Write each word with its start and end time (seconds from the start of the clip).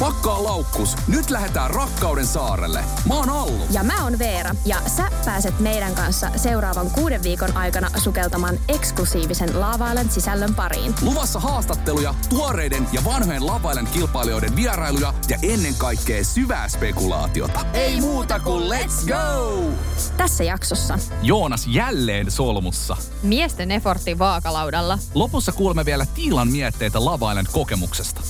Pakkaa 0.00 0.44
laukkus. 0.44 0.96
Nyt 1.08 1.30
lähdetään 1.30 1.70
rakkauden 1.70 2.26
saarelle. 2.26 2.84
Mä 3.08 3.14
oon 3.14 3.30
Allu. 3.30 3.66
Ja 3.70 3.82
mä 3.82 4.04
oon 4.04 4.18
Veera. 4.18 4.54
Ja 4.64 4.76
sä 4.96 5.10
pääset 5.24 5.60
meidän 5.60 5.94
kanssa 5.94 6.30
seuraavan 6.36 6.90
kuuden 6.90 7.22
viikon 7.22 7.56
aikana 7.56 7.90
sukeltamaan 7.98 8.58
eksklusiivisen 8.68 9.60
Laavailen 9.60 10.10
sisällön 10.10 10.54
pariin. 10.54 10.94
Luvassa 11.02 11.40
haastatteluja, 11.40 12.14
tuoreiden 12.28 12.88
ja 12.92 13.04
vanhojen 13.04 13.46
lavailen 13.46 13.86
kilpailijoiden 13.86 14.56
vierailuja 14.56 15.14
ja 15.28 15.38
ennen 15.42 15.74
kaikkea 15.74 16.24
syvää 16.24 16.68
spekulaatiota. 16.68 17.66
Ei 17.74 18.00
muuta 18.00 18.40
kuin 18.40 18.64
let's 18.70 19.08
go! 19.08 19.62
Tässä 20.16 20.44
jaksossa 20.44 20.98
Joonas 21.22 21.66
jälleen 21.66 22.30
solmussa. 22.30 22.96
miesten 23.22 23.70
efortti 23.70 24.18
vaakalaudalla. 24.18 24.98
Lopussa 25.14 25.52
kuulemme 25.52 25.84
vielä 25.84 26.06
Tiilan 26.14 26.48
mietteitä 26.48 27.04
lavailen 27.04 27.46
kokemuksesta. 27.52 28.20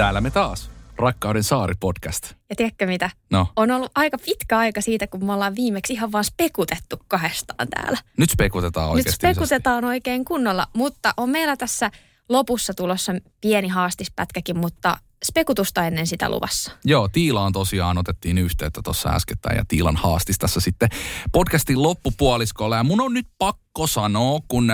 Täällä 0.00 0.20
me 0.20 0.30
taas. 0.30 0.70
Rakkauden 0.98 1.44
saari 1.44 1.74
podcast. 1.80 2.32
Ja 2.50 2.56
tiedätkö 2.56 2.86
mitä? 2.86 3.10
No, 3.30 3.46
On 3.56 3.70
ollut 3.70 3.90
aika 3.94 4.18
pitkä 4.18 4.58
aika 4.58 4.80
siitä, 4.80 5.06
kun 5.06 5.24
me 5.24 5.32
ollaan 5.32 5.56
viimeksi 5.56 5.92
ihan 5.92 6.12
vaan 6.12 6.24
spekutettu 6.24 6.96
kahdestaan 7.08 7.68
täällä. 7.68 7.98
nyt 8.16 8.30
spekutetaan 8.30 8.86
Nyt 8.88 8.94
oikeasti. 8.94 9.16
spekutetaan 9.16 9.84
oikein 9.84 10.24
kunnolla, 10.24 10.66
mutta 10.72 11.14
on 11.16 11.30
meillä 11.30 11.56
tässä 11.56 11.90
lopussa 12.28 12.74
tulossa 12.74 13.12
pieni 13.40 13.68
haastispätkäkin, 13.68 14.58
mutta 14.58 14.96
spekutusta 15.24 15.86
ennen 15.86 16.06
sitä 16.06 16.30
luvassa. 16.30 16.72
Joo, 16.84 17.08
Tiila 17.08 17.44
on 17.44 17.52
tosiaan, 17.52 17.98
otettiin 17.98 18.38
yhteyttä 18.38 18.80
tuossa 18.84 19.08
äskettäin 19.08 19.56
ja 19.56 19.64
Tiilan 19.68 19.96
haastis 19.96 20.38
tässä 20.38 20.60
sitten 20.60 20.88
podcastin 21.32 21.82
loppupuoliskolla. 21.82 22.76
Ja 22.76 22.84
mun 22.84 23.00
on 23.00 23.14
nyt 23.14 23.26
pakko 23.38 23.86
sanoa, 23.86 24.40
kun 24.48 24.66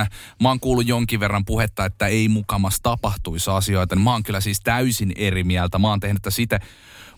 mä 0.43 0.49
oon 0.49 0.61
kuullut 0.61 0.87
jonkin 0.87 1.21
verran 1.21 1.45
puhetta, 1.45 1.85
että 1.85 2.07
ei 2.07 2.29
mukamas 2.29 2.81
tapahtuisi 2.83 3.51
asioita, 3.51 3.95
niin 3.95 4.05
mä 4.05 4.13
oon 4.13 4.23
kyllä 4.23 4.41
siis 4.41 4.61
täysin 4.61 5.13
eri 5.17 5.45
mieltä. 5.45 5.79
Mä 5.79 5.89
oon 5.89 6.01
tehnyt 6.01 6.23
sitä 6.29 6.61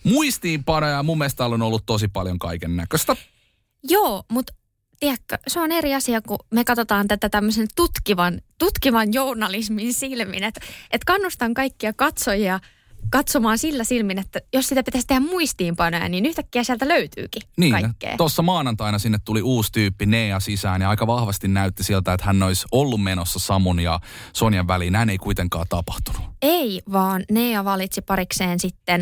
muistiinpanoja 0.03 0.93
ja 0.93 1.03
mun 1.03 1.17
mielestä 1.17 1.45
on 1.45 1.61
ollut 1.61 1.85
tosi 1.85 2.07
paljon 2.07 2.39
kaiken 2.39 2.75
näköistä. 2.75 3.15
Joo, 3.83 4.23
mutta 4.31 4.53
tiedätkö, 4.99 5.37
se 5.47 5.59
on 5.59 5.71
eri 5.71 5.95
asia, 5.95 6.21
kun 6.21 6.39
me 6.51 6.63
katsotaan 6.63 7.07
tätä 7.07 7.29
tämmöisen 7.29 7.67
tutkivan, 7.75 8.41
tutkivan 8.57 9.13
journalismin 9.13 9.93
silmin. 9.93 10.43
Että 10.43 10.61
et 10.91 11.03
kannustan 11.03 11.53
kaikkia 11.53 11.93
katsojia 11.93 12.59
katsomaan 13.09 13.57
sillä 13.57 13.83
silmin, 13.83 14.19
että 14.19 14.39
jos 14.53 14.67
sitä 14.67 14.83
pitäisi 14.83 15.07
tehdä 15.07 15.19
muistiinpanoja, 15.19 16.09
niin 16.09 16.25
yhtäkkiä 16.25 16.63
sieltä 16.63 16.87
löytyykin 16.87 17.41
Niin, 17.57 17.71
kaikkea. 17.71 18.17
tuossa 18.17 18.41
maanantaina 18.41 18.99
sinne 18.99 19.17
tuli 19.25 19.41
uusi 19.41 19.71
tyyppi 19.71 20.05
Nea 20.05 20.39
sisään 20.39 20.81
ja 20.81 20.89
aika 20.89 21.07
vahvasti 21.07 21.47
näytti 21.47 21.83
siltä, 21.83 22.13
että 22.13 22.25
hän 22.25 22.43
olisi 22.43 22.65
ollut 22.71 23.03
menossa 23.03 23.39
Samun 23.39 23.79
ja 23.79 23.99
Sonjan 24.33 24.67
väliin. 24.67 24.93
Näin 24.93 25.09
ei 25.09 25.17
kuitenkaan 25.17 25.65
tapahtunut. 25.69 26.21
Ei, 26.41 26.81
vaan 26.91 27.23
Nea 27.31 27.65
valitsi 27.65 28.01
parikseen 28.01 28.59
sitten 28.59 29.01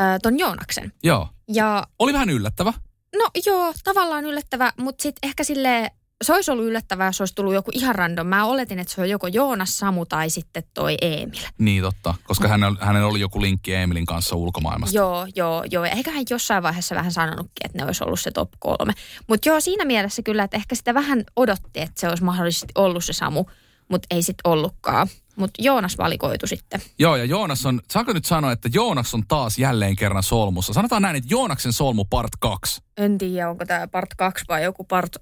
äh, 0.00 0.18
ton 0.22 0.38
Joonaksen. 0.38 0.92
Joo. 1.02 1.28
Ja 1.48 1.86
Oli 1.98 2.12
vähän 2.12 2.30
yllättävä. 2.30 2.72
no 3.18 3.28
joo, 3.46 3.74
tavallaan 3.84 4.24
yllättävä, 4.24 4.72
mutta 4.80 5.02
sitten 5.02 5.28
ehkä 5.28 5.44
sille 5.44 5.90
se 6.24 6.32
olisi 6.32 6.50
ollut 6.50 6.64
yllättävää, 6.64 7.06
jos 7.06 7.20
olisi 7.20 7.34
tullut 7.34 7.54
joku 7.54 7.70
ihan 7.74 7.94
random. 7.94 8.26
Mä 8.26 8.44
oletin, 8.44 8.78
että 8.78 8.94
se 8.94 9.00
on 9.00 9.10
joko 9.10 9.26
Joonas, 9.26 9.78
Samu 9.78 10.06
tai 10.06 10.30
sitten 10.30 10.62
toi 10.74 10.96
Emil. 11.02 11.42
Niin 11.58 11.82
totta, 11.82 12.14
koska 12.24 12.48
hänellä, 12.48 12.78
hänellä 12.80 13.08
oli 13.08 13.20
joku 13.20 13.40
linkki 13.40 13.74
Emilin 13.74 14.06
kanssa 14.06 14.36
ulkomaailmasta. 14.36 14.96
Joo, 14.96 15.26
joo, 15.34 15.64
joo. 15.70 15.84
Eikä 15.84 16.10
hän 16.10 16.24
jossain 16.30 16.62
vaiheessa 16.62 16.94
vähän 16.94 17.12
sanonutkin, 17.12 17.66
että 17.66 17.78
ne 17.78 17.84
olisi 17.84 18.04
ollut 18.04 18.20
se 18.20 18.30
top 18.30 18.50
kolme. 18.58 18.92
Mutta 19.26 19.48
joo, 19.48 19.60
siinä 19.60 19.84
mielessä 19.84 20.22
kyllä, 20.22 20.44
että 20.44 20.56
ehkä 20.56 20.74
sitä 20.74 20.94
vähän 20.94 21.24
odotti, 21.36 21.80
että 21.80 22.00
se 22.00 22.08
olisi 22.08 22.24
mahdollisesti 22.24 22.72
ollut 22.74 23.04
se 23.04 23.12
Samu, 23.12 23.44
mutta 23.88 24.06
ei 24.10 24.22
sitten 24.22 24.50
ollutkaan. 24.50 25.08
Mutta 25.36 25.62
Joonas 25.62 25.98
valikoitu 25.98 26.46
sitten. 26.46 26.82
Joo, 26.98 27.16
ja 27.16 27.24
Joonas 27.24 27.66
on, 27.66 27.80
saanko 27.90 28.12
nyt 28.12 28.24
sanoa, 28.24 28.52
että 28.52 28.68
Joonas 28.72 29.14
on 29.14 29.26
taas 29.28 29.58
jälleen 29.58 29.96
kerran 29.96 30.22
solmussa? 30.22 30.72
Sanotaan 30.72 31.02
näin, 31.02 31.16
että 31.16 31.28
Joonaksen 31.30 31.72
solmu 31.72 32.04
part 32.04 32.32
2. 32.40 32.82
En 32.96 33.18
tiedä, 33.18 33.50
onko 33.50 33.64
tämä 33.66 33.88
part 33.88 34.10
2 34.16 34.44
vai 34.48 34.64
joku 34.64 34.84
part... 34.84 35.16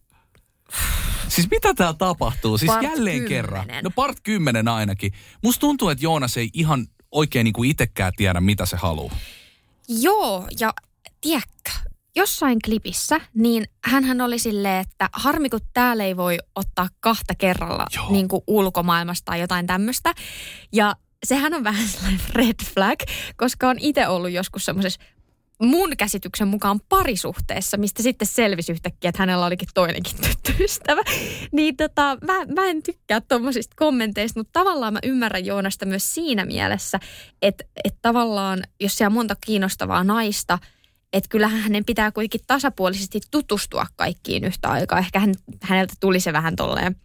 Siis 1.28 1.50
mitä 1.50 1.74
täällä 1.74 1.94
tapahtuu? 1.94 2.58
Siis 2.58 2.72
Part 2.72 2.82
jälleen 2.82 3.22
10. 3.22 3.28
kerran. 3.28 3.66
No 3.82 3.90
part 3.90 4.18
10 4.22 4.68
ainakin. 4.68 5.12
Musta 5.42 5.60
tuntuu, 5.60 5.88
että 5.88 6.04
Joonas 6.04 6.36
ei 6.36 6.50
ihan 6.52 6.86
oikein 7.12 7.44
niin 7.44 7.52
kuin 7.52 7.70
itsekään 7.70 8.12
tiedä, 8.16 8.40
mitä 8.40 8.66
se 8.66 8.76
haluaa. 8.76 9.16
Joo, 9.88 10.48
ja 10.60 10.74
tiedätkö, 11.20 11.70
jossain 12.16 12.58
klipissä, 12.64 13.20
niin 13.34 13.64
hän 13.84 14.20
oli 14.20 14.38
silleen, 14.38 14.80
että 14.80 15.08
harmi 15.12 15.50
kun 15.50 15.60
täällä 15.72 16.04
ei 16.04 16.16
voi 16.16 16.38
ottaa 16.54 16.88
kahta 17.00 17.34
kerralla 17.34 17.86
Joo. 17.96 18.12
niin 18.12 18.28
kuin 18.28 18.42
ulkomailmasta 18.46 19.24
tai 19.24 19.40
jotain 19.40 19.66
tämmöistä. 19.66 20.14
Ja 20.72 20.96
sehän 21.26 21.54
on 21.54 21.64
vähän 21.64 21.88
sellainen 21.88 22.20
red 22.28 22.64
flag, 22.74 22.98
koska 23.36 23.68
on 23.68 23.76
itse 23.80 24.08
ollut 24.08 24.30
joskus 24.30 24.64
semmoisessa 24.64 25.00
mun 25.62 25.90
käsityksen 25.98 26.48
mukaan 26.48 26.80
parisuhteessa, 26.88 27.76
mistä 27.76 28.02
sitten 28.02 28.28
selvisi 28.28 28.72
yhtäkkiä, 28.72 29.08
että 29.08 29.22
hänellä 29.22 29.46
olikin 29.46 29.68
toinenkin 29.74 30.16
tyttöystävä. 30.16 31.02
Niin 31.52 31.76
tota, 31.76 32.18
mä, 32.26 32.44
mä 32.54 32.66
en 32.66 32.82
tykkää 32.82 33.20
tuommoisista 33.20 33.74
kommenteista, 33.78 34.40
mutta 34.40 34.60
tavallaan 34.60 34.92
mä 34.92 34.98
ymmärrän 35.02 35.46
Joonasta 35.46 35.86
myös 35.86 36.14
siinä 36.14 36.44
mielessä, 36.44 37.00
että, 37.42 37.64
että 37.84 37.98
tavallaan, 38.02 38.62
jos 38.80 38.94
siellä 38.98 39.08
on 39.08 39.14
monta 39.14 39.36
kiinnostavaa 39.46 40.04
naista, 40.04 40.58
että 41.12 41.28
kyllähän 41.28 41.60
hänen 41.60 41.84
pitää 41.84 42.12
kuitenkin 42.12 42.40
tasapuolisesti 42.46 43.20
tutustua 43.30 43.86
kaikkiin 43.96 44.44
yhtä 44.44 44.68
aikaa. 44.70 44.98
Ehkä 44.98 45.20
hän, 45.20 45.34
häneltä 45.62 45.94
tuli 46.00 46.20
se 46.20 46.32
vähän 46.32 46.56
tolleen 46.56 46.96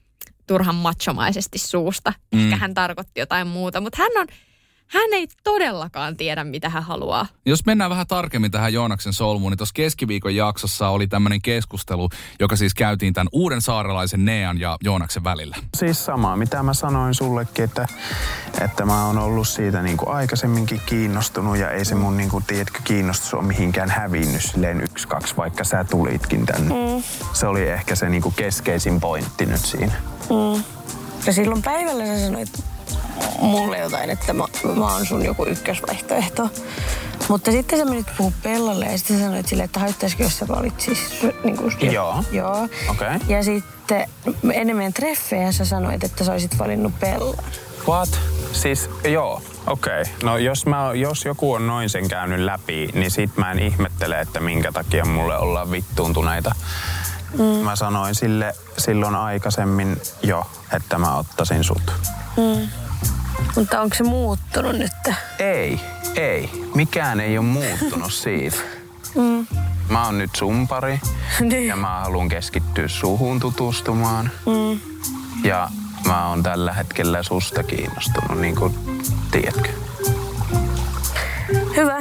turhan 0.47 0.75
machomaisesti 0.75 1.57
suusta. 1.59 2.13
Ehkä 2.33 2.55
Mm. 2.55 2.59
hän 2.59 2.73
tarkoitti 2.73 3.19
jotain 3.19 3.47
muuta, 3.47 3.81
mutta 3.81 3.97
hän 4.01 4.11
on, 4.15 4.27
hän 4.89 5.13
ei 5.13 5.27
todellakaan 5.43 6.17
tiedä, 6.17 6.43
mitä 6.43 6.69
hän 6.69 6.83
haluaa. 6.83 7.27
Jos 7.45 7.65
mennään 7.65 7.89
vähän 7.89 8.07
tarkemmin 8.07 8.51
tähän 8.51 8.73
Joonaksen 8.73 9.13
solmuun, 9.13 9.51
niin 9.51 9.57
tuossa 9.57 9.73
keskiviikon 9.73 10.35
jaksossa 10.35 10.89
oli 10.89 11.07
tämmöinen 11.07 11.41
keskustelu, 11.41 12.09
joka 12.39 12.55
siis 12.55 12.73
käytiin 12.73 13.13
tämän 13.13 13.27
uuden 13.31 13.61
saarelaisen 13.61 14.25
Nean 14.25 14.59
ja 14.59 14.77
Joonaksen 14.83 15.23
välillä. 15.23 15.55
Siis 15.77 16.05
samaa, 16.05 16.35
mitä 16.35 16.63
mä 16.63 16.73
sanoin 16.73 17.13
sullekin, 17.13 17.65
että, 17.65 17.87
että 18.61 18.85
mä 18.85 19.05
oon 19.05 19.17
ollut 19.17 19.47
siitä 19.47 19.81
niin 19.81 19.97
kuin 19.97 20.09
aikaisemminkin 20.09 20.81
kiinnostunut 20.85 21.57
ja 21.57 21.71
ei 21.71 21.85
se 21.85 21.95
mun 21.95 22.17
niin 22.17 22.29
kuin, 22.29 22.43
tiedätkö, 22.43 22.79
kiinnostus 22.83 23.33
ole 23.33 23.43
mihinkään 23.43 23.89
hävinnyt 23.89 24.41
silleen 24.41 24.81
yksi, 24.81 25.07
kaksi, 25.07 25.37
vaikka 25.37 25.63
sä 25.63 25.83
tulitkin 25.83 26.45
tänne. 26.45 26.69
Mm. 26.69 27.03
Se 27.33 27.47
oli 27.47 27.69
ehkä 27.69 27.95
se 27.95 28.09
niin 28.09 28.21
kuin 28.21 28.35
keskeisin 28.35 28.99
pointti 28.99 29.45
nyt 29.45 29.61
siinä. 29.61 29.93
Ja 31.25 31.33
silloin 31.33 31.61
päivällä 31.61 32.05
sä 32.05 32.25
sanoit 32.25 32.49
mulle 33.41 33.77
jotain, 33.77 34.09
että 34.09 34.33
mä, 34.33 34.43
mä 34.75 34.93
oon 34.93 35.05
sun 35.05 35.25
joku 35.25 35.45
ykkösvaihtoehto. 35.45 36.49
Mutta 37.27 37.51
sitten 37.51 37.79
sä 37.79 37.85
menit 37.85 38.07
puhua 38.17 38.31
Pellalle 38.43 38.85
ja 38.85 38.97
sitten 38.97 39.19
sanoit 39.19 39.47
sille, 39.47 39.63
että 39.63 39.79
haittaisiko, 39.79 40.23
jos 40.23 40.37
sä 40.37 40.47
valitsis 40.47 40.97
niin 41.43 41.57
kuin, 41.57 41.91
Joo. 41.93 42.23
Joo. 42.31 42.67
Okei. 42.89 43.07
Ja 43.27 43.43
sitten 43.43 44.07
ennen 44.53 44.75
meidän 44.75 44.93
treffejä 44.93 45.51
sä 45.51 45.65
sanoit, 45.65 46.03
että 46.03 46.23
sä 46.23 46.31
olisit 46.31 46.59
valinnut 46.59 46.99
Pellan. 46.99 47.43
What? 47.87 48.19
Siis 48.51 48.89
joo, 49.03 49.41
okei. 49.67 50.01
Okay. 50.01 50.13
No 50.23 50.37
jos, 50.37 50.65
mä, 50.65 50.93
jos 50.93 51.25
joku 51.25 51.53
on 51.53 51.67
noin 51.67 51.89
sen 51.89 52.07
käynyt 52.07 52.39
läpi, 52.39 52.89
niin 52.93 53.11
sit 53.11 53.37
mä 53.37 53.51
en 53.51 53.59
ihmettele, 53.59 54.19
että 54.21 54.39
minkä 54.39 54.71
takia 54.71 55.05
mulle 55.05 55.37
ollaan 55.37 55.71
vittuuntuneita. 55.71 56.55
Mm. 57.37 57.43
Mä 57.65 57.75
sanoin 57.75 58.15
sille 58.15 58.55
silloin 58.77 59.15
aikaisemmin 59.15 60.01
jo, 60.23 60.47
että 60.73 60.97
mä 60.97 61.15
ottaisin 61.15 61.63
sut. 61.63 61.91
Mutta 63.55 63.81
onko 63.81 63.95
se 63.95 64.03
muuttunut 64.03 64.75
nyt? 64.75 65.15
Ei, 65.39 65.79
ei. 66.15 66.49
Mikään 66.75 67.19
ei 67.19 67.37
ole 67.37 67.45
muuttunut 67.45 68.13
siitä. 68.23 68.57
Mm. 69.15 69.47
Mä 69.89 70.05
oon 70.05 70.17
nyt 70.17 70.35
sun 70.35 70.67
pari 70.67 70.99
Niin. 71.39 71.67
ja 71.67 71.75
mä 71.75 71.99
haluan 71.99 72.29
keskittyä 72.29 72.87
suhun 72.87 73.39
tutustumaan. 73.39 74.31
Mm. 74.45 74.79
Ja 75.43 75.69
mä 76.07 76.27
oon 76.29 76.43
tällä 76.43 76.73
hetkellä 76.73 77.23
susta 77.23 77.63
kiinnostunut, 77.63 78.41
niin 78.41 78.55
kuin 78.55 78.99
tiedätkö. 79.31 79.69
Hyvä. 81.75 81.97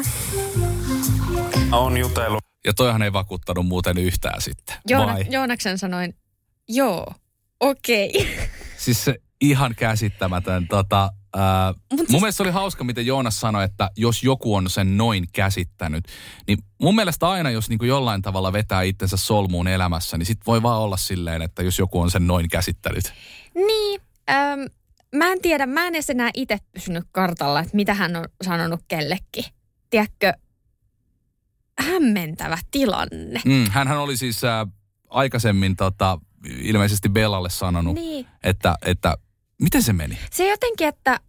On 1.73 1.97
jutellut. 1.97 2.48
Ja 2.69 2.75
toihan 2.75 3.03
ei 3.03 3.13
vakuuttanut 3.13 3.67
muuten 3.67 3.99
yhtään 3.99 4.43
sitten. 4.43 4.77
Joona, 4.89 5.13
Vai? 5.13 5.25
Joonaksen 5.31 5.79
sanoin, 5.79 6.15
joo, 6.69 7.15
okei. 7.61 8.11
Okay. 8.21 8.49
Siis 8.85 9.05
se 9.05 9.15
ihan 9.41 9.75
käsittämätön. 9.75 10.69
Tota, 10.69 11.13
Ää, 11.37 11.75
mun 11.91 11.99
siis- 11.99 12.11
mielestä 12.11 12.37
se 12.37 12.43
oli 12.43 12.51
hauska, 12.53 12.85
miten 12.85 13.07
Joonas 13.07 13.41
sanoi, 13.41 13.65
että 13.65 13.91
jos 13.97 14.23
joku 14.23 14.55
on 14.55 14.71
sen 14.71 14.97
noin 14.97 15.25
käsittänyt, 15.33 16.05
niin 16.47 16.59
mun 16.83 16.95
mielestä 16.95 17.29
aina, 17.29 17.51
jos 17.51 17.69
niin 17.69 17.79
kuin 17.79 17.89
jollain 17.89 18.23
tavalla 18.23 18.53
vetää 18.53 18.83
itsensä 18.83 19.17
solmuun 19.17 19.69
elämässä, 19.69 20.19
niin 20.19 20.27
sit 20.27 20.41
voi 20.47 20.63
vaan 20.63 20.81
olla 20.81 20.97
silleen, 20.97 21.43
että 21.43 21.63
jos 21.63 21.79
joku 21.79 22.01
on 22.01 22.11
sen 22.11 22.27
noin 22.27 22.49
käsittänyt. 22.49 23.13
Niin, 23.55 24.01
äm, 24.31 24.61
mä 25.15 25.33
en 25.33 25.43
tiedä, 25.43 25.67
mä 25.67 25.87
en 25.87 25.95
edes 25.95 26.11
enää 26.11 26.31
itse 26.35 26.59
pysynyt 26.73 27.05
kartalla, 27.13 27.61
että 27.61 27.77
mitä 27.77 27.95
hän 27.95 28.17
on 28.17 28.25
sanonut 28.45 28.81
kellekin. 28.89 29.45
Tiedätkö, 29.91 30.33
hämmentävä 31.79 32.59
tilanne. 32.71 33.41
Mm, 33.45 33.67
hänhän 33.71 33.99
oli 33.99 34.17
siis 34.17 34.45
ää, 34.45 34.67
aikaisemmin 35.09 35.77
tota, 35.77 36.19
ilmeisesti 36.63 37.09
Bellalle 37.09 37.51
sanonut, 37.51 37.95
Niin. 37.95 38.27
että, 38.43 38.75
että 38.85 39.17
miten 39.63 39.83
se 39.83 39.93
meni? 39.93 40.19
Se 40.33 40.49
jotenkin, 40.51 40.89
että, 40.89 41.21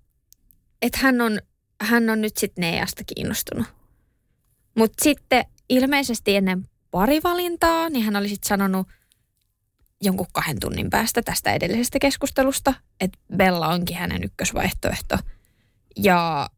että 0.82 1.00
hän, 1.02 1.22
on, 1.22 1.40
hän 1.82 2.10
on 2.10 2.22
nyt 2.22 2.38
sitten 2.38 2.62
Neasta 2.62 3.04
kiinnostunut. 3.16 3.68
Mutta 4.78 5.04
sitten 5.04 5.46
ilmeisesti 5.70 6.36
ennen 6.36 6.70
parivalintaa, 6.92 7.90
niin 7.90 8.06
hän 8.06 8.16
oli 8.16 8.30
sitten 8.30 8.48
sanonut 8.50 8.88
jonkun 10.02 10.26
kahden 10.32 10.60
tunnin 10.60 10.90
päästä 10.90 11.22
tästä 11.22 11.54
edellisestä 11.54 12.00
keskustelusta, 12.00 12.74
että 13.00 13.20
Bella 13.36 13.68
onkin 13.68 13.98
hänen 13.98 14.24
ykkösvaihtoehto. 14.24 15.18
Ja 15.98 16.50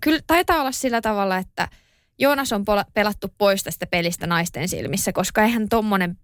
kyllä 0.00 0.20
taitaa 0.26 0.60
olla 0.60 0.72
sillä 0.72 1.00
tavalla, 1.00 1.36
että 1.36 1.68
Joonas 2.18 2.52
on 2.52 2.64
pelattu 2.94 3.28
pois 3.38 3.62
tästä 3.62 3.86
pelistä 3.86 4.26
naisten 4.26 4.68
silmissä, 4.68 5.12
koska 5.12 5.42
eihän 5.42 5.68
tommonen 5.68 6.18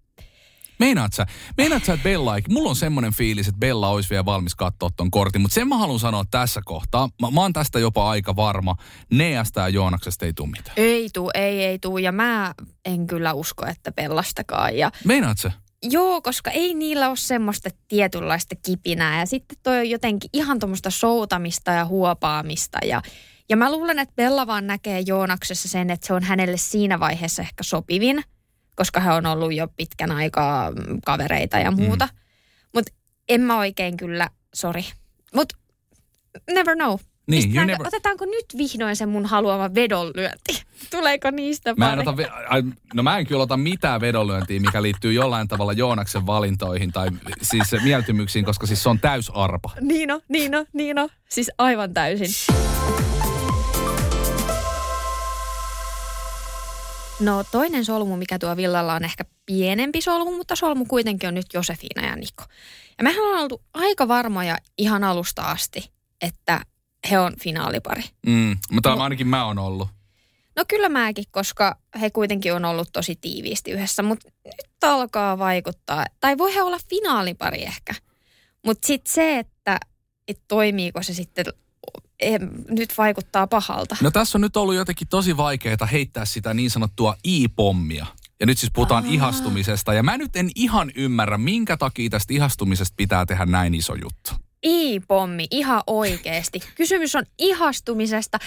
Meinaat 0.78 1.12
sä, 1.12 1.26
meinaat 1.56 1.84
sä, 1.84 1.92
että 1.92 2.04
Bella, 2.04 2.36
ei- 2.36 2.42
mulla 2.48 2.70
on 2.70 2.76
semmoinen 2.76 3.14
fiilis, 3.14 3.48
että 3.48 3.58
Bella 3.58 3.88
olisi 3.88 4.10
vielä 4.10 4.24
valmis 4.24 4.54
katsoa 4.54 4.90
ton 4.96 5.10
kortin, 5.10 5.40
mutta 5.40 5.54
sen 5.54 5.68
mä 5.68 5.78
haluan 5.78 5.98
sanoa 5.98 6.24
tässä 6.30 6.60
kohtaa, 6.64 7.08
mä, 7.22 7.30
mä 7.30 7.40
oon 7.40 7.52
tästä 7.52 7.78
jopa 7.78 8.10
aika 8.10 8.36
varma, 8.36 8.76
Neasta 9.12 9.60
ja 9.60 9.68
Joonaksesta 9.68 10.24
ei 10.26 10.32
tule 10.32 10.48
mitään. 10.48 10.74
Ei 10.76 11.08
tuu, 11.12 11.30
ei, 11.34 11.64
ei 11.64 11.78
tuu. 11.78 11.98
Ja 11.98 12.12
mä 12.12 12.54
en 12.84 13.06
kyllä 13.06 13.32
usko, 13.32 13.66
että 13.66 13.92
pellastakaan. 13.92 14.76
Ja 14.76 14.90
Meinaat 15.04 15.38
sä? 15.38 15.52
Joo, 15.82 16.22
koska 16.22 16.50
ei 16.50 16.74
niillä 16.74 17.08
ole 17.08 17.16
semmoista 17.16 17.70
tietynlaista 17.88 18.56
kipinää. 18.66 19.20
Ja 19.20 19.26
sitten 19.26 19.58
toi 19.62 19.78
on 19.78 19.90
jotenkin 19.90 20.30
ihan 20.32 20.58
tuommoista 20.58 20.90
soutamista 20.90 21.70
ja 21.70 21.84
huopaamista. 21.84 22.78
Ja, 22.84 23.02
ja 23.48 23.56
mä 23.56 23.72
luulen, 23.72 23.98
että 23.98 24.14
Bella 24.16 24.46
vaan 24.46 24.66
näkee 24.66 25.00
Joonaksessa 25.00 25.68
sen, 25.68 25.90
että 25.90 26.06
se 26.06 26.12
on 26.12 26.22
hänelle 26.22 26.56
siinä 26.56 27.00
vaiheessa 27.00 27.42
ehkä 27.42 27.62
sopivin. 27.62 28.24
Koska 28.76 29.00
he 29.00 29.12
on 29.12 29.26
ollut 29.26 29.54
jo 29.54 29.68
pitkän 29.76 30.12
aikaa 30.12 30.70
mm, 30.70 31.00
kavereita 31.04 31.58
ja 31.58 31.70
muuta. 31.70 32.06
Mm. 32.12 32.18
Mutta 32.74 32.92
en 33.28 33.40
mä 33.40 33.58
oikein 33.58 33.96
kyllä, 33.96 34.30
sori. 34.54 34.84
Mutta 35.34 35.56
never 36.50 36.76
know. 36.76 36.98
Niin, 37.26 37.42
Pistetäänkö, 37.42 37.74
never- 37.74 37.86
Otetaanko 37.88 38.24
nyt 38.24 38.46
vihdoin 38.58 38.96
se 38.96 39.06
mun 39.06 39.26
haluama 39.26 39.74
vedonlyönti? 39.74 40.62
Tuleeko 40.90 41.30
niistä 41.30 41.74
Mä 41.76 41.92
en 41.92 41.98
ota, 41.98 42.10
ve- 42.22 42.32
ai, 42.48 42.62
no 42.94 43.02
mä 43.02 43.18
en 43.18 43.26
kyllä 43.26 43.42
ota 43.42 43.56
mitään 43.56 44.00
vedonlyöntiä, 44.00 44.60
mikä 44.60 44.82
liittyy 44.82 45.12
jollain 45.12 45.48
tavalla 45.48 45.72
Joonaksen 45.72 46.26
valintoihin 46.26 46.92
tai 46.92 47.08
siis 47.42 47.72
mieltymyksiin, 47.82 48.44
koska 48.44 48.66
siis 48.66 48.82
se 48.82 48.88
on 48.88 49.00
täysarpa. 49.00 49.70
Niin 49.80 50.10
on, 50.10 50.20
niin 50.28 50.54
on, 50.54 50.66
niin 50.72 50.98
on. 50.98 51.08
Siis 51.28 51.50
aivan 51.58 51.94
täysin. 51.94 52.54
No 57.20 57.44
toinen 57.50 57.84
solmu, 57.84 58.16
mikä 58.16 58.38
tuo 58.38 58.56
villalla 58.56 58.94
on 58.94 59.04
ehkä 59.04 59.24
pienempi 59.46 60.00
solmu, 60.00 60.36
mutta 60.36 60.56
solmu 60.56 60.84
kuitenkin 60.84 61.28
on 61.28 61.34
nyt 61.34 61.46
Josefina 61.54 62.06
ja 62.06 62.16
Niko. 62.16 62.44
Ja 62.98 63.04
mehän 63.04 63.24
on 63.24 63.38
oltu 63.40 63.62
aika 63.74 64.08
varmoja 64.08 64.58
ihan 64.78 65.04
alusta 65.04 65.42
asti, 65.42 65.90
että 66.20 66.60
he 67.10 67.18
on 67.18 67.32
finaalipari. 67.42 68.02
Mm, 68.26 68.56
mutta 68.70 68.92
ainakin 68.92 69.28
mä 69.28 69.44
oon 69.44 69.58
ollut. 69.58 69.88
No 70.56 70.64
kyllä 70.68 70.88
mäkin, 70.88 71.24
koska 71.30 71.78
he 72.00 72.10
kuitenkin 72.10 72.54
on 72.54 72.64
ollut 72.64 72.88
tosi 72.92 73.16
tiiviisti 73.16 73.70
yhdessä, 73.70 74.02
mutta 74.02 74.28
nyt 74.44 74.84
alkaa 74.84 75.38
vaikuttaa, 75.38 76.04
tai 76.20 76.38
voi 76.38 76.54
he 76.54 76.62
olla 76.62 76.78
finaalipari 76.90 77.62
ehkä. 77.62 77.94
Mutta 78.66 78.86
sitten 78.86 79.14
se, 79.14 79.38
että 79.38 79.78
et 80.28 80.40
toimiiko 80.48 81.02
se 81.02 81.14
sitten, 81.14 81.44
nyt 82.68 82.98
vaikuttaa 82.98 83.46
pahalta. 83.46 83.96
No 84.00 84.10
tässä 84.10 84.38
on 84.38 84.42
nyt 84.42 84.56
ollut 84.56 84.74
jotenkin 84.74 85.08
tosi 85.08 85.36
vaikeaa 85.36 85.86
heittää 85.92 86.24
sitä 86.24 86.54
niin 86.54 86.70
sanottua 86.70 87.16
i-pommia. 87.24 88.06
Ja 88.40 88.46
nyt 88.46 88.58
siis 88.58 88.72
puhutaan 88.72 89.04
Aa. 89.04 89.10
ihastumisesta. 89.10 89.94
Ja 89.94 90.02
mä 90.02 90.18
nyt 90.18 90.36
en 90.36 90.50
ihan 90.54 90.92
ymmärrä, 90.94 91.38
minkä 91.38 91.76
takia 91.76 92.10
tästä 92.10 92.34
ihastumisesta 92.34 92.94
pitää 92.96 93.26
tehdä 93.26 93.46
näin 93.46 93.74
iso 93.74 93.94
juttu. 93.94 94.45
I-pommi, 94.66 95.46
ihan 95.50 95.82
oikeasti. 95.86 96.60
Kysymys 96.74 97.14
on 97.14 97.24
ihastumisesta. 97.38 98.38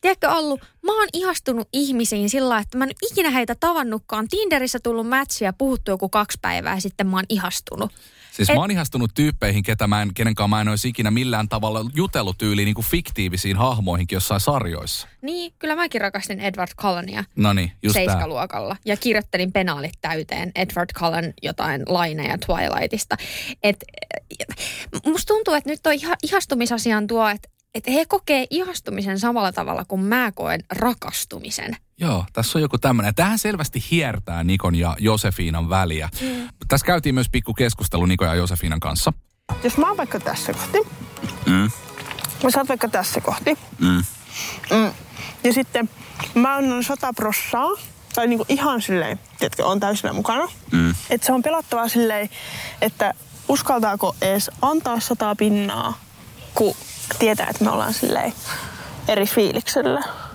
Tiedätkö 0.00 0.28
Allu, 0.28 0.58
mä 0.82 0.92
oon 0.98 1.08
ihastunut 1.12 1.68
ihmisiin 1.72 2.30
sillä 2.30 2.58
että 2.58 2.78
mä 2.78 2.84
en 2.84 2.90
ikinä 3.12 3.30
heitä 3.30 3.54
tavannutkaan. 3.60 4.28
Tinderissä 4.28 4.78
tullut 4.82 5.08
matchia, 5.08 5.52
puhuttu 5.52 5.90
joku 5.90 6.08
kaksi 6.08 6.38
päivää 6.42 6.80
sitten 6.80 7.06
mä 7.06 7.16
oon 7.16 7.24
ihastunut. 7.28 7.90
Siis 8.36 8.50
Et- 8.50 8.54
mä 8.54 8.60
oon 8.60 8.70
ihastunut 8.70 9.14
tyyppeihin, 9.14 9.62
ketä 9.62 9.86
mä 9.86 10.02
en, 10.02 10.14
kenenkaan 10.14 10.50
mä 10.50 10.60
en 10.60 10.68
olisi 10.68 10.88
ikinä 10.88 11.10
millään 11.10 11.48
tavalla 11.48 11.90
jutellut 11.94 12.38
tyyliin 12.38 12.66
niin 12.66 12.74
kuin 12.74 12.84
fiktiivisiin 12.84 13.56
hahmoihinkin 13.56 14.16
jossain 14.16 14.40
sarjoissa. 14.40 15.08
Niin, 15.22 15.52
kyllä 15.58 15.76
mäkin 15.76 16.00
rakastin 16.00 16.40
Edward 16.40 16.70
Cullenia. 16.80 17.24
No 17.36 17.52
niin, 17.52 17.72
just 17.82 17.92
tää. 17.94 18.04
seiskaluokalla. 18.04 18.76
Ja 18.84 18.96
kirjoittelin 18.96 19.52
penaalit 19.52 19.92
täyteen 20.00 20.52
Edward 20.54 20.90
Cullen 20.98 21.34
jotain 21.42 21.82
laineja 21.86 22.38
Twilightista. 22.38 23.16
Et, 23.62 23.84
eh, 24.40 24.56
musta 25.06 25.34
tuntuu, 25.34 25.54
että 25.54 25.70
nyt 25.70 25.82
tuo 25.82 25.92
iha, 25.92 26.14
ihastumisasian 26.22 27.06
tuo, 27.06 27.28
että 27.28 27.48
et 27.74 27.86
he 27.86 28.04
kokee 28.08 28.46
ihastumisen 28.50 29.18
samalla 29.18 29.52
tavalla 29.52 29.84
kuin 29.84 30.00
mä 30.00 30.32
koen 30.34 30.60
rakastumisen. 30.72 31.76
Joo, 32.00 32.24
tässä 32.32 32.58
on 32.58 32.62
joku 32.62 32.78
tämmöinen. 32.78 33.14
Tähän 33.14 33.38
selvästi 33.38 33.84
hiertää 33.90 34.44
Nikon 34.44 34.74
ja 34.74 34.96
Josefiinan 34.98 35.70
väliä. 35.70 36.08
Mm. 36.20 36.48
Tässä 36.68 36.86
käytiin 36.86 37.14
myös 37.14 37.28
pikku 37.32 37.54
keskustelu 37.54 38.06
Nikon 38.06 38.28
ja 38.28 38.34
Josefiinan 38.34 38.80
kanssa. 38.80 39.12
Jos 39.62 39.76
mä 39.78 39.88
oon 39.88 39.96
vaikka 39.96 40.20
tässä 40.20 40.52
kohti, 40.52 40.78
mm. 41.46 41.70
ja 42.42 42.50
sä 42.50 42.60
oot 42.60 42.68
vaikka 42.68 42.88
tässä 42.88 43.20
kohti, 43.20 43.58
Mm. 43.78 44.04
mm. 44.70 44.92
ja 45.44 45.52
sitten 45.52 45.90
mä 46.34 46.54
annan 46.56 46.84
sata 46.84 47.12
prossaa, 47.12 47.68
tai 48.14 48.26
niinku 48.26 48.46
ihan 48.48 48.82
silleen, 48.82 49.20
tiedätkö, 49.38 49.66
on 49.66 49.80
täysillä 49.80 50.12
mukana. 50.12 50.48
Mm. 50.72 50.94
Että 51.10 51.26
se 51.26 51.32
on 51.32 51.42
pelottavaa 51.42 51.88
silleen, 51.88 52.28
että 52.82 53.14
uskaltaako 53.48 54.16
edes 54.20 54.50
antaa 54.62 55.00
sata 55.00 55.36
pinnaa, 55.36 55.98
kun 56.54 56.74
tietää, 57.18 57.46
että 57.50 57.64
me 57.64 57.70
ollaan 57.70 57.94
silleen 57.94 58.32
eri 59.08 59.26
fiiliksellä. 59.26 60.25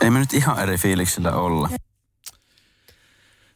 Ei 0.00 0.10
me 0.10 0.18
nyt 0.18 0.32
ihan 0.34 0.62
eri 0.62 0.76
fiiliksillä 0.76 1.32
olla. 1.32 1.68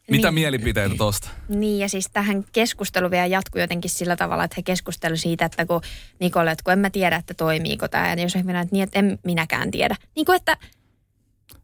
Mitä 0.09 0.27
Niin. 0.27 0.33
mielipiteitä 0.33 0.95
tosta? 0.97 1.29
Niin 1.49 1.79
ja 1.79 1.89
siis 1.89 2.05
tähän 2.13 2.43
keskustelu 2.51 3.11
vielä 3.11 3.25
jatkuu 3.25 3.61
jotenkin 3.61 3.91
sillä 3.91 4.15
tavalla, 4.15 4.43
että 4.43 4.55
he 4.57 4.61
keskustelu 4.63 5.17
siitä, 5.17 5.45
että 5.45 5.65
kun 5.65 5.81
Nikolle, 6.19 6.51
että 6.51 6.63
kun 6.63 6.73
en 6.73 6.79
mä 6.79 6.89
tiedä, 6.89 7.15
että 7.15 7.33
toimiiko 7.33 7.87
tämä. 7.87 8.09
Ja 8.13 8.21
jos 8.21 8.35
minä, 8.43 8.61
että 8.61 8.75
niin, 8.75 8.83
että 8.83 8.99
en 8.99 9.19
minäkään 9.25 9.71
tiedä. 9.71 9.95
Niin 10.15 10.25
kuin, 10.25 10.35
että 10.35 10.57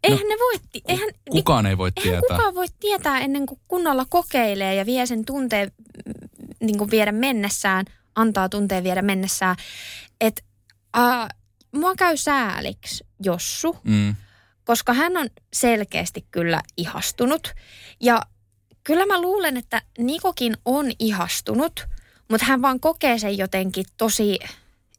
eihän 0.04 0.28
ne 0.28 0.36
voi, 0.40 0.82
eihän, 0.88 1.10
Kukaan 1.30 1.66
ei 1.66 1.78
voi 1.78 1.92
Eihän 1.98 2.12
tietää. 2.22 2.38
kukaan 2.38 2.56
voi 2.56 2.66
tietää 2.80 3.20
ennen 3.20 3.46
kuin 3.46 3.60
kunnolla 3.68 4.06
kokeilee 4.10 4.76
ja 4.76 4.86
vie 4.86 5.06
sen 5.06 5.26
tunteen 5.26 5.72
mm, 6.06 6.14
niin 6.68 6.78
kuin 6.78 6.92
viedä 6.92 7.12
mennessään, 7.12 7.86
antaa 8.16 8.50
tunteen 8.50 8.84
viedä 8.84 9.02
mennessään. 9.02 9.56
Että 10.22 10.42
äh, 10.98 11.28
mua 11.72 11.96
käy 11.96 12.18
sääliksi 12.18 13.06
Jossu, 13.24 13.78
Mm. 13.84 14.16
Koska 14.70 14.94
hän 14.94 15.18
on 15.18 15.30
selkeästi 15.54 16.26
kyllä 16.32 16.62
ihastunut. 16.78 17.54
Ja 18.02 18.22
kyllä 18.84 19.06
mä 19.06 19.22
luulen, 19.22 19.58
että 19.58 19.82
Nikokin 19.98 20.58
on 20.66 20.92
ihastunut, 21.00 21.88
mutta 22.30 22.46
hän 22.46 22.62
vaan 22.62 22.80
kokee 22.80 23.20
sen 23.20 23.38
jotenkin 23.38 23.86
tosi 23.98 24.40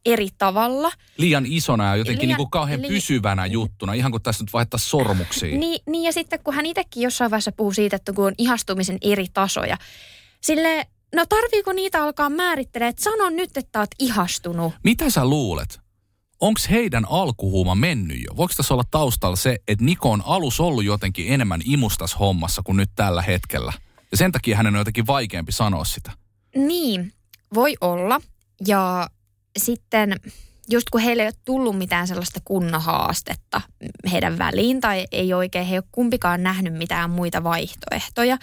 eri 0.07 0.29
tavalla. 0.39 0.93
Liian 1.17 1.47
isona 1.47 1.85
ja 1.85 1.97
jotenkin 1.97 2.23
Liian- 2.23 2.27
niin 2.29 2.37
kuin 2.37 2.51
kauhean 2.51 2.83
li- 2.83 2.89
pysyvänä 2.89 3.47
juttuna, 3.47 3.93
ihan 3.93 4.11
kuin 4.11 4.23
tässä 4.23 4.45
nyt 4.45 4.53
vaihtaa 4.53 4.79
sormuksia. 4.79 5.59
Niin, 5.59 5.83
niin 5.87 6.05
ja 6.05 6.13
sitten 6.13 6.41
kun 6.45 6.55
hän 6.55 6.67
itsekin 6.67 7.03
jossain 7.03 7.31
vaiheessa 7.31 7.53
puhuu 7.53 7.73
siitä, 7.73 7.97
että 7.97 8.13
kun 8.13 8.27
on 8.27 8.35
ihastumisen 8.39 8.99
eri 9.03 9.27
tasoja. 9.35 9.77
Sille, 10.41 10.87
no 11.15 11.27
tarviiko 11.27 11.73
niitä 11.73 12.03
alkaa 12.03 12.31
määrittelee, 12.31 12.89
että 12.89 13.03
sano 13.03 13.31
nyt, 13.31 13.57
että 13.57 13.81
oot 13.81 13.91
ihastunut. 13.99 14.73
Mitä 14.85 15.11
sä 15.11 15.25
luulet? 15.25 15.80
Onko 16.41 16.61
heidän 16.71 17.05
alkuhuuma 17.09 17.75
mennyt 17.75 18.19
jo? 18.27 18.37
Voiko 18.37 18.55
tässä 18.57 18.75
olla 18.75 18.85
taustalla 18.91 19.37
se, 19.37 19.59
että 19.69 19.85
Niko 19.85 20.11
on 20.11 20.23
alus 20.27 20.61
ollut 20.61 20.85
jotenkin 20.85 21.33
enemmän 21.33 21.61
imustas 21.65 22.19
hommassa 22.19 22.63
kuin 22.65 22.77
nyt 22.77 22.91
tällä 22.95 23.23
hetkellä? 23.23 23.73
Ja 24.11 24.17
sen 24.17 24.33
takia 24.33 24.57
hänen 24.57 24.75
on 24.75 24.81
jotenkin 24.81 25.07
vaikeampi 25.07 25.53
sanoa 25.53 25.85
sitä. 25.85 26.13
Niin, 26.57 27.13
voi 27.55 27.77
olla. 27.81 28.21
Ja 28.67 29.09
sitten 29.59 30.17
just 30.71 30.91
kun 30.91 31.01
heille 31.01 31.23
ei 31.23 31.29
ole 31.29 31.35
tullut 31.45 31.79
mitään 31.79 32.07
sellaista 32.07 32.41
kunnon 32.45 32.83
haastetta 32.83 33.61
heidän 34.13 34.39
väliin, 34.39 34.81
tai 34.81 35.07
ei 35.13 35.35
oikein, 35.35 35.67
he 35.67 35.75
ei 35.75 35.79
ole 35.79 35.85
kumpikaan 35.93 36.43
nähnyt 36.43 36.75
mitään 36.75 37.11
muita 37.11 37.45
vaihtoehtoja, 37.45 38.39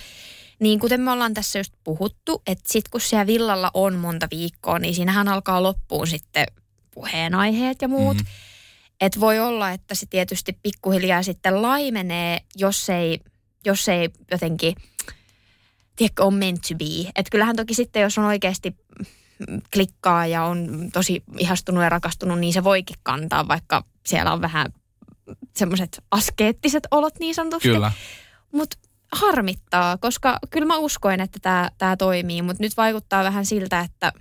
Niin 0.60 0.80
kuten 0.80 1.02
me 1.02 1.12
ollaan 1.12 1.34
tässä 1.34 1.60
just 1.60 1.74
puhuttu, 1.84 2.42
että 2.48 2.64
sit 2.74 2.88
kun 2.88 3.02
siellä 3.02 3.28
villalla 3.28 3.72
on 3.74 3.96
monta 3.96 4.28
viikkoa, 4.32 4.80
niin 4.80 4.96
siinähän 4.96 5.28
alkaa 5.28 5.64
loppuun 5.64 6.08
sitten 6.08 6.46
puheenaiheet 6.98 7.82
ja 7.82 7.88
muut. 7.88 8.18
Mm-hmm. 8.18 8.32
Et 9.02 9.20
voi 9.20 9.40
olla, 9.40 9.72
että 9.72 9.96
se 9.96 10.06
tietysti 10.06 10.60
pikkuhiljaa 10.64 11.24
sitten 11.24 11.62
laimenee, 11.62 12.42
jos 12.56 12.90
ei, 12.90 13.20
jos 13.66 13.90
ei 13.90 14.10
jotenkin, 14.32 14.76
tiedätkö, 15.96 16.24
on 16.24 16.34
meant 16.34 16.62
to 16.62 16.76
be. 16.76 17.12
Että 17.16 17.30
kyllähän 17.32 17.56
toki 17.56 17.74
sitten, 17.74 18.02
jos 18.02 18.18
on 18.18 18.26
oikeasti 18.26 18.76
klikkaa 19.74 20.28
ja 20.28 20.44
on 20.44 20.90
tosi 20.94 21.24
ihastunut 21.38 21.84
ja 21.84 21.90
rakastunut, 21.90 22.40
niin 22.40 22.54
se 22.54 22.64
voikin 22.64 22.98
kantaa, 23.04 23.48
vaikka 23.48 23.84
siellä 24.06 24.34
on 24.34 24.42
vähän 24.42 24.74
semmoiset 25.56 26.04
askeettiset 26.12 26.84
olot 26.92 27.20
niin 27.20 27.36
sanotusti. 27.36 27.70
Kyllä. 27.70 27.92
Mutta 28.52 28.78
harmittaa, 29.12 29.98
koska 29.98 30.40
kyllä 30.50 30.68
mä 30.68 30.78
uskoin, 30.78 31.22
että 31.22 31.70
tämä 31.78 31.98
toimii, 31.98 32.42
mutta 32.42 32.64
nyt 32.64 32.78
vaikuttaa 32.78 33.24
vähän 33.24 33.46
siltä, 33.46 33.80
että 33.80 34.12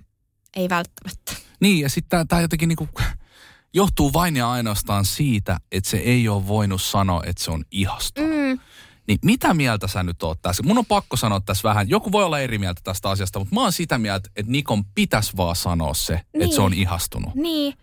ei 0.55 0.69
välttämättä. 0.69 1.46
Niin, 1.59 1.79
ja 1.79 1.89
sitten 1.89 2.27
tämä 2.27 2.41
jotenkin 2.41 2.69
niinku 2.69 2.89
johtuu 3.73 4.13
vain 4.13 4.35
ja 4.35 4.51
ainoastaan 4.51 5.05
siitä, 5.05 5.57
että 5.71 5.89
se 5.89 5.97
ei 5.97 6.29
ole 6.29 6.47
voinut 6.47 6.81
sanoa, 6.81 7.23
että 7.25 7.43
se 7.43 7.51
on 7.51 7.65
ihastunut. 7.71 8.29
Mm. 8.29 8.59
Niin 9.07 9.19
mitä 9.25 9.53
mieltä 9.53 9.87
sä 9.87 10.03
nyt 10.03 10.23
oot 10.23 10.41
tässä? 10.41 10.63
Mun 10.63 10.77
on 10.77 10.85
pakko 10.85 11.17
sanoa 11.17 11.39
tässä 11.39 11.69
vähän, 11.69 11.89
joku 11.89 12.11
voi 12.11 12.23
olla 12.23 12.39
eri 12.39 12.57
mieltä 12.57 12.81
tästä 12.83 13.09
asiasta, 13.09 13.39
mutta 13.39 13.55
mä 13.55 13.61
oon 13.61 13.71
sitä 13.71 13.97
mieltä, 13.97 14.29
että 14.35 14.51
Nikon 14.51 14.85
pitäisi 14.85 15.37
vaan 15.37 15.55
sanoa 15.55 15.93
se, 15.93 16.13
niin. 16.13 16.43
että 16.43 16.55
se 16.55 16.61
on 16.61 16.73
ihastunut. 16.73 17.35
Niin. 17.35 17.73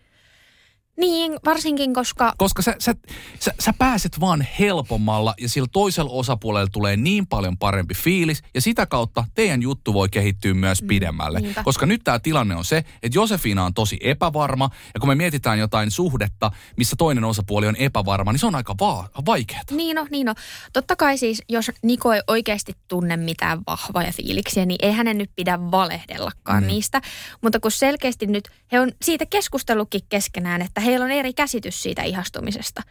Niin, 0.96 1.36
varsinkin 1.44 1.94
koska... 1.94 2.32
Koska 2.36 2.62
sä, 2.62 2.76
sä, 2.78 2.94
sä, 3.40 3.54
sä 3.60 3.72
pääset 3.78 4.20
vaan 4.20 4.46
helpommalla 4.58 5.34
ja 5.40 5.48
sillä 5.48 5.68
toisella 5.72 6.10
osapuolella 6.10 6.68
tulee 6.72 6.96
niin 6.96 7.26
paljon 7.26 7.58
parempi 7.58 7.94
fiilis 7.94 8.42
ja 8.54 8.60
sitä 8.60 8.86
kautta 8.86 9.24
teidän 9.34 9.62
juttu 9.62 9.94
voi 9.94 10.08
kehittyä 10.08 10.54
myös 10.54 10.82
pidemmälle. 10.82 11.40
niinpä. 11.40 11.62
Koska 11.64 11.86
nyt 11.86 12.00
tämä 12.04 12.18
tilanne 12.18 12.56
on 12.56 12.64
se, 12.64 12.76
että 12.76 13.18
Josefina 13.18 13.64
on 13.64 13.74
tosi 13.74 13.96
epävarma 14.00 14.70
ja 14.94 15.00
kun 15.00 15.08
me 15.08 15.14
mietitään 15.14 15.58
jotain 15.58 15.90
suhdetta, 15.90 16.50
missä 16.76 16.96
toinen 16.98 17.24
osapuoli 17.24 17.66
on 17.66 17.76
epävarma, 17.76 18.32
niin 18.32 18.40
se 18.40 18.46
on 18.46 18.54
aika 18.54 18.74
va- 18.80 19.08
vaikeaa. 19.26 19.62
Niin 19.70 19.94
no, 19.94 20.06
niin 20.10 20.26
no. 20.26 20.34
Totta 20.72 20.96
kai 20.96 21.18
siis, 21.18 21.42
jos 21.48 21.70
Niko 21.82 22.12
ei 22.12 22.20
oikeasti 22.26 22.72
tunne 22.88 23.16
mitään 23.16 23.60
vahvoja 23.66 24.12
fiiliksiä, 24.12 24.66
niin 24.66 24.78
ei 24.82 24.92
hänen 24.92 25.18
nyt 25.18 25.30
pidä 25.36 25.58
valehdellakaan 25.70 26.62
Mm. 26.62 26.64
mm. 26.64 26.66
niistä. 26.66 27.00
Mutta 27.42 27.60
kun 27.60 27.70
selkeästi 27.70 28.26
nyt, 28.26 28.48
he 28.72 28.80
on 28.80 28.92
siitä 29.02 29.26
keskustellutkin 29.26 30.00
keskenään, 30.08 30.62
että 30.62 30.80
heillä 30.84 31.04
on 31.04 31.10
eri 31.10 31.32
käsitys 31.32 31.82
siitä 31.82 32.02
ihastumisesta. 32.02 32.82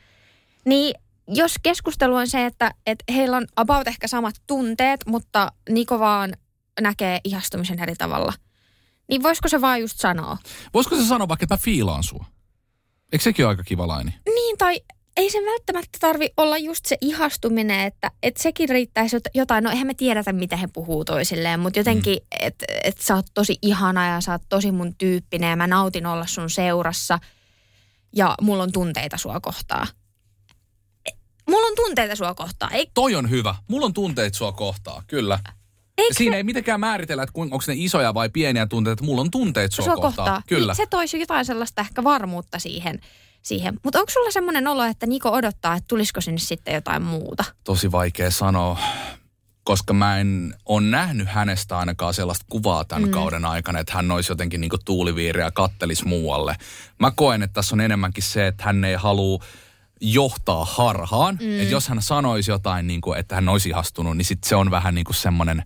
Niin 0.65 0.95
jos 1.27 1.55
keskustelu 1.63 2.15
on 2.15 2.27
se, 2.27 2.45
että, 2.45 2.71
että 2.85 3.13
heillä 3.13 3.37
on 3.37 3.47
about 3.55 3.87
ehkä 3.87 4.07
samat 4.07 4.35
tunteet, 4.47 4.99
mutta 5.05 5.51
Niko 5.69 5.99
vaan 5.99 6.33
näkee 6.81 7.19
ihastumisen 7.23 7.79
eri 7.79 7.95
tavalla, 7.95 8.33
niin 9.07 9.23
voisiko 9.23 9.47
se 9.47 9.61
vaan 9.61 9.81
just 9.81 9.99
sanoa? 9.99 10.37
Voisiko 10.73 10.95
se 10.95 11.05
sanoa 11.05 11.27
vaikka, 11.27 11.43
että 11.43 11.53
mä 11.53 11.59
fiilaan 11.63 12.03
sua? 12.03 12.25
Eikö 13.11 13.23
sekin 13.23 13.45
ole 13.45 13.49
aika 13.49 13.63
kiva 13.63 13.87
laini? 13.87 14.11
Niin, 14.25 14.57
tai 14.57 14.81
ei 15.17 15.31
se 15.31 15.37
välttämättä 15.37 15.97
tarvi 16.01 16.29
olla 16.37 16.57
just 16.57 16.85
se 16.85 16.97
ihastuminen, 17.01 17.79
että, 17.79 18.11
että 18.23 18.43
sekin 18.43 18.69
riittäisi 18.69 19.17
jot- 19.17 19.31
jotain. 19.33 19.63
No 19.63 19.69
eihän 19.69 19.87
me 19.87 19.93
tiedetä, 19.93 20.33
mitä 20.33 20.57
he 20.57 20.67
puhuu 20.67 21.05
toisilleen, 21.05 21.59
mutta 21.59 21.79
jotenkin, 21.79 22.15
mm. 22.15 22.27
että 22.39 22.65
et 22.83 22.97
sä 22.97 23.15
oot 23.15 23.25
tosi 23.33 23.57
ihana 23.61 24.07
ja 24.07 24.21
sä 24.21 24.31
oot 24.31 24.41
tosi 24.49 24.71
mun 24.71 24.95
tyyppinen 24.95 25.49
ja 25.49 25.55
mä 25.55 25.67
nautin 25.67 26.05
olla 26.05 26.27
sun 26.27 26.49
seurassa 26.49 27.19
ja 28.15 28.35
mulla 28.41 28.63
on 28.63 28.71
tunteita 28.71 29.17
sua 29.17 29.39
kohtaa. 29.39 29.87
Mulla 31.49 31.67
on 31.67 31.75
tunteita 31.75 32.15
sua 32.15 32.33
kohtaan. 32.33 32.73
Ei, 32.73 32.87
Toi 32.93 33.15
on 33.15 33.29
hyvä. 33.29 33.55
Mulla 33.67 33.85
on 33.85 33.93
tunteet 33.93 34.33
sua 34.33 34.51
kohtaa, 34.51 35.03
kyllä. 35.07 35.39
eikö 35.97 36.13
Siinä 36.13 36.33
se 36.33 36.37
ei 36.37 36.43
mitenkään 36.43 36.79
määritellä, 36.79 37.23
että 37.23 37.33
onko 37.35 37.57
ne 37.67 37.73
isoja 37.77 38.13
vai 38.13 38.29
pieniä 38.29 38.65
tunteita, 38.65 38.93
että 38.93 39.05
mulla 39.05 39.21
on 39.21 39.31
tunteet 39.31 39.71
sua, 39.71 39.85
sua 39.85 39.95
kohtaan. 39.95 40.13
kohtaa? 40.15 40.41
Kyllä. 40.47 40.71
Niin 40.71 40.75
se 40.75 40.85
toisi 40.89 41.19
jotain 41.19 41.45
sellaista 41.45 41.81
ehkä 41.81 42.03
varmuutta 42.03 42.59
siihen. 42.59 42.99
siihen. 43.41 43.79
Mutta 43.83 43.99
onko 43.99 44.11
sulla 44.11 44.31
semmoinen 44.31 44.67
olo, 44.67 44.83
että 44.83 45.05
Niko 45.05 45.29
odottaa, 45.31 45.75
että 45.75 45.87
tulisiko 45.87 46.21
sinne 46.21 46.39
sitten 46.39 46.73
jotain 46.73 47.01
muuta? 47.01 47.43
Tosi 47.63 47.91
vaikea 47.91 48.31
sanoa, 48.31 48.79
koska 49.63 49.93
mä 49.93 50.17
en 50.17 50.55
ole 50.65 50.81
nähnyt 50.81 51.27
hänestä 51.27 51.77
ainakaan 51.77 52.13
sellaista 52.13 52.45
kuvaa 52.49 52.85
tämän 52.85 53.03
mm. 53.03 53.11
kauden 53.11 53.45
aikana, 53.45 53.79
että 53.79 53.93
hän 53.93 54.11
olisi 54.11 54.31
jotenkin 54.31 54.61
niin 54.61 54.71
tuuliviiri 54.85 55.41
ja 55.41 55.51
kattelis 55.51 56.05
muualle. 56.05 56.55
Mä 56.99 57.11
koen, 57.11 57.43
että 57.43 57.53
tässä 57.53 57.75
on 57.75 57.81
enemmänkin 57.81 58.23
se, 58.23 58.47
että 58.47 58.63
hän 58.63 58.83
ei 58.83 58.95
halua 58.95 59.43
johtaa 60.01 60.65
harhaan. 60.65 61.37
Mm. 61.41 61.59
Että 61.59 61.71
jos 61.71 61.87
hän 61.87 62.01
sanoisi 62.01 62.51
jotain, 62.51 62.87
niin 62.87 63.01
kuin, 63.01 63.19
että 63.19 63.35
hän 63.35 63.49
olisi 63.49 63.69
ihastunut, 63.69 64.17
niin 64.17 64.25
sit 64.25 64.43
se 64.43 64.55
on 64.55 64.71
vähän 64.71 64.95
niin 64.95 65.05
kuin 65.05 65.15
semmoinen 65.15 65.63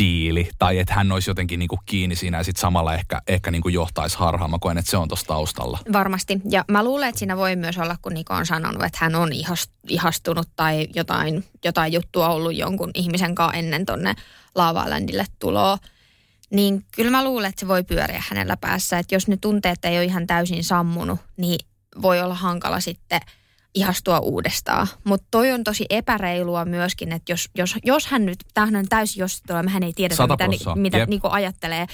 diili. 0.00 0.48
Tai 0.58 0.78
että 0.78 0.94
hän 0.94 1.12
olisi 1.12 1.30
jotenkin 1.30 1.58
niin 1.58 1.68
kuin 1.68 1.80
kiinni 1.86 2.16
siinä 2.16 2.38
ja 2.38 2.44
sitten 2.44 2.60
samalla 2.60 2.94
ehkä, 2.94 3.22
ehkä 3.26 3.50
niin 3.50 3.62
kuin 3.62 3.74
johtaisi 3.74 4.18
harhaan. 4.18 4.50
Mä 4.50 4.58
koen, 4.60 4.78
että 4.78 4.90
se 4.90 4.96
on 4.96 5.08
tuossa 5.08 5.26
taustalla. 5.26 5.78
Varmasti. 5.92 6.40
Ja 6.50 6.64
mä 6.68 6.84
luulen, 6.84 7.08
että 7.08 7.18
siinä 7.18 7.36
voi 7.36 7.56
myös 7.56 7.78
olla, 7.78 7.96
kun 8.02 8.14
Niko 8.14 8.34
on 8.34 8.46
sanonut, 8.46 8.82
että 8.82 8.98
hän 9.00 9.14
on 9.14 9.32
ihas- 9.32 9.70
ihastunut 9.88 10.48
tai 10.56 10.88
jotain, 10.94 11.44
jotain 11.64 11.92
juttua 11.92 12.28
ollut 12.28 12.56
jonkun 12.56 12.90
ihmisen 12.94 13.34
kanssa 13.34 13.58
ennen 13.58 13.86
tonne 13.86 14.14
Laavalandille 14.54 15.26
tuloa. 15.38 15.78
Niin 16.50 16.84
kyllä 16.94 17.10
mä 17.10 17.24
luulen, 17.24 17.48
että 17.48 17.60
se 17.60 17.68
voi 17.68 17.84
pyöriä 17.84 18.22
hänellä 18.28 18.56
päässä. 18.56 18.98
Että 18.98 19.14
jos 19.14 19.28
ne 19.28 19.36
tunteet 19.36 19.84
ei 19.84 19.96
ole 19.96 20.04
ihan 20.04 20.26
täysin 20.26 20.64
sammunut, 20.64 21.20
niin 21.36 21.66
voi 22.02 22.20
olla 22.20 22.34
hankala 22.34 22.80
sitten 22.80 23.20
ihastua 23.74 24.18
uudestaan. 24.18 24.86
Mutta 25.04 25.26
toi 25.30 25.52
on 25.52 25.64
tosi 25.64 25.86
epäreilua 25.90 26.64
myöskin, 26.64 27.12
että 27.12 27.32
jos, 27.32 27.50
jos, 27.58 27.74
jos 27.84 28.06
hän 28.06 28.26
nyt, 28.26 28.38
tämähän 28.54 28.76
on 28.76 28.88
täysin 28.88 29.20
jos 29.20 29.42
mehän 29.62 29.82
ei 29.82 29.92
tiedetä, 29.92 30.16
Sata 30.16 30.32
mitä, 30.32 30.48
ni- 30.48 30.80
mitä 30.80 30.98
jep. 30.98 31.08
Niko 31.08 31.30
ajattelee 31.30 31.86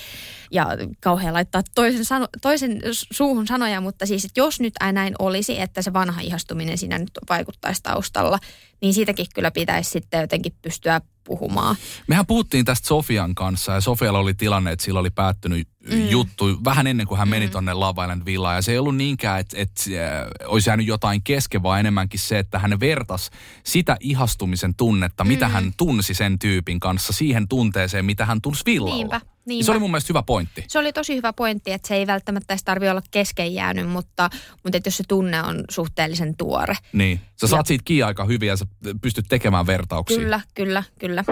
ja 0.51 0.67
kauhean 1.01 1.35
laittaa 1.35 1.63
toisen, 1.75 2.05
sano, 2.05 2.29
toisen 2.43 2.81
suuhun 3.13 3.47
sanoja, 3.47 3.81
mutta 3.81 4.07
siis, 4.07 4.25
että 4.25 4.41
jos 4.41 4.61
nyt 4.61 4.75
näin 4.93 5.15
olisi, 5.19 5.61
että 5.61 5.83
se 5.83 5.93
vanha 5.93 6.21
ihastuminen 6.21 6.79
siinä 6.79 6.99
nyt 6.99 7.11
vaikuttaisi 7.29 7.83
taustalla, 7.83 8.39
niin 8.81 8.95
siitäkin 8.95 9.27
kyllä 9.35 9.51
pitäisi 9.51 9.91
sitten 9.91 10.21
jotenkin 10.21 10.53
pystyä 10.63 11.01
puhumaan. 11.25 11.77
Mehän 12.07 12.27
puhuttiin 12.27 12.65
tästä 12.65 12.89
Sofian 12.89 13.35
kanssa 13.35 13.73
ja 13.73 13.81
Sofialla 13.81 14.19
oli 14.19 14.35
tilanne, 14.35 14.73
että 14.73 14.85
sillä 14.85 15.01
oli 15.01 15.11
päättynyt 15.11 15.69
mm. 15.91 16.09
juttu 16.09 16.45
vähän 16.65 16.87
ennen 16.87 17.07
kuin 17.07 17.19
hän 17.19 17.29
meni 17.29 17.47
mm. 17.47 17.53
tonne 17.53 17.75
Love 17.75 18.03
Island 18.03 18.23
Villaan. 18.25 18.57
Ja 18.57 18.63
se 18.63 18.73
ei 18.73 18.79
ollut 18.79 18.97
niinkään, 18.97 19.41
että, 19.41 19.57
että 19.59 19.83
äh, 19.83 20.27
olisi 20.47 20.71
jäänyt 20.71 20.87
jotain 20.87 21.23
kesken, 21.23 21.63
vaan 21.63 21.81
enemmänkin 21.81 22.21
se, 22.21 22.39
että 22.39 22.59
hän 22.59 22.81
vertasi 22.81 23.31
sitä 23.65 23.97
ihastumisen 24.01 24.75
tunnetta, 24.75 25.25
mm. 25.25 25.29
mitä 25.29 25.49
hän 25.49 25.73
tunsi 25.77 26.15
sen 26.15 26.39
tyypin 26.39 26.81
kanssa, 26.81 27.13
siihen 27.13 27.49
tunteeseen, 27.49 28.05
mitä 28.05 28.27
hän 28.27 28.41
tunsi 28.41 28.63
Villalla. 28.67 28.95
Niinpä, 28.95 29.17
Ja 29.17 29.21
niinpä. 29.47 29.65
Se 29.65 29.71
oli 29.71 29.81
mun 29.81 29.91
mielestä 29.91 30.11
hyvä 30.11 30.23
pointti. 30.23 30.65
Se 30.69 30.79
oli 30.79 30.93
tosi 30.93 31.17
hyvä 31.17 31.33
pointti, 31.33 31.73
että 31.73 31.89
se 31.89 31.95
ei 31.95 32.07
välttämättä 32.07 32.55
edes 32.55 32.65
tarvitse 32.65 32.91
olla 32.91 33.03
kesken 33.11 33.55
jäänyt, 33.55 33.89
mutta, 33.89 34.31
mutta 34.65 34.77
että 34.77 34.87
jos 34.87 34.97
se 34.97 35.05
tunne 35.09 35.43
on 35.43 35.65
suhteellisen 35.71 36.37
tuore. 36.37 36.75
Niin. 36.93 37.21
Sä 37.41 37.47
saat 37.47 37.67
siitä 37.67 37.85
kiinni 37.85 38.03
aika 38.03 38.25
hyvin 38.25 38.49
ja 38.49 38.57
sä 38.57 38.67
pystyt 39.01 39.25
tekemään 39.29 39.67
vertauksia. 39.67 40.19
Kyllä, 40.19 40.41
kyllä, 40.55 40.83
kyllä. 41.01 41.25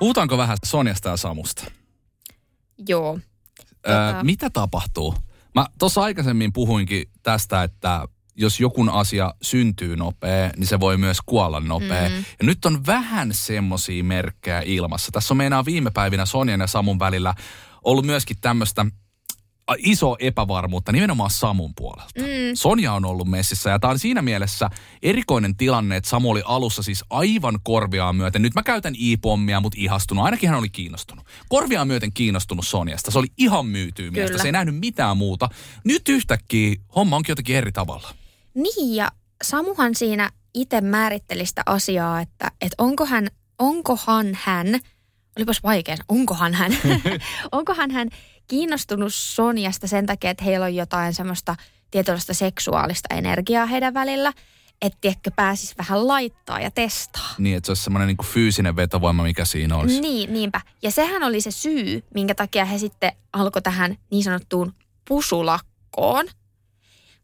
Puhutaanko 0.00 0.38
vähän 0.38 0.56
Sonjasta 0.64 1.08
ja 1.08 1.16
Samusta? 1.16 1.64
Joo. 2.88 3.18
Öö, 3.88 4.12
Tota- 4.12 4.24
mitä 4.24 4.50
tapahtuu? 4.50 5.14
Mä 5.54 5.66
tuossa 5.78 6.02
aikaisemmin 6.02 6.52
puhuinkin 6.52 7.06
tästä, 7.22 7.62
että 7.62 8.08
jos 8.36 8.60
jokun 8.60 8.88
asia 8.88 9.34
syntyy 9.42 9.96
nopea, 9.96 10.50
niin 10.56 10.66
se 10.66 10.80
voi 10.80 10.96
myös 10.96 11.18
kuolla 11.26 11.60
nopea. 11.60 12.08
Mm. 12.08 12.14
Ja 12.16 12.42
nyt 12.42 12.64
on 12.64 12.86
vähän 12.86 13.34
semmosia 13.34 14.04
merkkejä 14.04 14.62
ilmassa. 14.64 15.12
Tässä 15.12 15.34
on 15.34 15.38
meinaa 15.38 15.64
viime 15.64 15.90
päivinä 15.90 16.26
Sonjan 16.26 16.60
ja 16.60 16.66
Samun 16.66 16.98
välillä 16.98 17.34
ollut 17.84 18.06
myöskin 18.06 18.36
tämmöistä 18.40 18.86
iso 19.78 20.16
epävarmuutta 20.18 20.92
nimenomaan 20.92 21.30
Samun 21.30 21.74
puolelta. 21.74 22.12
Mm. 22.18 22.24
Sonja 22.54 22.92
on 22.92 23.04
ollut 23.04 23.28
messissä 23.28 23.70
ja 23.70 23.78
tämä 23.78 23.90
on 23.90 23.98
siinä 23.98 24.22
mielessä 24.22 24.70
erikoinen 25.02 25.56
tilanne, 25.56 25.96
että 25.96 26.10
Samu 26.10 26.30
oli 26.30 26.42
alussa 26.44 26.82
siis 26.82 27.04
aivan 27.10 27.58
korviaan 27.62 28.16
myöten. 28.16 28.42
Nyt 28.42 28.54
mä 28.54 28.62
käytän 28.62 28.94
i-pommia, 28.98 29.60
mutta 29.60 29.78
ihastunut. 29.80 30.24
Ainakin 30.24 30.48
hän 30.48 30.58
oli 30.58 30.68
kiinnostunut. 30.68 31.26
Korviaan 31.48 31.86
myöten 31.86 32.12
kiinnostunut 32.12 32.66
Sonjasta. 32.66 33.10
Se 33.10 33.18
oli 33.18 33.26
ihan 33.38 33.66
myytyy 33.66 34.10
miestä. 34.10 34.38
Se 34.38 34.48
ei 34.48 34.52
nähnyt 34.52 34.78
mitään 34.78 35.16
muuta. 35.16 35.48
Nyt 35.84 36.08
yhtäkkiä 36.08 36.74
homma 36.96 37.16
onkin 37.16 37.32
jotenkin 37.32 37.56
eri 37.56 37.72
tavalla. 37.72 38.14
Niin, 38.54 38.96
ja 38.96 39.10
Samuhan 39.42 39.94
siinä 39.94 40.30
itse 40.54 40.80
määritteli 40.80 41.46
sitä 41.46 41.62
asiaa, 41.66 42.20
että, 42.20 42.50
että 42.60 42.74
onkohan, 42.78 43.30
onkohan 43.58 44.38
hän, 44.42 44.66
olipas 45.36 45.62
vaikea, 45.62 45.96
onkohan 46.08 46.54
hän, 46.54 46.72
onkohan 47.52 47.90
hän 47.90 48.08
kiinnostunut 48.50 49.14
Sonjasta 49.14 49.86
sen 49.86 50.06
takia, 50.06 50.30
että 50.30 50.44
heillä 50.44 50.66
on 50.66 50.74
jotain 50.74 51.14
semmoista 51.14 51.56
tietynlaista 51.90 52.34
seksuaalista 52.34 53.14
energiaa 53.14 53.66
heidän 53.66 53.94
välillä, 53.94 54.32
että 54.82 54.98
tiedätkö, 55.00 55.30
pääsis 55.36 55.78
vähän 55.78 56.08
laittaa 56.08 56.60
ja 56.60 56.70
testaa. 56.70 57.34
Niin, 57.38 57.56
että 57.56 57.66
se 57.66 57.70
olisi 57.70 57.84
semmoinen 57.84 58.06
niin 58.06 58.26
fyysinen 58.26 58.76
vetovoima, 58.76 59.22
mikä 59.22 59.44
siinä 59.44 59.76
olisi. 59.76 60.00
Niin, 60.00 60.32
niinpä. 60.32 60.60
Ja 60.82 60.90
sehän 60.90 61.22
oli 61.22 61.40
se 61.40 61.50
syy, 61.50 62.04
minkä 62.14 62.34
takia 62.34 62.64
he 62.64 62.78
sitten 62.78 63.12
alkoi 63.32 63.62
tähän 63.62 63.98
niin 64.10 64.24
sanottuun 64.24 64.74
pusulakkoon. 65.08 66.26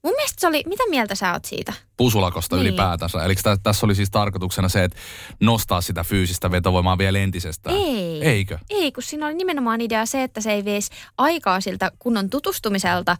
Mun 0.03 0.12
mielestä 0.17 0.41
se 0.41 0.47
oli, 0.47 0.62
mitä 0.67 0.83
mieltä 0.91 1.15
sä 1.15 1.33
oot 1.33 1.45
siitä? 1.45 1.73
pusulakosta 1.97 2.57
Niin. 2.57 2.67
ylipäätänsä. 2.67 3.25
Eli 3.25 3.35
tä- 3.35 3.57
tässä 3.62 3.87
oli 3.87 3.95
siis 3.95 4.11
tarkoituksena 4.11 4.69
se, 4.69 4.85
että 4.85 4.99
nostaa 5.41 5.81
sitä 5.81 6.05
fyysistä 6.05 6.50
vetovoimaa 6.50 6.99
vielä 6.99 7.19
entisestään. 7.19 7.76
Ei. 7.76 8.23
Eikö? 8.25 8.59
Ei, 8.71 8.93
kun 8.93 9.03
siinä 9.03 9.26
oli 9.26 9.35
nimenomaan 9.35 9.81
idea 9.81 10.07
se, 10.07 10.23
että 10.23 10.41
se 10.41 10.53
ei 10.53 10.65
veisi 10.65 10.91
aikaa 11.19 11.61
siltä 11.61 11.91
kunnon 11.99 12.31
tutustumiselta 12.31 13.17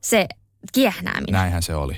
se 0.00 0.26
kiehnääminen. 0.72 1.32
Näinhän 1.32 1.62
se 1.62 1.74
oli. 1.74 1.96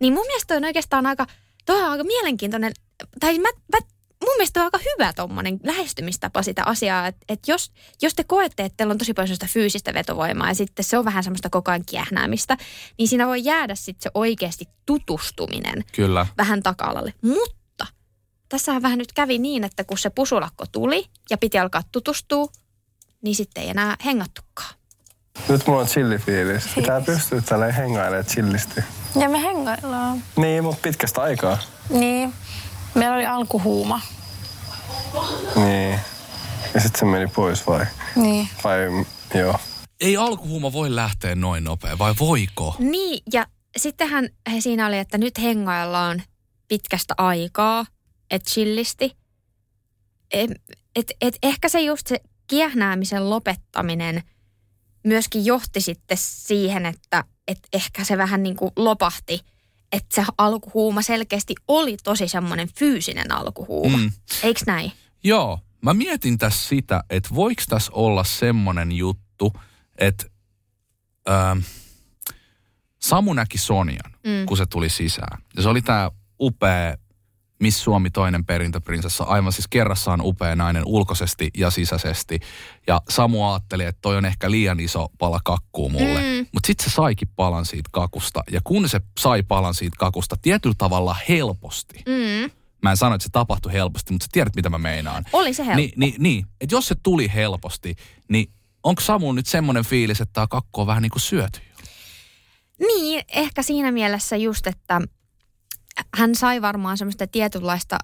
Niin 0.00 0.12
mun 0.14 0.26
mielestä 0.26 0.46
toi 0.48 0.56
on 0.56 0.64
oikeastaan 0.64 1.06
aika, 1.06 1.26
toi 1.66 1.82
on 1.82 1.90
aika 1.90 2.04
mielenkiintoinen, 2.04 2.72
tai 3.20 3.38
mä, 3.38 3.48
mä, 3.72 3.78
mun 4.20 4.36
mielestä 4.36 4.60
on 4.60 4.64
aika 4.64 4.78
hyvä 4.78 5.12
tommonen 5.12 5.60
lähestymistapa 5.64 6.42
sitä 6.42 6.62
asiaa, 6.66 7.06
että 7.06 7.24
et 7.28 7.40
jos, 7.48 7.72
jos 8.02 8.14
te 8.14 8.24
koette, 8.24 8.64
että 8.64 8.76
teillä 8.76 8.92
on 8.92 8.98
tosi 8.98 9.14
paljon 9.14 9.28
sellaista 9.28 9.52
fyysistä 9.52 9.94
vetovoimaa 9.94 10.48
ja 10.48 10.54
sitten 10.54 10.84
se 10.84 10.98
on 10.98 11.04
vähän 11.04 11.24
semmoista 11.24 11.50
koko 11.50 11.70
ajan 11.70 11.84
kiehnäämistä, 11.86 12.56
niin 12.98 13.08
siinä 13.08 13.26
voi 13.26 13.44
jäädä 13.44 13.74
sitten 13.74 14.02
se 14.02 14.10
oikeasti 14.14 14.64
tutustuminen 14.86 15.84
Kyllä. 15.92 16.26
vähän 16.38 16.62
taka-alalle. 16.62 17.14
Mutta 17.22 17.86
tässähän 18.48 18.82
vähän 18.82 18.98
nyt 18.98 19.12
kävi 19.12 19.38
niin, 19.38 19.64
että 19.64 19.84
kun 19.84 19.98
se 19.98 20.10
pusulakko 20.10 20.64
tuli 20.72 21.06
ja 21.30 21.38
piti 21.38 21.58
alkaa 21.58 21.82
tutustua, 21.92 22.46
niin 23.22 23.34
sitten 23.34 23.62
ei 23.62 23.70
enää 23.70 23.96
hengattukaan. 24.04 24.74
Nyt 25.48 25.66
mulla 25.66 25.80
on 25.80 25.86
chillifiilis. 25.86 26.64
Pitää 26.74 27.00
pystyä 27.00 27.40
tälleen 27.40 27.74
hengailemaan 27.74 28.24
chillisti. 28.24 28.80
Ja 29.20 29.28
me 29.28 29.42
hengaillaan. 29.42 30.22
Niin, 30.36 30.64
mutta 30.64 30.80
pitkästä 30.82 31.20
aikaa. 31.22 31.58
Niin. 31.90 32.32
Meillä 32.94 33.16
oli 33.16 33.26
alkuhuuma. 33.26 34.00
Niin. 35.56 36.00
Ja 36.74 36.80
sitten 36.80 36.98
se 36.98 37.04
meni 37.04 37.26
pois 37.26 37.66
vai? 37.66 37.86
Niin. 38.16 38.48
Vai 38.64 38.78
joo. 39.34 39.58
Ei 40.00 40.16
alkuhuuma 40.16 40.72
voi 40.72 40.94
lähteä 40.94 41.34
noin 41.34 41.64
nopea, 41.64 41.98
vai 41.98 42.14
voiko? 42.20 42.76
Niin, 42.78 43.22
ja 43.32 43.46
sittenhän 43.76 44.28
he 44.52 44.60
siinä 44.60 44.86
oli, 44.86 44.98
että 44.98 45.18
nyt 45.18 45.38
hengaillaan 45.38 46.22
pitkästä 46.68 47.14
aikaa, 47.18 47.86
että 48.30 48.50
chillisti. 48.50 49.16
Et, 50.30 50.50
et, 50.96 51.12
et 51.20 51.38
ehkä 51.42 51.68
se 51.68 51.80
just 51.80 52.06
se 52.06 52.20
kiehnäämisen 52.46 53.30
lopettaminen 53.30 54.22
myöskin 55.04 55.44
johti 55.44 55.80
sitten 55.80 56.18
siihen, 56.20 56.86
että 56.86 57.24
et 57.48 57.58
ehkä 57.72 58.04
se 58.04 58.18
vähän 58.18 58.42
niin 58.42 58.56
kuin 58.56 58.72
lopahti, 58.76 59.40
että 59.92 60.14
se 60.14 60.24
alkuhuuma 60.38 61.02
selkeästi 61.02 61.54
oli 61.68 61.96
tosi 61.96 62.28
semmoinen 62.28 62.68
fyysinen 62.78 63.32
alkuhuuma. 63.32 63.98
Mm. 63.98 64.12
Eiks 64.42 64.62
näin? 64.66 64.92
Joo, 65.24 65.60
mä 65.82 65.94
mietin 65.94 66.38
tässä 66.38 66.68
sitä, 66.68 67.04
että 67.10 67.28
voiko 67.34 67.62
tässä 67.68 67.92
olla 67.94 68.24
semmonen 68.24 68.92
juttu, 68.92 69.52
että 69.98 70.26
ähm, 71.28 71.58
Samu 72.98 73.32
näki 73.32 73.58
Sonjan, 73.58 74.12
mm. 74.26 74.46
Kun 74.46 74.56
se 74.56 74.66
tuli 74.66 74.88
sisään. 74.88 75.42
Ja 75.56 75.62
se 75.62 75.68
oli 75.68 75.82
tää 75.82 76.10
upea 76.40 76.96
Miss 77.60 77.82
Suomi 77.84 78.10
toinen 78.10 78.44
perintöprinsessa, 78.44 79.24
aivan 79.24 79.52
siis 79.52 79.68
kerrassaan 79.68 80.20
upea 80.22 80.56
nainen 80.56 80.82
ulkoisesti 80.86 81.50
ja 81.56 81.70
sisäisesti. 81.70 82.40
Ja 82.86 83.02
Samu 83.08 83.50
ajatteli, 83.50 83.84
että 83.84 83.98
toi 84.02 84.16
on 84.16 84.24
ehkä 84.24 84.50
liian 84.50 84.80
iso 84.80 85.08
pala 85.18 85.40
kakkuu 85.44 85.88
mulle. 85.88 86.20
Mm. 86.20 86.46
Mutta 86.52 86.66
sitten 86.66 86.90
se 86.90 86.94
saikin 86.94 87.28
palan 87.36 87.66
siitä 87.66 87.88
kakusta. 87.92 88.44
Ja 88.50 88.60
kun 88.64 88.88
se 88.88 89.00
sai 89.20 89.42
palan 89.42 89.74
siitä 89.74 89.96
kakusta 89.98 90.36
tietyllä 90.42 90.74
tavalla 90.78 91.16
helposti, 91.28 92.02
Mm. 92.06 92.50
mä 92.82 92.90
en 92.90 92.96
sano, 92.96 93.14
että 93.14 93.22
se 93.22 93.30
tapahtui 93.32 93.72
helposti, 93.72 94.12
mutta 94.12 94.24
sä 94.24 94.28
tiedät, 94.32 94.56
mitä 94.56 94.70
mä 94.70 94.78
meinaan. 94.78 95.24
Oli 95.32 95.54
se 95.54 95.66
helppo. 95.66 95.76
Niin, 95.76 95.92
niin, 95.96 96.14
niin 96.18 96.46
että 96.60 96.74
jos 96.74 96.88
se 96.88 96.94
tuli 97.02 97.30
helposti, 97.34 97.96
niin 98.28 98.52
onko 98.82 99.00
Samu 99.00 99.32
nyt 99.32 99.46
semmoinen 99.46 99.84
fiilis, 99.84 100.20
että 100.20 100.32
tämä 100.32 100.46
kakku 100.46 100.80
on 100.80 100.86
vähän 100.86 101.02
niin 101.02 101.10
kuin 101.10 101.22
syöty? 101.22 101.60
Niin, 102.78 103.22
ehkä 103.28 103.62
siinä 103.62 103.92
mielessä 103.92 104.36
just, 104.36 104.66
että 104.66 105.00
hän 106.14 106.34
sai 106.34 106.62
varmaan 106.62 106.98
semmoista 106.98 107.26
tietynlaista 107.26 107.98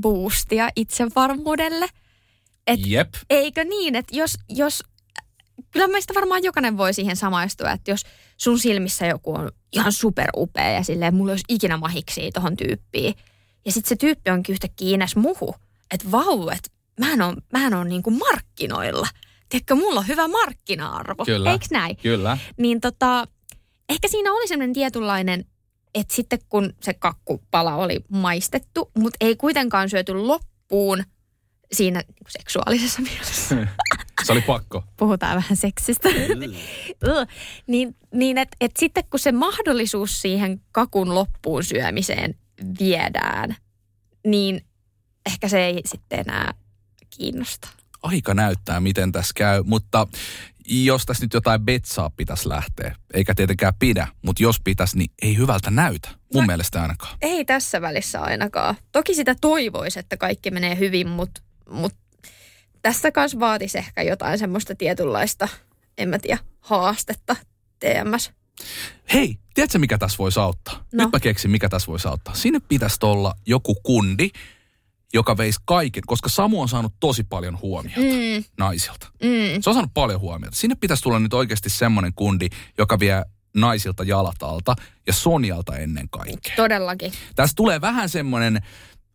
boostia 0.00 0.68
itsevarmuudelle. 0.76 1.88
Et 2.66 2.80
Jep. 2.86 3.14
eikö 3.30 3.64
niin, 3.64 3.96
että 3.96 4.16
jos, 4.16 4.34
jos, 4.48 4.82
kyllä 5.70 5.88
meistä 5.88 6.14
varmaan 6.14 6.44
jokainen 6.44 6.76
voi 6.76 6.94
siihen 6.94 7.16
samaistua, 7.16 7.72
että 7.72 7.90
jos 7.90 8.02
sun 8.36 8.58
silmissä 8.58 9.06
joku 9.06 9.34
on 9.34 9.50
ihan 9.72 9.92
superupea 9.92 10.70
ja 10.70 10.82
silleen 10.82 11.14
mulla 11.14 11.32
olisi 11.32 11.44
ikinä 11.48 11.76
mahiksi 11.76 12.30
tohon 12.34 12.56
tyyppiin. 12.56 13.14
Ja 13.64 13.72
sitten 13.72 13.88
se 13.88 13.96
tyyppi 13.96 14.30
onkin 14.30 14.52
yhtäkkiä 14.52 14.94
Ines 14.94 15.16
muhu, 15.16 15.54
että 15.94 16.10
vau, 16.10 16.48
että 16.48 16.70
mähän 17.00 17.22
on, 17.22 17.36
mähän 17.52 17.74
on 17.74 17.88
niinku 17.88 18.10
markkinoilla. 18.10 19.08
Tiedätkö, 19.48 19.74
mulla 19.74 20.00
on 20.00 20.08
hyvä 20.08 20.28
markkina-arvo. 20.28 21.24
Kyllä. 21.24 21.50
Eiks 21.50 21.70
näin? 21.70 21.96
Kyllä. 21.96 22.38
Niin 22.56 22.80
tota, 22.80 23.26
ehkä 23.88 24.08
siinä 24.08 24.32
oli 24.32 24.48
semmoinen 24.48 24.74
tietynlainen, 24.74 25.44
että 25.94 26.14
sitten 26.14 26.38
kun 26.48 26.72
se 26.82 26.94
kakkupala 26.94 27.76
oli 27.76 28.00
maistettu, 28.08 28.90
mutta 28.98 29.16
ei 29.20 29.36
kuitenkaan 29.36 29.90
syöty 29.90 30.14
loppuun 30.14 31.04
siinä 31.72 31.98
niin 31.98 32.14
kuin 32.14 32.32
seksuaalisessa 32.32 33.02
mielessä. 33.02 33.56
Se 34.24 34.32
oli 34.32 34.40
pakko. 34.40 34.84
Puhutaan 34.96 35.36
vähän 35.36 35.56
seksistä. 35.56 36.08
Niin 37.66 37.96
niin 38.14 38.38
että 38.38 38.56
et 38.60 38.76
sitten 38.78 39.04
kun 39.10 39.20
se 39.20 39.32
mahdollisuus 39.32 40.22
siihen 40.22 40.60
kakun 40.72 41.14
loppuun 41.14 41.64
syömiseen 41.64 42.34
viedään, 42.80 43.56
niin 44.26 44.64
ehkä 45.26 45.48
se 45.48 45.64
ei 45.66 45.80
sitten 45.86 46.20
enää 46.20 46.54
kiinnosta. 47.10 47.68
Aika 48.02 48.34
näyttää, 48.34 48.80
miten 48.80 49.12
tässä 49.12 49.32
käy, 49.36 49.62
mutta 49.62 50.06
jos 50.70 51.06
tässä 51.06 51.24
nyt 51.24 51.34
jotain 51.34 51.60
betsaa 51.60 52.10
pitäisi 52.10 52.48
lähteä, 52.48 52.96
eikä 53.14 53.34
tietenkään 53.34 53.72
pidä, 53.78 54.08
mutta 54.22 54.42
jos 54.42 54.60
pitäisi, 54.64 54.98
niin 54.98 55.10
ei 55.22 55.36
hyvältä 55.36 55.70
näytä. 55.70 56.08
Mun 56.34 56.46
mielestä 56.46 56.82
ainakaan. 56.82 57.16
Ei 57.22 57.44
tässä 57.44 57.80
välissä 57.80 58.20
ainakaan. 58.20 58.74
Toki 58.92 59.14
sitä 59.14 59.34
toivoisi, 59.40 59.98
että 59.98 60.16
kaikki 60.16 60.50
menee 60.50 60.78
hyvin, 60.78 61.08
mutta 61.08 61.40
mut 61.70 61.94
tässä 62.82 63.12
kanssa 63.12 63.40
vaatisi 63.40 63.78
ehkä 63.78 64.02
jotain 64.02 64.38
semmoista 64.38 64.74
tietynlaista, 64.74 65.48
en 65.98 66.08
mä 66.08 66.18
tiedä, 66.18 66.38
haastetta 66.60 67.36
TMS. 67.80 68.30
Hei, 69.12 69.36
tiedätkö 69.54 69.78
mikä 69.78 69.98
tässä 69.98 70.18
voisi 70.18 70.40
auttaa? 70.40 70.74
No. 70.74 70.82
No. 70.92 71.04
Nyt 71.04 71.12
mä 71.12 71.20
keksin, 71.20 71.50
mikä 71.50 71.68
tässä 71.68 71.86
voisi 71.86 72.08
auttaa. 72.08 72.34
Sinne 72.34 72.60
pitäisi 72.68 72.96
olla 73.02 73.34
joku 73.46 73.74
kundi, 73.74 74.30
joka 75.14 75.36
veisi 75.36 75.60
kaiken, 75.64 76.02
koska 76.06 76.28
Samu 76.28 76.60
on 76.62 76.68
saanut 76.68 76.92
tosi 77.00 77.24
paljon 77.24 77.58
huomiota 77.62 78.00
Mm, 78.00 78.44
naisilta. 78.58 79.06
mm. 79.22 79.60
Se 79.62 79.70
on 79.70 79.74
saanut 79.74 79.94
paljon 79.94 80.20
huomiota. 80.20 80.56
Sinne 80.56 80.76
pitäisi 80.80 81.02
tulla 81.02 81.18
nyt 81.18 81.34
oikeasti 81.34 81.70
semmoinen 81.70 82.12
kundi, 82.14 82.48
joka 82.78 82.98
vie 82.98 83.24
naisilta 83.56 84.04
jalat 84.04 84.42
alta 84.42 84.74
ja 85.06 85.12
Sonjalta 85.12 85.76
ennen 85.76 86.08
kaikkea. 86.10 86.56
Todellakin. 86.56 87.12
Tässä 87.36 87.54
tulee 87.56 87.80
vähän 87.80 88.08
semmoinen, 88.08 88.60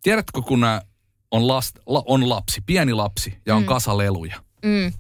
tiedätkö 0.04 0.42
kun 0.42 0.64
on, 1.32 1.48
last, 1.48 1.76
la, 1.88 2.04
on 2.06 2.30
lapsi, 2.30 2.62
pieni 2.66 2.94
lapsi 2.94 3.38
ja 3.46 3.56
on 3.56 3.62
mm. 3.62 3.66
kasa 3.68 3.98
leluja. 3.98 4.36
Mm. 4.66 4.94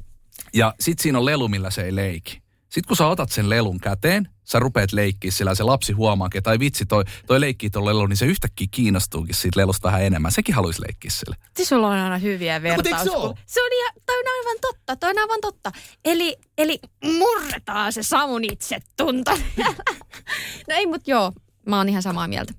Ja 0.54 0.74
sit 0.80 1.00
siinä 1.00 1.18
on 1.20 1.26
lelu, 1.26 1.48
millä 1.48 1.72
se 1.72 1.84
ei 1.84 1.96
leiki. 1.96 2.42
Sitten 2.76 2.88
kun 2.88 2.98
sä 2.98 3.08
otat 3.08 3.32
sen 3.32 3.50
lelun 3.50 3.80
käteen, 3.80 4.30
sä 4.44 4.60
rupeat 4.60 4.94
leikkiä 4.94 5.32
sillä 5.32 5.52
ja 5.52 5.56
se 5.56 5.64
lapsi 5.64 5.94
huomaakin, 5.94 6.38
että 6.38 6.50
ai 6.50 6.60
vitsi, 6.60 6.86
toi, 6.86 7.04
toi 7.28 7.42
leikkii 7.42 7.70
tuon 7.70 7.86
lelun, 7.86 8.10
niin 8.10 8.18
se 8.18 8.26
yhtäkkiä 8.26 8.68
kiinnostuukin 8.72 9.36
siitä 9.36 9.60
lelusta 9.60 9.88
vähän 9.88 10.04
enemmän. 10.04 10.32
Sekin 10.32 10.56
haluaisi 10.56 10.82
leikkiä 10.82 11.12
sille. 11.12 11.36
Se 11.58 11.66
sulla 11.66 11.88
on 11.88 11.94
aina 11.94 12.18
hyviä 12.18 12.60
mut 12.60 12.66
eikö 12.66 12.78
se 12.78 12.90
vertauksia. 12.90 13.18
oo? 13.18 13.38
se 13.46 13.62
on, 13.62 13.70
ihan, 13.74 13.94
toi 14.06 14.20
on 14.20 14.26
aivan 14.38 14.58
totta, 14.62 14.96
toi 14.96 15.10
on 15.10 15.20
aivan 15.20 15.42
totta. 15.42 15.72
Eli, 16.06 16.38
eli 16.58 16.80
murretaan 17.04 17.94
se 17.94 18.04
Samun 18.04 18.44
itsetunto. 18.44 19.32
no 20.68 20.76
ei, 20.76 20.86
mutta 20.86 21.12
joo, 21.12 21.32
mä 21.66 21.78
oon 21.78 21.90
ihan 21.90 22.02
samaa 22.02 22.28
mieltä. 22.28 22.54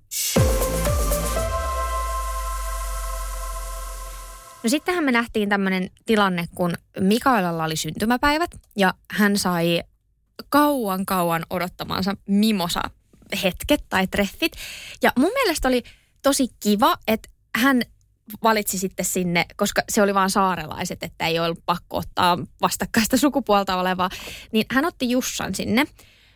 No 4.63 4.71
sittenhän 4.71 5.05
me 5.05 5.13
nähtiin 5.13 5.49
tämmöinen 5.49 5.91
tilanne, 6.07 6.49
kun 6.55 6.75
Mikaelalla 7.01 7.65
oli 7.65 7.77
syntymäpäivät 7.77 8.51
ja 8.77 8.95
hän 9.11 9.39
sai 9.39 9.83
kauan 10.49 11.07
kauan 11.07 11.47
odottamansa 11.51 12.17
mimosa 12.29 12.81
hetket 13.43 13.85
tai 13.89 14.07
treffit. 14.07 14.53
Ja 15.03 15.13
mun 15.19 15.31
mielestä 15.33 15.69
oli 15.69 15.83
tosi 16.23 16.49
kiva, 16.61 16.97
että 17.07 17.29
hän 17.57 17.83
valitsi 18.43 18.79
sitten 18.79 19.05
sinne, 19.05 19.47
koska 19.57 19.83
se 19.89 20.03
oli 20.03 20.15
vaan 20.15 20.31
saarelaiset, 20.31 21.03
että 21.03 21.27
ei 21.27 21.39
ollut 21.39 21.63
pakko 21.67 21.97
ottaa 21.97 22.39
vastakkaista 22.61 23.17
sukupuolta 23.17 23.77
olevaa, 23.77 24.11
niin 24.53 24.67
hän 24.71 24.85
otti 24.85 25.11
Jussan 25.11 25.55
sinne, 25.55 25.87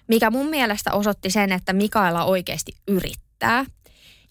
mikä 0.09 0.31
mun 0.31 0.47
mielestä 0.47 0.93
osoitti 0.93 1.31
sen, 1.31 1.53
että 1.53 1.73
Mikaela 1.73 2.25
oikeasti 2.25 2.73
yrittää. 2.89 3.65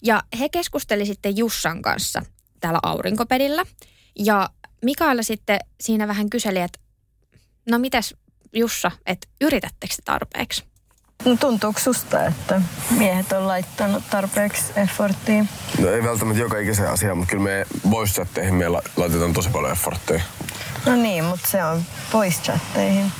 Ja 0.02 0.22
he 0.38 0.48
keskusteli 0.48 1.06
sitten 1.06 1.36
Jussan 1.36 1.82
kanssa 1.82 2.22
täällä 2.60 2.78
aurinkopedillä. 2.82 3.64
Ja 4.18 4.50
Mikaela 4.84 5.22
sitten 5.22 5.60
siinä 5.80 6.08
vähän 6.08 6.30
kyseli, 6.30 6.58
että 6.58 6.78
no 7.70 7.78
mitäs 7.78 8.14
Jussa, 8.52 8.90
että 9.06 9.26
yritättekö 9.40 9.94
te 9.96 10.02
tarpeeksi? 10.04 10.64
No 11.24 11.36
tuntuuko 11.36 11.80
susta, 11.80 12.24
että 12.26 12.60
miehet 12.90 13.32
on 13.32 13.48
laittanut 13.48 14.02
tarpeeksi 14.10 14.64
efforttia? 14.76 15.44
No 15.78 15.88
ei 15.88 16.04
välttämättä 16.04 16.40
joka 16.42 16.58
ikisen 16.58 16.90
asia, 16.90 17.14
mutta 17.14 17.30
kyllä 17.30 17.42
me 17.44 17.66
voice 17.90 18.12
chatteihin 18.14 18.54
me 18.54 18.68
la- 18.68 18.82
laitetaan 18.96 19.32
tosi 19.32 19.48
paljon 19.50 19.72
effortteja. 19.72 20.22
No 20.86 20.96
niin, 20.96 21.24
mutta 21.24 21.48
se 21.48 21.64
on 21.64 21.82
pois 22.12 22.42
chatteihin. 22.42 23.12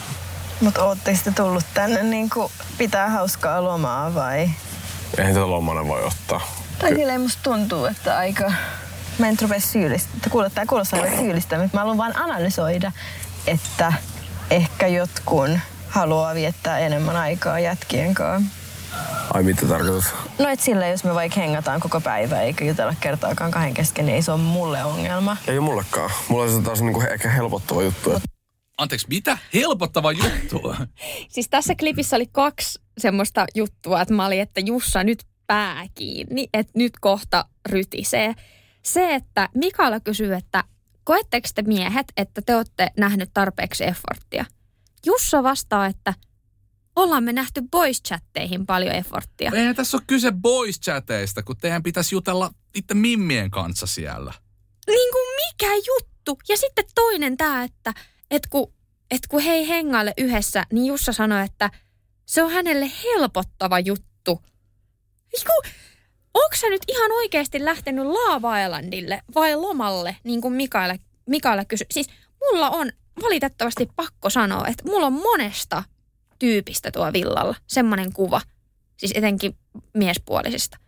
Mutta 0.60 0.84
ootteko 0.84 1.18
te 1.24 1.30
tullut 1.30 1.64
tänne 1.74 2.02
niin 2.02 2.30
kuin 2.30 2.52
pitää 2.78 3.10
hauskaa 3.10 3.64
lomaa 3.64 4.14
vai? 4.14 4.50
Eihän 5.18 5.34
tätä 5.34 5.50
lomana 5.50 5.86
voi 5.88 6.04
ottaa. 6.04 6.40
Tai 6.78 6.94
silleen 6.94 7.20
musta 7.20 7.42
tuntuu, 7.42 7.84
että 7.84 8.16
aika... 8.18 8.52
Mä 9.18 9.28
en 9.28 9.36
rupea 9.42 9.60
syyllistä. 9.60 10.10
Kuulostaa, 10.30 10.66
kuulostaa 10.66 11.00
aivan 11.02 11.18
syyllistä, 11.18 11.58
mutta 11.58 11.76
mä 11.76 11.80
haluan 11.80 11.96
vaan 11.98 12.16
analysoida, 12.16 12.92
että 13.46 13.92
ehkä 14.50 14.86
jotkun 14.86 15.58
haluaa 15.88 16.34
viettää 16.34 16.78
enemmän 16.78 17.16
aikaa 17.16 17.60
jätkien 17.60 18.14
kanssa. 18.14 18.50
Ai 19.34 19.42
mitä 19.42 19.66
tarkoitat? 19.66 20.14
No 20.38 20.48
et 20.48 20.60
sillä, 20.60 20.86
jos 20.86 21.04
me 21.04 21.14
vaikka 21.14 21.40
hengataan 21.40 21.80
koko 21.80 22.00
päivä 22.00 22.40
eikä 22.40 22.64
jutella 22.64 22.94
kertaakaan 23.00 23.50
kahden 23.50 23.74
kesken, 23.74 24.06
niin 24.06 24.16
ei 24.16 24.22
se 24.22 24.32
ole 24.32 24.40
mulle 24.40 24.84
ongelma. 24.84 25.36
Ei 25.46 25.58
ole 25.58 25.64
mullekaan. 25.64 26.10
Mulla 26.28 26.44
on 26.44 26.50
se 26.50 26.62
taas 26.62 26.80
niinku 26.80 27.00
ehkä 27.00 27.30
helpottava 27.30 27.82
juttu. 27.82 28.12
Että 28.12 28.28
Anteeksi, 28.78 29.06
mitä? 29.10 29.38
Helpottava 29.54 30.12
juttu. 30.12 30.74
Siis 31.34 31.48
tässä 31.48 31.74
klipissä 31.74 32.16
oli 32.16 32.26
kaksi 32.32 32.80
semmoista 32.98 33.46
juttua, 33.54 34.00
että 34.00 34.14
mä 34.14 34.26
olin, 34.26 34.40
että 34.40 34.60
Jussa 34.60 35.04
nyt 35.04 35.24
pää 35.46 35.86
kiinni, 35.94 36.48
että 36.54 36.72
nyt 36.76 36.92
kohta 37.00 37.44
rytisee. 37.68 38.34
Se, 38.82 39.14
että 39.14 39.48
Mikaela 39.54 40.00
kysyy, 40.00 40.34
että 40.34 40.64
koetteko 41.10 41.48
te 41.54 41.62
miehet, 41.62 42.06
että 42.16 42.42
te 42.46 42.56
olette 42.56 42.90
nähnyt 42.96 43.30
tarpeeksi 43.34 43.84
efforttia? 43.84 44.44
Jussa 45.06 45.42
vastaa, 45.42 45.86
että 45.86 46.14
ollaan 46.96 47.24
me 47.24 47.32
nähty 47.32 47.62
boys 47.70 48.02
chatteihin 48.02 48.66
paljon 48.66 48.94
efforttia. 48.94 49.50
Eihän 49.54 49.76
tässä 49.76 49.96
ole 49.96 50.02
kyse 50.06 50.32
boys 50.32 50.80
chateista, 50.80 51.42
kun 51.42 51.56
teidän 51.56 51.82
pitäisi 51.82 52.14
jutella 52.14 52.50
itse 52.74 52.94
mimmien 52.94 53.50
kanssa 53.50 53.86
siellä. 53.86 54.32
Niin 54.86 55.12
kuin 55.12 55.24
mikä 55.36 55.74
juttu? 55.74 56.38
Ja 56.48 56.56
sitten 56.56 56.84
toinen 56.94 57.36
tämä, 57.36 57.64
että 57.64 57.94
et 58.30 58.46
kun, 58.46 58.72
et 59.10 59.26
kun 59.28 59.40
he 59.40 59.50
ei 59.50 59.68
hengaile 59.68 60.14
yhdessä, 60.18 60.64
niin 60.72 60.86
Jussa 60.86 61.12
sanoi, 61.12 61.44
että 61.44 61.70
se 62.26 62.42
on 62.42 62.50
hänelle 62.50 62.90
helpottava 63.04 63.78
juttu. 63.78 64.44
Eiku, 65.38 65.62
onko 66.34 66.56
sä 66.56 66.68
nyt 66.68 66.82
ihan 66.88 67.12
oikeasti 67.12 67.64
lähtenyt 67.64 68.06
Laava 68.06 68.58
Islandille 68.58 69.22
vai 69.34 69.56
lomalle, 69.56 70.16
niin 70.24 70.40
kuin 70.40 70.54
Mikaela, 70.54 70.94
Mikaela 71.26 71.64
kysyi? 71.64 71.86
Siis 71.90 72.06
mulla 72.40 72.70
on 72.70 72.92
valitettavasti 73.22 73.88
pakko 73.96 74.30
sanoa, 74.30 74.66
että 74.66 74.84
mulla 74.84 75.06
on 75.06 75.12
monesta 75.12 75.82
tyypistä 76.38 76.90
tuo 76.90 77.12
villalla 77.12 77.54
semmoinen 77.66 78.12
kuva, 78.12 78.40
siis 78.96 79.12
etenkin 79.14 79.56
miespuolisista. 79.94 80.78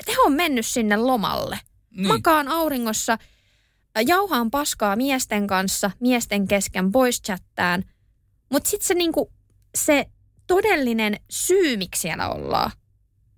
Että 0.00 0.12
he 0.12 0.16
on 0.26 0.32
mennyt 0.32 0.66
sinne 0.66 0.96
lomalle. 0.96 1.58
Niin. 1.90 2.08
Makaan 2.08 2.48
auringossa, 2.48 3.18
jauhaan 4.06 4.50
paskaa 4.50 4.96
miesten 4.96 5.46
kanssa, 5.46 5.90
miesten 6.00 6.48
kesken 6.48 6.92
boys 6.92 7.22
chattään. 7.22 7.84
Mutta 8.50 8.70
sitten 8.70 8.86
se, 8.86 8.94
niinku, 8.94 9.32
se 9.74 10.06
todellinen 10.46 11.20
syy, 11.30 11.76
miksi 11.76 12.00
siellä 12.00 12.28
ollaan 12.28 12.70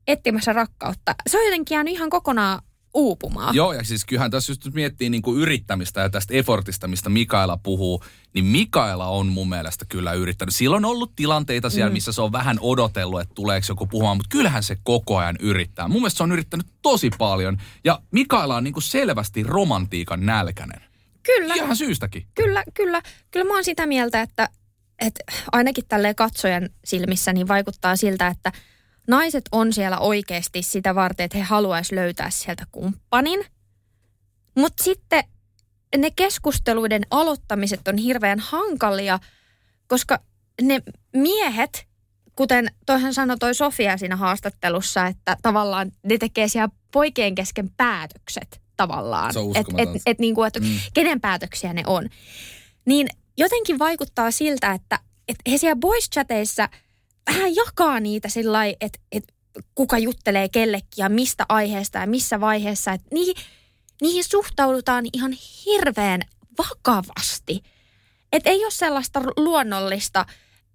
etsimässä 0.07 0.53
rakkautta, 0.53 1.14
se 1.27 1.38
on 1.38 1.45
jotenkin 1.45 1.75
jäänyt 1.75 1.95
ihan 1.95 2.11
kokonaan 2.11 2.62
uupumaan. 2.95 3.55
Joo, 3.55 3.73
ja 3.73 3.85
siis 3.85 4.05
kyllähän 4.05 4.31
tässä 4.31 4.51
just 4.51 4.66
miettii 4.75 5.11
niin 5.11 5.23
kuin 5.23 5.40
yrittämistä 5.40 6.01
ja 6.01 6.11
tästä 6.11 6.35
effortista, 6.35 6.88
mistä 6.88 7.09
Mikaela 7.11 7.57
puhuu, 7.62 8.05
niin 8.35 8.45
Mikaela 8.45 9.07
on 9.09 9.27
mun 9.27 9.49
mielestä 9.49 9.85
kyllä 9.88 10.12
yrittänyt. 10.12 10.55
Silloin 10.55 10.85
on 10.85 10.90
ollut 10.90 11.12
tilanteita 11.16 11.71
siellä, 11.71 11.90
Mm. 11.90 11.92
missä 11.92 12.12
se 12.12 12.23
on 12.23 12.33
vähän 12.33 12.59
odotellut, 12.61 13.21
että 13.21 13.35
tuleeko 13.35 13.64
joku 13.69 13.87
puhumaan, 13.87 14.16
mutta 14.16 14.29
kyllähän 14.37 14.62
se 14.62 14.77
koko 14.85 15.19
ajan 15.19 15.37
yrittää. 15.40 15.88
Mun 15.88 16.01
mielestä 16.03 16.16
se 16.16 16.23
on 16.23 16.33
yrittänyt 16.33 16.66
tosi 16.83 17.11
paljon, 17.19 17.59
ja 17.85 18.01
Mikaela 18.11 18.57
on 18.57 18.64
niin 18.64 18.75
kuin 18.75 18.83
selvästi 18.83 19.42
romantiikan 19.42 20.27
nälkäinen. 20.27 20.81
Kyllä. 21.23 21.55
Ihan 21.55 21.77
syystäkin. 21.77 22.27
Kyllä, 22.35 22.64
kyllä. 22.75 23.03
Kyllä 23.31 23.47
mä 23.47 23.55
oon 23.55 23.64
sitä 23.64 23.87
mieltä, 23.87 24.23
että, 24.23 24.49
että 24.99 25.25
ainakin 25.53 25.85
tälleen 25.88 26.14
katsojan 26.14 26.69
silmissä 26.85 27.33
niin 27.33 27.49
vaikuttaa 27.49 27.97
siltä, 27.97 28.29
että 28.29 28.53
naiset 29.09 29.45
on 29.53 29.73
siellä 29.73 29.99
oikeasti 29.99 30.62
sitä 30.62 30.95
varten, 30.95 31.25
että 31.25 31.38
he 31.38 31.45
haluaisi 31.45 31.95
löytää 31.95 32.31
sieltä 32.31 32.66
kumppanin. 32.73 33.45
Mutta 34.57 34.85
sitten 34.85 35.25
ne 35.97 36.11
keskusteluiden 36.11 37.03
aloittamiset 37.11 37.88
on 37.88 37.97
hirveän 37.97 38.38
hankalia, 38.38 39.19
koska 39.87 40.19
ne 40.62 40.83
miehet, 41.12 41.87
kuten 42.37 42.66
toihan 42.87 43.14
sanoi 43.14 43.37
toi 43.37 43.55
Sofia 43.55 43.97
siinä 43.97 44.16
haastattelussa, 44.16 45.07
että 45.07 45.37
tavallaan 45.42 45.92
ne 46.03 46.19
tekee 46.19 46.49
siellä 46.49 46.69
poikien 46.92 47.35
kesken 47.35 47.71
päätökset 47.77 48.61
tavallaan. 48.77 49.33
On 49.37 49.57
et, 49.57 49.66
et, 49.79 50.03
et, 50.07 50.19
niinku, 50.19 50.42
että 50.42 50.61
mm. 50.61 50.79
kenen 50.95 51.21
päätöksiä 51.21 51.73
ne 51.73 51.83
on. 51.87 52.09
Niin 52.85 53.09
jotenkin 53.37 53.79
vaikuttaa 53.79 54.31
siltä, 54.31 54.73
että, 54.73 54.99
että 55.29 55.51
he 55.51 55.59
siellä 55.59 55.77
boys 55.77 56.11
chateissa 56.11 56.69
vähän 57.31 57.55
jakaa 57.55 58.01
niitä 58.01 58.29
sillä 58.29 58.65
että, 58.65 58.99
että 59.12 59.33
kuka 59.75 59.99
juttelee 59.99 60.49
kellekin 60.49 60.89
ja 60.97 61.09
mistä 61.09 61.47
aiheesta 61.49 61.99
ja 61.99 62.07
missä 62.07 62.41
vaiheessa. 62.41 62.93
Että 62.93 63.07
niihin, 63.12 63.35
niihin 64.03 64.25
suhtaudutaan 64.25 65.05
ihan 65.12 65.33
hirveän 65.67 66.23
vakavasti. 66.59 67.62
Että 68.33 68.51
ei 68.51 68.65
ole 68.65 68.71
sellaista 68.71 69.23
luonnollista, 69.37 70.27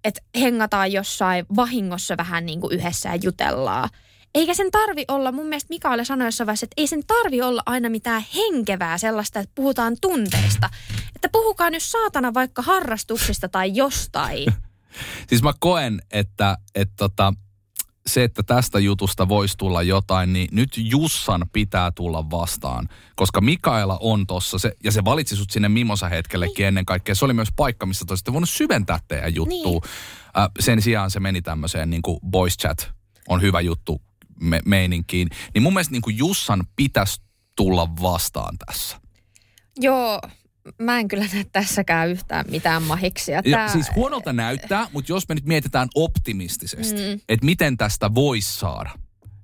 että 0.04 0.20
hengataan 0.40 0.92
jossain 0.92 1.46
vahingossa 1.56 2.16
vähän 2.16 2.46
niin 2.46 2.60
kuin 2.60 2.74
yhdessä 2.74 3.08
ja 3.08 3.16
jutellaan. 3.22 3.88
Eikä 4.34 4.54
sen 4.54 4.70
tarvi 4.70 5.04
olla, 5.08 5.32
mun 5.32 5.46
mielestä 5.46 5.68
Mikael 5.68 6.04
sanoi 6.04 6.26
jossain 6.26 6.46
vaiheessa, 6.46 6.64
että 6.64 6.80
ei 6.80 6.86
sen 6.86 7.06
tarvi 7.06 7.42
olla 7.42 7.62
aina 7.66 7.88
mitään 7.88 8.24
henkevää 8.34 8.98
sellaista, 8.98 9.40
että 9.40 9.52
puhutaan 9.54 9.96
tunteista. 10.00 10.70
Että 11.16 11.28
puhukaa 11.32 11.70
nyt 11.70 11.82
saatana 11.82 12.34
vaikka 12.34 12.62
harrastuksista 12.62 13.48
tai 13.48 13.70
jostain. 13.74 14.46
Siis 15.28 15.42
mä 15.42 15.52
koen, 15.60 16.02
että, 16.10 16.58
että 16.74 16.94
tota, 16.96 17.34
se, 18.06 18.24
että 18.24 18.42
tästä 18.42 18.78
jutusta 18.78 19.28
voisi 19.28 19.56
tulla 19.58 19.82
jotain, 19.82 20.32
niin 20.32 20.48
nyt 20.52 20.70
Jussan 20.76 21.46
pitää 21.52 21.90
tulla 21.90 22.30
vastaan. 22.30 22.88
Koska 23.16 23.40
Mikaela 23.40 23.98
on 24.00 24.26
tossa, 24.26 24.58
se, 24.58 24.72
ja 24.84 24.92
se 24.92 25.04
valitsi 25.04 25.36
sut 25.36 25.50
sinne 25.50 25.68
Mimosa 25.68 26.08
hetkellekin 26.08 26.66
ennen 26.66 26.86
kaikkea. 26.86 27.14
Se 27.14 27.24
oli 27.24 27.32
myös 27.32 27.48
paikka, 27.56 27.86
missä 27.86 28.04
te 28.24 28.32
voinut 28.32 28.50
syventää 28.50 28.98
teidän 29.08 29.34
juttua. 29.34 29.70
Niin. 29.70 29.82
Äh, 30.38 30.48
sen 30.60 30.82
sijaan 30.82 31.10
se 31.10 31.20
meni 31.20 31.42
tämmöiseen 31.42 31.90
niin 31.90 32.02
kuin 32.02 32.18
voice 32.32 32.56
chat 32.56 32.90
on 33.28 33.42
hyvä 33.42 33.60
juttu 33.60 34.00
me, 34.40 34.60
meininkiin. 34.64 35.28
Niin 35.54 35.62
mun 35.62 35.72
mielestä 35.72 35.92
niin 35.92 36.02
kuin 36.02 36.18
Jussan 36.18 36.64
pitäisi 36.76 37.20
tulla 37.56 37.88
vastaan 38.02 38.58
tässä. 38.66 39.00
Joo, 39.76 40.20
mä 40.78 40.98
en 40.98 41.08
kyllä 41.08 41.24
näe 41.32 41.44
tässäkään 41.52 42.08
yhtään 42.10 42.44
mitään 42.50 42.82
mahiksia. 42.82 43.42
Ja 43.44 43.68
siis 43.68 43.86
huonolta 43.94 44.32
näyttää, 44.32 44.86
mutta 44.92 45.12
jos 45.12 45.28
me 45.28 45.34
nyt 45.34 45.46
mietitään 45.46 45.88
optimistisesti, 45.94 47.00
Mm. 47.00 47.20
että 47.28 47.46
miten 47.46 47.76
tästä 47.76 48.14
voisi 48.14 48.58
saada, 48.58 48.90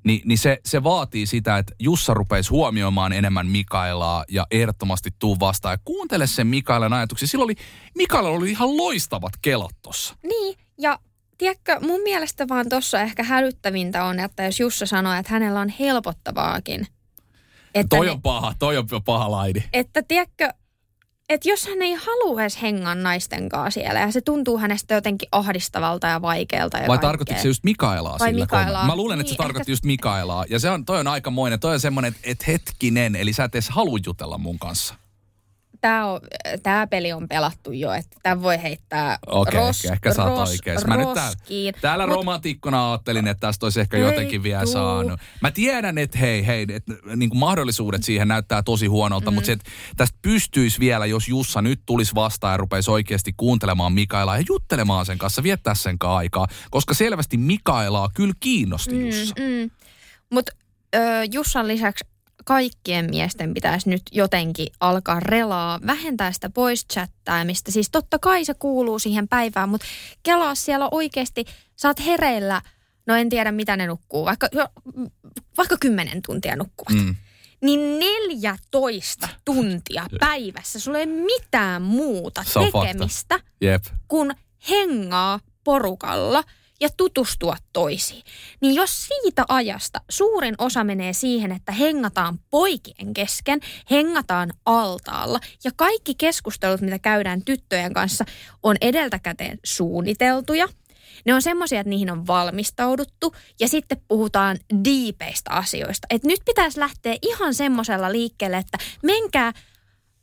niin, 0.04 0.20
niin 0.24 0.38
se, 0.38 0.58
se 0.66 0.82
vaatii 0.82 1.26
sitä, 1.26 1.58
että 1.58 1.74
Jussa 1.78 2.14
rupeisi 2.14 2.50
huomioimaan 2.50 3.12
enemmän 3.12 3.46
Mikaelaa 3.46 4.24
ja 4.28 4.46
ehdottomasti 4.50 5.10
tuu 5.18 5.40
vastaan 5.40 5.72
ja 5.72 5.78
kuuntele 5.84 6.26
sen 6.26 6.46
Mikaelan 6.46 6.92
ajatuksia. 6.92 7.28
Silloin 7.28 7.46
oli, 7.46 7.54
Mikaela 7.96 8.28
oli 8.28 8.50
ihan 8.50 8.76
loistavat 8.76 9.32
kelat 9.42 9.74
tossa. 9.82 10.14
Niin, 10.22 10.58
ja 10.78 10.98
tiedätkö, 11.38 11.80
mun 11.80 12.00
mielestä 12.00 12.48
vaan 12.48 12.68
tuossa 12.68 13.00
ehkä 13.00 13.22
hälyttävintä 13.22 14.04
on, 14.04 14.20
että 14.20 14.44
jos 14.44 14.60
Jussa 14.60 14.86
sanoo, 14.86 15.12
että 15.12 15.32
hänellä 15.32 15.60
on 15.60 15.68
helpottavaakin. 15.68 16.86
Että, 17.74 17.96
Toi 17.96 18.06
ne, 18.06 18.12
on 18.12 18.22
paha, 18.22 18.54
toi 18.58 18.76
on 18.76 18.86
paha 19.04 19.30
laidi. 19.30 19.62
että 19.72 20.02
tiedätkö, 20.08 20.48
että 21.28 21.48
jos 21.48 21.66
hän 21.66 21.82
ei 21.82 21.92
halua 21.94 22.40
edes 22.40 22.62
hengaa 22.62 22.94
naisten 22.94 23.48
kanssa 23.48 23.80
siellä 23.80 24.00
ja 24.00 24.10
se 24.12 24.20
tuntuu 24.20 24.58
hänestä 24.58 24.94
jotenkin 24.94 25.28
ahdistavalta 25.32 26.06
ja 26.06 26.22
vaikealta 26.22 26.76
ja 26.76 26.80
Vai 26.80 26.88
kaikkea. 26.88 27.08
tarkoittiko 27.08 27.40
se 27.40 27.48
just 27.48 27.64
Mikaelaa 27.64 28.16
Vai 28.18 28.28
sillä 28.30 28.44
Mikaelaa. 28.44 28.86
Mä 28.86 28.96
luulen, 28.96 29.20
että 29.20 29.28
se 29.28 29.32
Niin, 29.32 29.38
tarkoitti 29.38 29.60
ehkä- 29.62 29.72
just 29.72 29.84
Mikaelaa. 29.84 30.44
Ja 30.50 30.58
se 30.58 30.70
on, 30.70 30.84
toi 30.84 31.00
on 31.00 31.06
aikamoinen. 31.06 31.60
Toi 31.60 31.74
on 31.74 31.80
semmoinen, 31.80 32.08
että 32.08 32.20
et 32.24 32.46
hetkinen, 32.46 33.16
eli 33.16 33.32
sä 33.32 33.44
et 33.44 33.54
edes 33.54 33.68
halua 33.70 33.98
jutella 34.06 34.38
mun 34.38 34.58
kanssa. 34.58 34.94
Tämä, 35.80 36.06
on, 36.06 36.20
tämä 36.62 36.86
peli 36.86 37.12
on 37.12 37.28
pelattu 37.28 37.72
jo, 37.72 37.92
että 37.92 38.16
tämä 38.22 38.42
voi 38.42 38.62
heittää 38.62 39.18
Okei, 39.26 39.60
ros, 39.60 39.80
okay, 39.80 39.92
ehkä 39.92 40.08
oot 40.08 40.38
ros, 40.38 40.50
oikees. 40.50 40.86
Mä 40.86 40.96
nyt 40.96 41.14
täällä, 41.14 41.36
täällä 41.80 42.06
Mut- 42.06 42.14
romantiikkona 42.14 42.90
ajattelin, 42.90 43.28
että 43.28 43.46
tästä 43.46 43.66
olisi 43.66 43.80
ehkä 43.80 43.96
jotenkin 43.98 44.42
vielä 44.42 44.64
tuu. 44.64 44.72
saanut. 44.72 45.20
Mä 45.40 45.50
tiedän, 45.50 45.98
että 45.98 46.18
hei, 46.18 46.46
hei, 46.46 46.66
että 46.68 46.92
niin 47.16 47.30
kuin 47.30 47.38
mahdollisuudet 47.38 48.02
siihen 48.02 48.28
näyttää 48.28 48.62
tosi 48.62 48.86
huonolta, 48.86 49.30
mm. 49.30 49.34
mutta 49.34 49.46
se, 49.46 49.52
että 49.52 49.70
tästä 49.96 50.18
pystyisi 50.22 50.80
vielä, 50.80 51.06
jos 51.06 51.28
Jussa 51.28 51.62
nyt 51.62 51.80
tulisi 51.86 52.14
vastaan 52.14 52.52
ja 52.52 52.56
rupeisi 52.56 52.90
oikeasti 52.90 53.34
kuuntelemaan 53.36 53.92
Mikaelaa 53.92 54.38
ja 54.38 54.44
juttelemaan 54.48 55.06
sen 55.06 55.18
kanssa, 55.18 55.42
viettää 55.42 55.74
sen 55.74 55.98
kanssa 55.98 56.16
aikaa, 56.16 56.46
koska 56.70 56.94
selvästi 56.94 57.36
Mikaelaa 57.36 58.10
kyllä 58.14 58.34
kiinnosti 58.40 59.06
Jussa. 59.06 59.34
Mm. 59.38 59.70
Mutta 60.30 60.52
Jussan 61.32 61.68
lisäksi 61.68 62.04
kaikkien 62.48 63.10
miesten 63.10 63.54
pitäisi 63.54 63.90
nyt 63.90 64.02
jotenkin 64.12 64.66
alkaa 64.80 65.20
relaa, 65.20 65.80
vähentää 65.86 66.32
sitä 66.32 66.50
voice 66.56 66.86
chattaamista. 66.92 67.72
Siis 67.72 67.90
totta 67.90 68.18
kai 68.18 68.44
se 68.44 68.54
kuuluu 68.54 68.98
siihen 68.98 69.28
päivään, 69.28 69.68
mutta 69.68 69.86
kelaa 70.22 70.54
siellä 70.54 70.88
oikeasti, 70.90 71.44
oot 71.84 72.06
hereillä, 72.06 72.62
no 73.06 73.14
en 73.14 73.28
tiedä 73.28 73.52
mitä 73.52 73.76
ne 73.76 73.86
nukkuu, 73.86 74.24
vaikka, 74.24 74.48
jo, 74.52 74.68
vaikka 75.56 75.76
kymmenen 75.80 76.22
tuntia 76.26 76.56
nukkuvat. 76.56 77.04
Mm. 77.04 77.16
Niin 77.62 77.98
14 77.98 79.28
tuntia 79.44 80.06
päivässä, 80.20 80.80
sulla 80.80 80.98
ei 80.98 81.06
mitään 81.06 81.82
muuta 81.82 82.44
tekemistä 82.54 83.40
Jep. 83.60 83.84
kun 84.08 84.34
hengaa 84.70 85.40
porukalla 85.64 86.44
ja 86.80 86.88
tutustua 86.96 87.56
toisiin. 87.72 88.22
Niin 88.60 88.74
jos 88.74 89.06
siitä 89.06 89.44
ajasta 89.48 90.00
suurin 90.08 90.54
osa 90.58 90.84
menee 90.84 91.12
siihen, 91.12 91.52
että 91.52 91.72
hengataan 91.72 92.38
poikien 92.50 93.14
kesken, 93.14 93.60
hengataan 93.90 94.52
altaalla 94.64 95.40
ja 95.64 95.70
kaikki 95.76 96.14
keskustelut, 96.14 96.80
mitä 96.80 96.98
käydään 96.98 97.44
tyttöjen 97.44 97.92
kanssa, 97.92 98.24
on 98.62 98.76
edeltäkäteen 98.80 99.58
suunniteltuja. 99.64 100.68
Ne 101.24 101.34
on 101.34 101.42
semmoisia, 101.42 101.80
että 101.80 101.90
niihin 101.90 102.10
on 102.10 102.26
valmistauduttu 102.26 103.34
ja 103.60 103.68
sitten 103.68 104.00
puhutaan 104.08 104.58
diipeistä 104.84 105.50
asioista. 105.50 106.06
Et 106.10 106.24
nyt 106.24 106.40
pitäisi 106.44 106.80
lähteä 106.80 107.16
ihan 107.22 107.54
semmoisella 107.54 108.12
liikkeelle, 108.12 108.56
että 108.56 108.78
menkää 109.02 109.52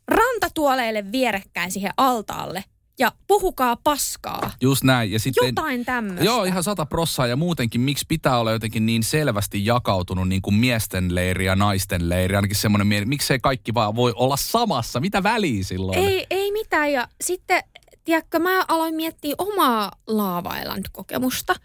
rantatuoleille 0.08 1.12
vierekkäin 1.12 1.72
siihen 1.72 1.94
altaalle 1.98 2.64
ja 3.00 3.12
puhukaa 3.28 3.76
paskaa. 3.76 4.52
Just 4.62 4.84
näin. 4.84 5.12
Ja 5.12 5.20
sitten, 5.20 5.48
Jotain 5.48 5.86
tämmöistä. 5.86 6.26
Joo, 6.26 6.44
ihan 6.44 6.64
sata 6.64 6.86
prossaa 6.86 7.28
ja 7.28 7.36
muutenkin, 7.36 7.82
miksi 7.82 8.06
pitää 8.08 8.40
olla 8.40 8.52
jotenkin 8.52 8.86
niin 8.86 9.04
selvästi 9.04 9.66
jakautunut 9.66 10.30
niin 10.30 10.42
kuin 10.42 10.56
miesten 10.56 11.16
leiri 11.16 11.46
ja 11.46 11.56
naisten 11.56 12.10
leiri. 12.10 12.36
Ainakin 12.36 12.58
semmoinen 12.58 12.88
mieli, 12.88 13.06
miksei 13.06 13.40
kaikki 13.40 13.74
vaan 13.74 13.96
voi 13.96 14.14
olla 14.16 14.38
samassa. 14.38 15.00
Mitä 15.00 15.24
väliä 15.24 15.64
silloin? 15.64 16.00
Ei, 16.00 16.28
ei 16.30 16.52
mitään. 16.52 16.92
Ja 16.92 17.08
sitten, 17.22 17.64
tiedätkö, 18.04 18.40
mä 18.40 18.66
aloin 18.68 18.96
miettiä 18.96 19.36
omaa 19.38 19.92
Lava 20.08 20.56
Island-kokemusta. 20.58 21.56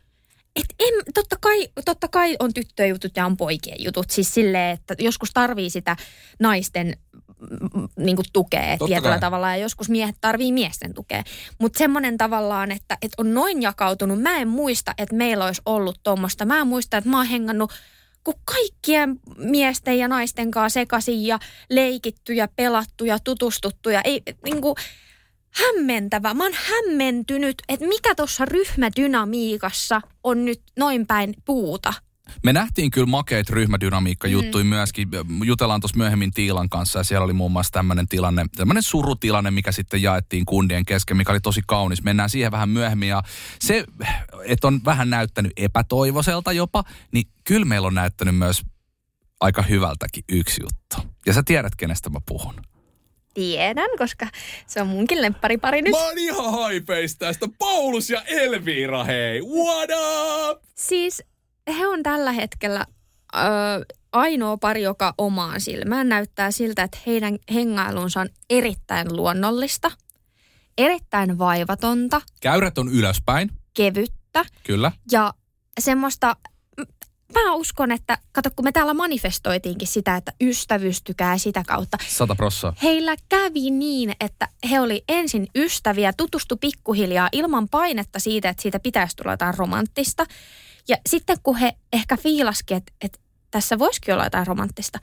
Et 0.57 0.75
en, 0.79 0.95
totta, 1.15 1.37
kai, 1.41 1.69
totta 1.85 2.09
kai 2.09 2.37
on 2.39 2.55
tyttöjen 2.55 2.91
jutut 2.91 3.17
ja 3.17 3.27
on 3.27 3.37
poikien 3.37 3.85
jutut. 3.85 4.11
Siis 4.11 4.35
silleen, 4.35 4.71
että 4.71 4.95
joskus 4.99 5.31
tarvii 5.35 5.71
sitä 5.71 5.97
naisten 6.41 6.97
niin 7.97 8.17
kuin 8.17 8.27
tukea 8.33 8.79
Totta 8.79 8.87
tietyllä 8.87 9.11
kai. 9.11 9.21
tavalla 9.21 9.51
ja 9.51 9.57
joskus 9.57 9.89
miehet 9.89 10.17
tarvii 10.21 10.53
miesten 10.53 10.95
tukea. 10.95 11.23
Mutta 11.59 11.79
semmoinen 11.79 12.19
tavallaan, 12.19 12.71
että, 12.71 12.99
että 13.03 13.15
on 13.19 13.35
noin 13.35 13.63
jakautunut. 13.63 14.23
Mä 14.23 14.37
en 14.37 14.49
muista, 14.49 14.95
että 14.99 15.17
meillä 15.17 15.45
olisi 15.45 15.63
ollut 15.67 16.01
tuommoista. 16.03 16.45
Mä 16.45 16.59
en 16.59 16.67
muista, 16.67 16.97
että 16.97 17.11
mä 17.11 17.17
oon 17.17 17.27
hengannut 17.27 17.73
kun 18.25 18.35
kaikkien 18.45 19.21
miesten 19.37 19.99
ja 19.99 20.09
naisten 20.09 20.51
kanssa 20.51 20.81
sekaisin 20.81 21.27
ja 21.27 21.39
leikitty 21.71 22.35
ja 22.35 22.49
pelattu 22.57 23.05
ja 23.05 23.19
tutustuttu 23.19 23.91
ja 23.91 24.01
ei, 24.05 24.23
niin 24.45 24.61
kuin, 24.61 24.75
hämmentävä. 25.51 26.35
Mä 26.35 26.45
oon 26.45 26.53
hämmentynyt, 26.55 27.63
että 27.69 27.87
mikä 27.87 28.15
tuossa 28.15 28.45
ryhmädynamiikassa 28.45 30.01
on 30.25 30.45
nyt 30.45 30.63
noin 30.79 31.07
päin 31.07 31.35
puuta. 31.45 31.95
Me 32.43 32.53
nähtiin 32.53 32.91
kyllä 32.91 33.07
makeet 33.07 33.51
ryhmädynamiikka-juttuja 33.51 34.65
mm. 34.65 34.69
myöskin. 34.69 35.09
Jutellaan 35.45 35.81
tuossa 35.81 35.97
myöhemmin 35.97 36.31
Tiilan 36.31 36.69
kanssa 36.69 36.99
ja 36.99 37.05
siellä 37.05 37.25
oli 37.25 37.33
muun 37.33 37.53
muassa 37.53 37.73
tämmöinen 37.73 38.09
tilanne, 38.09 38.47
tämmöinen 38.57 38.83
surutilanne, 38.83 39.51
mikä 39.51 39.73
sitten 39.73 40.03
jaettiin 40.03 40.45
kundien 40.45 40.85
kesken, 40.85 41.17
mikä 41.17 41.33
oli 41.33 41.41
tosi 41.41 41.61
kaunis. 41.67 42.03
Mennään 42.03 42.31
siihen 42.31 42.53
vähän 42.53 42.69
myöhemmin 42.69 43.09
ja 43.09 43.23
se, 43.61 43.85
että 44.45 44.67
on 44.67 44.81
vähän 44.85 45.11
näyttänyt 45.11 45.53
epätoivoiselta 45.57 46.53
jopa, 46.53 46.85
niin 47.13 47.27
kyllä 47.45 47.65
meillä 47.65 47.87
on 47.87 47.95
näyttänyt 47.95 48.37
myös 48.37 48.63
aika 49.41 49.63
hyvältäkin 49.63 50.25
yksi 50.29 50.63
juttu. 50.63 51.11
Ja 51.27 51.33
sä 51.33 51.43
tiedät, 51.43 51.77
kenestä 51.77 52.11
mä 52.11 52.19
puhun. 52.27 52.55
Tiedän, 53.35 53.89
koska 53.99 54.27
se 54.67 54.81
on 54.81 54.87
munkin 54.87 55.23
lempparipari 55.23 55.83
nyt. 55.83 55.93
Mä 55.93 55.99
oon 55.99 56.19
ihan 56.19 56.53
haipeista 56.53 57.27
tästä. 57.27 57.47
Paulus 57.59 58.11
ja 58.11 58.23
Elviira, 58.23 59.05
hei! 59.05 59.41
What 59.41 59.91
up? 60.51 60.63
Siis 60.75 61.23
he 61.79 61.87
on 61.87 62.03
tällä 62.03 62.33
hetkellä 62.33 62.87
ö, 63.35 63.39
ainoa 64.13 64.57
pari, 64.57 64.83
joka 64.83 65.15
omaan 65.19 65.61
silmään 65.61 66.09
näyttää 66.09 66.51
siltä, 66.51 66.83
että 66.83 66.99
heidän 67.07 67.39
hengailunsa 67.55 68.21
on 68.21 68.29
erittäin 68.51 69.17
luonnollista, 69.17 69.91
erittäin 70.79 71.39
vaivatonta, 71.39 72.21
Käyrät 72.41 72.79
on 72.79 72.89
ylöspäin, 72.89 73.51
kevyttä 73.75 74.45
kyllä. 74.63 74.93
ja 75.13 75.35
semmoista, 75.81 76.37
mä 77.35 77.53
uskon, 77.55 77.93
että 77.93 78.19
kato 78.33 78.51
kun 78.57 78.65
me 78.65 78.73
täällä 78.73 78.95
manifestoitiinkin 78.95 79.89
sitä, 79.89 80.17
että 80.17 80.33
ystävystykää 80.41 81.39
sitä 81.39 81.63
kautta. 81.67 81.99
Sata 82.09 82.35
prossaa. 82.35 82.75
Heillä 82.83 83.15
kävi 83.29 83.71
niin, 83.71 84.13
että 84.21 84.49
he 84.71 84.81
oli 84.81 85.05
ensin 85.09 85.47
ystäviä, 85.57 86.13
tutustu 86.13 86.57
pikkuhiljaa 86.57 87.29
ilman 87.33 87.69
painetta 87.69 88.19
siitä, 88.19 88.49
että 88.49 88.63
siitä 88.63 88.81
pitäisi 88.81 89.17
tulla 89.17 89.33
jotain 89.33 89.55
romanttista. 89.55 90.27
Ja 90.91 90.97
sitten 91.09 91.37
kun 91.43 91.57
he 91.57 91.73
ehkä 91.93 92.17
fiilaski, 92.17 92.75
että, 92.75 92.93
että 93.01 93.19
tässä 93.51 93.79
voisikin 93.79 94.15
olla 94.15 94.25
jotain 94.25 94.47
romanttista, 94.47 94.99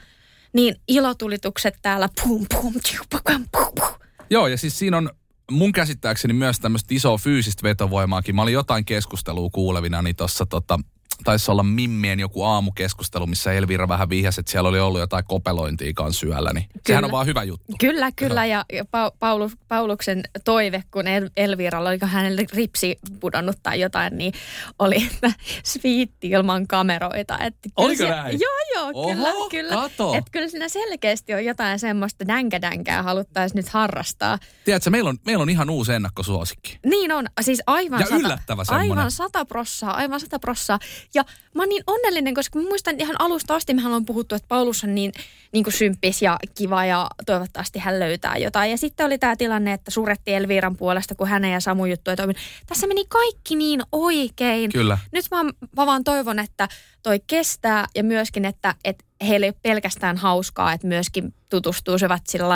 niin 0.53 0.75
ilotulitukset 0.87 1.75
täällä 1.81 2.09
pum 2.23 2.45
pum 2.53 2.73
tiu, 2.73 3.01
pum, 3.09 3.45
pum, 3.51 3.67
pum. 3.75 3.89
Joo, 4.29 4.47
ja 4.47 4.57
siis 4.57 4.79
siinä 4.79 4.97
on 4.97 5.09
mun 5.51 5.71
käsittääkseni 5.71 6.33
myös 6.33 6.59
tämmöistä 6.59 6.95
isoa 6.95 7.17
fyysistä 7.17 7.63
vetovoimaakin. 7.63 8.35
Mä 8.35 8.41
olin 8.41 8.53
jotain 8.53 8.85
keskustelua 8.85 9.49
kuulevina, 9.49 10.01
niin 10.01 10.15
tuossa 10.15 10.45
tota, 10.45 10.79
taisi 11.23 11.51
olla 11.51 11.63
Mimmien 11.63 12.19
joku 12.19 12.43
aamukeskustelu, 12.43 13.27
missä 13.27 13.51
Elvira 13.53 13.87
vähän 13.87 14.09
vihjasi, 14.09 14.39
että 14.39 14.51
siellä 14.51 14.69
oli 14.69 14.79
ollut 14.79 14.99
jotain 15.01 15.25
kopelointia 15.27 15.93
kanssa 15.95 16.19
syöllä, 16.19 16.53
niin 16.53 16.65
sehän 16.87 17.05
on 17.05 17.11
vaan 17.11 17.25
hyvä 17.25 17.43
juttu. 17.43 17.65
Kyllä, 17.79 18.11
kyllä. 18.15 18.45
Ja, 18.45 18.65
ja 18.73 18.83
pa- 18.83 19.15
Paulu, 19.19 19.51
Pauluksen 19.67 20.23
toive, 20.45 20.83
kun 20.91 21.07
El- 21.07 21.29
Elviralla, 21.37 21.89
oliko 21.89 22.05
hänelle 22.05 22.45
ripsi 22.53 22.99
pudonnut 23.19 23.55
tai 23.63 23.79
jotain, 23.79 24.17
niin 24.17 24.33
oli, 24.79 24.95
että 25.13 25.31
sviitti 25.63 26.29
ilman 26.29 26.67
kameroita. 26.67 27.33
Että 27.39 27.59
kyllä 27.61 27.73
Oliko 27.87 28.03
se- 28.03 28.09
näin? 28.09 28.39
Joo, 28.39 28.57
joo, 28.75 28.91
Oho, 28.93 29.13
kyllä. 29.13 29.29
kyllä. 29.49 29.73
kato. 29.75 30.13
Että 30.13 30.31
kyllä 30.31 30.47
siinä 30.47 30.69
selkeästi 30.69 31.33
on 31.33 31.45
jotain 31.45 31.79
semmoista 31.79 32.27
dänkäädänkää 32.27 33.03
haluttaisiin 33.03 33.55
nyt 33.55 33.69
harrastaa. 33.69 34.37
Tiedätkö, 34.65 34.89
meillä 34.89 35.09
on, 35.09 35.17
meillä 35.25 35.41
on 35.41 35.49
ihan 35.49 35.69
uusi 35.69 35.93
ennakkosuosikki. 35.93 36.79
Niin 36.85 37.11
on, 37.11 37.25
siis 37.41 37.61
aivan 37.67 37.99
Ja 37.99 38.05
sata, 38.05 38.19
yllättävä 38.19 38.63
semmoinen. 38.63 38.91
Aivan 38.91 39.11
sata 39.11 39.45
prossaa, 39.45 39.91
aivan 39.93 40.19
sata 40.19 40.39
prossaa. 40.39 40.79
Ja 41.13 41.23
mä 41.53 41.61
oon 41.61 41.69
niin 41.69 41.83
onnellinen, 41.87 42.33
koska 42.33 42.59
mä 42.59 42.65
muistan 42.65 42.95
ihan 42.99 43.15
alusta 43.19 43.55
asti, 43.55 43.73
mehän 43.73 43.93
on 43.93 44.05
puhuttu, 44.05 44.35
että 44.35 44.47
Paulus 44.47 44.83
on 44.83 44.95
niin, 44.95 45.11
niin 45.51 45.63
kuin 45.63 45.73
symppis 45.73 46.21
ja 46.21 46.37
kiva 46.55 46.85
ja 46.85 47.07
toivottavasti 47.25 47.79
hän 47.79 47.99
löytää 47.99 48.37
jotain. 48.37 48.71
Ja 48.71 48.77
sitten 48.77 49.05
oli 49.05 49.17
tämä 49.17 49.35
tilanne, 49.35 49.73
että 49.73 49.91
surrettiin 49.91 50.37
Elviiran 50.37 50.77
puolesta, 50.77 51.15
kun 51.15 51.27
hänen 51.27 51.51
ja 51.51 51.59
Samu 51.59 51.85
juttu 51.85 52.09
ei 52.09 52.17
toiminut. 52.17 52.41
Tässä 52.67 52.87
meni 52.87 53.05
kaikki 53.05 53.55
niin 53.55 53.81
oikein. 53.91 54.71
Kyllä. 54.71 54.97
Nyt 55.11 55.25
mä, 55.31 55.43
mä 55.77 55.85
vaan 55.85 56.03
toivon, 56.03 56.39
että 56.39 56.67
toi 57.03 57.19
kestää 57.27 57.85
ja 57.95 58.03
myöskin, 58.03 58.45
että, 58.45 58.75
että 58.83 59.05
heillä 59.27 59.45
ei 59.45 59.49
ole 59.49 59.59
pelkästään 59.63 60.17
hauskaa, 60.17 60.73
että 60.73 60.87
myöskin 60.87 61.33
tutustuisivat 61.49 62.27
sillä 62.27 62.55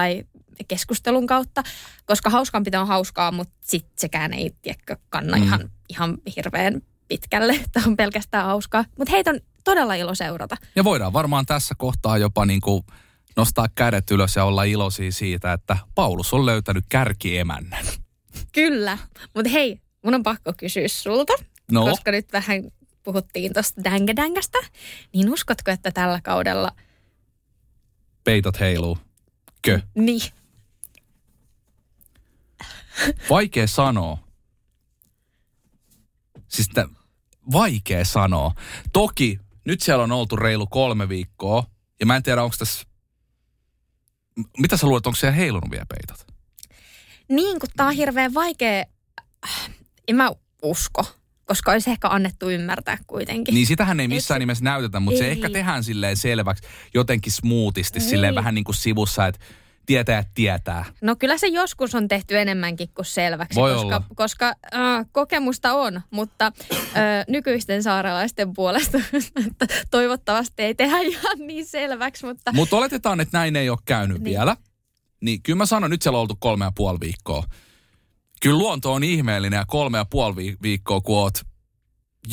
keskustelun 0.68 1.28
kautta, 1.28 1.64
koska 2.06 2.30
hauskanpito 2.30 2.82
on 2.82 2.88
hauskaa, 2.88 3.32
mutta 3.32 3.54
sit 3.62 3.86
sekään 3.96 4.34
ei 4.34 4.52
tiedäkö, 4.62 4.98
kanna 5.10 5.38
mm. 5.38 5.44
ihan, 5.44 5.70
ihan 5.90 6.18
hirveän 6.36 6.82
pitkälle, 7.12 7.54
että 7.66 7.82
on 7.88 7.98
pelkästään 7.98 8.46
hauskaa. 8.46 8.86
Mutta 8.98 9.12
heitä 9.12 9.30
on 9.30 9.40
todella 9.64 9.94
ilo 9.94 10.16
seurata. 10.16 10.58
Ja 10.76 10.84
voidaan 10.84 11.14
varmaan 11.14 11.46
tässä 11.46 11.76
kohtaa 11.78 12.18
jopa 12.18 12.46
niin 12.46 12.62
kuin 12.62 12.84
nostaa 13.36 13.68
kädet 13.76 14.12
ylös 14.12 14.36
ja 14.36 14.44
olla 14.44 14.64
iloisia 14.64 15.12
siitä, 15.12 15.54
että 15.54 15.78
Paulus 15.96 16.34
on 16.34 16.46
löytänyt 16.46 16.86
kärkiemännän. 16.90 17.86
Kyllä. 18.52 18.98
Mutta 19.36 19.50
hei, 19.52 19.82
mun 20.06 20.16
on 20.16 20.24
pakko 20.24 20.54
kysyä 20.58 20.88
sulta, 20.88 21.34
No? 21.72 21.86
koska 21.86 22.12
nyt 22.12 22.34
vähän 22.34 22.62
puhuttiin 23.04 23.54
tuosta 23.54 23.84
dängedängästä. 23.84 24.58
Niin 25.14 25.30
uskotko, 25.34 25.72
että 25.72 25.92
tällä 25.92 26.20
kaudella, 26.24 26.72
Peitot 28.24 28.60
heiluu. 28.60 28.98
Kö? 29.62 29.80
niin, 29.96 30.22
Vaikea 33.30 33.68
sanoa. 33.68 34.18
Siis 36.48 36.70
tä, 36.74 36.88
vaikea 37.52 38.06
sanoa. 38.06 38.52
Toki 38.94 39.40
nyt 39.66 39.82
siellä 39.82 40.04
on 40.04 40.12
oltu 40.12 40.36
reilu 40.36 40.68
kolme 40.68 41.10
viikkoa 41.10 41.64
ja 42.00 42.06
mä 42.06 42.16
en 42.16 42.24
tiedä 42.24 42.44
onko 42.44 42.56
tässä... 42.60 42.86
Mitä 44.58 44.78
sä 44.78 44.88
luulet, 44.88 45.08
onko 45.08 45.16
siellä 45.16 45.36
heilunut 45.36 45.72
vielä 45.72 45.86
peitot? 45.86 46.32
niin 47.30 47.60
kun 47.60 47.70
tää 47.76 47.88
on 47.88 47.94
hirveän 47.94 48.34
vaikea, 48.34 48.86
en 50.08 50.16
mä 50.16 50.32
usko, 50.64 51.06
koska 51.46 51.72
olisi 51.72 51.92
ehkä 51.92 52.08
annettu 52.10 52.50
ymmärtää 52.50 52.98
kuitenkin. 53.08 53.54
Niin 53.54 53.68
sitähän 53.68 54.00
ei 54.00 54.08
missään 54.08 54.36
se- 54.36 54.40
nimessä 54.40 54.64
näytetä, 54.64 55.00
mutta 55.00 55.18
se 55.18 55.26
Ei. 55.26 55.32
ehkä 55.32 55.50
tehdään 55.50 55.84
silleen 55.84 56.18
selväksi 56.18 56.64
jotenkin 56.94 57.32
smoothisti, 57.32 58.00
Niin. 58.00 58.10
silleen 58.10 58.36
vähän 58.36 58.56
niin 58.56 58.64
kuin 58.64 58.76
sivussa, 58.76 59.28
että 59.28 59.40
tietää, 59.92 60.24
tietää. 60.34 60.86
No 61.02 61.16
kyllä 61.16 61.38
se 61.38 61.48
joskus 61.48 61.96
on 61.96 62.08
tehty 62.08 62.40
enemmänkin 62.40 62.90
kuin 62.96 63.06
selväksi, 63.06 63.60
Voi 63.60 63.74
koska, 63.74 63.88
olla. 63.96 64.04
koska 64.16 64.48
äh, 64.76 65.06
kokemusta 65.12 65.74
on, 65.74 66.02
mutta 66.12 66.52
äh, 66.74 67.26
nykyisten 67.28 67.84
saarelaisten 67.84 68.54
puolesta 68.54 68.98
että 69.48 69.68
toivottavasti 69.92 70.64
ei 70.64 70.76
tehdä 70.76 70.98
ihan 71.00 71.38
niin 71.48 71.66
selväksi, 71.66 72.26
mutta 72.26 72.52
Mutta 72.54 72.76
oletetaan, 72.78 73.20
että 73.20 73.38
näin 73.38 73.56
ei 73.56 73.70
ole 73.70 73.78
käynyt 73.86 74.18
Niin. 74.18 74.24
vielä. 74.24 74.58
Niin 75.22 75.42
kyllä 75.44 75.58
mä 75.58 75.66
sanon, 75.66 75.90
nyt 75.90 76.02
siellä 76.02 76.18
on 76.18 76.22
oltu 76.22 76.36
kolme 76.40 76.66
ja 76.66 76.72
puoli 76.76 77.00
viikkoa. 77.00 77.44
Kyllä 78.42 78.58
luonto 78.58 78.94
on 78.94 79.04
ihmeellinen 79.04 79.58
ja 79.58 79.66
kolme 79.68 79.98
ja 79.98 80.06
puoli 80.06 80.36
vi- 80.36 80.58
viikkoa, 80.62 81.02
kun 81.02 81.18
oot, 81.18 81.40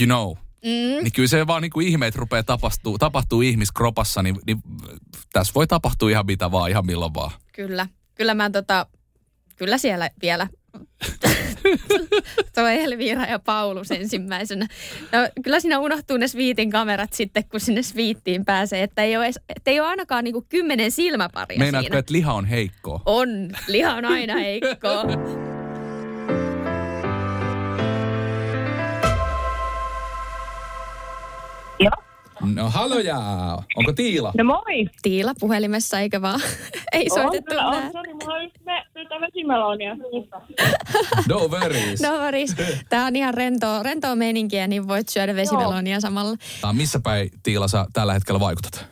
you 0.00 0.06
know. 0.06 0.36
Mm, 0.64 1.02
Niin 1.02 1.12
kyllä 1.12 1.28
se 1.28 1.46
vaan 1.46 1.62
niin 1.62 1.70
kuin 1.70 1.88
ihmeet 1.88 2.14
rupeaa 2.14 2.42
tapahtuu, 2.42 2.98
tapahtuu 2.98 3.40
ihmiskropassa, 3.40 4.22
niin, 4.22 4.36
niin 4.46 4.58
tässä 5.32 5.52
voi 5.54 5.66
tapahtua 5.66 6.10
ihan 6.10 6.26
mitä 6.26 6.50
vaan, 6.50 6.70
ihan 6.70 6.86
milloin 6.86 7.14
vaan. 7.14 7.30
kyllä, 7.52 7.86
kyllä 8.14 8.34
mä 8.34 8.50
tota, 8.50 8.86
kyllä 9.56 9.78
siellä 9.78 10.10
vielä 10.22 10.48
Tuo 12.54 12.66
Elviira 12.66 13.26
ja 13.26 13.38
Paulus 13.38 13.90
ensimmäisenä. 13.90 14.66
No, 15.12 15.18
kyllä 15.42 15.60
siinä 15.60 15.78
unohtuu 15.78 16.16
ne 16.16 16.28
Sviitin 16.28 16.70
kamerat 16.70 17.12
sitten, 17.12 17.44
kun 17.48 17.60
sinne 17.60 17.82
Sviittiin 17.82 18.44
pääsee. 18.44 18.82
Että 18.82 19.02
ei 19.02 19.16
ole, 19.16 19.24
edes, 19.24 19.40
että 19.56 19.70
ei 19.70 19.80
ole 19.80 19.88
ainakaan 19.88 20.24
niinku 20.24 20.46
kymmenen 20.48 20.90
silmäparia 20.90 21.58
Meinaatko, 21.58 21.84
siinä. 21.84 21.98
että 21.98 22.12
liha 22.12 22.32
on 22.32 22.44
heikkoa? 22.44 23.02
On. 23.06 23.28
Liha 23.68 23.94
on 23.94 24.04
aina 24.04 24.34
heikko. 24.34 24.88
No 32.54 32.70
haloja! 32.70 33.18
Onko 33.76 33.92
Tiila? 33.92 34.32
No 34.38 34.44
moi! 34.44 34.86
Tiila 35.02 35.32
puhelimessa, 35.40 36.00
eikä 36.00 36.22
vaan? 36.22 36.40
Ei 36.92 37.10
soitettu 37.10 37.54
on, 37.54 37.72
nää. 37.72 37.84
on, 37.86 37.92
sori, 37.92 38.14
mulla 38.14 38.34
on 38.34 38.50
on 39.10 39.20
vesimelonia. 39.20 39.96
No 41.28 41.48
worries. 41.48 42.02
No 42.02 42.18
varis. 42.18 42.56
Tää 42.88 43.04
on 43.06 43.16
ihan 43.16 43.34
rentoa, 43.34 43.82
rentoa 43.82 44.16
meininkiä, 44.16 44.66
niin 44.66 44.88
voit 44.88 45.08
syödä 45.08 45.34
vesimelonia 45.34 46.00
samalla. 46.00 46.36
Tää 46.60 46.70
on 46.70 46.76
missä 46.76 47.00
päin 47.04 47.30
Tiila 47.42 47.68
sä 47.68 47.86
tällä 47.92 48.12
hetkellä 48.12 48.40
vaikutat? 48.40 48.86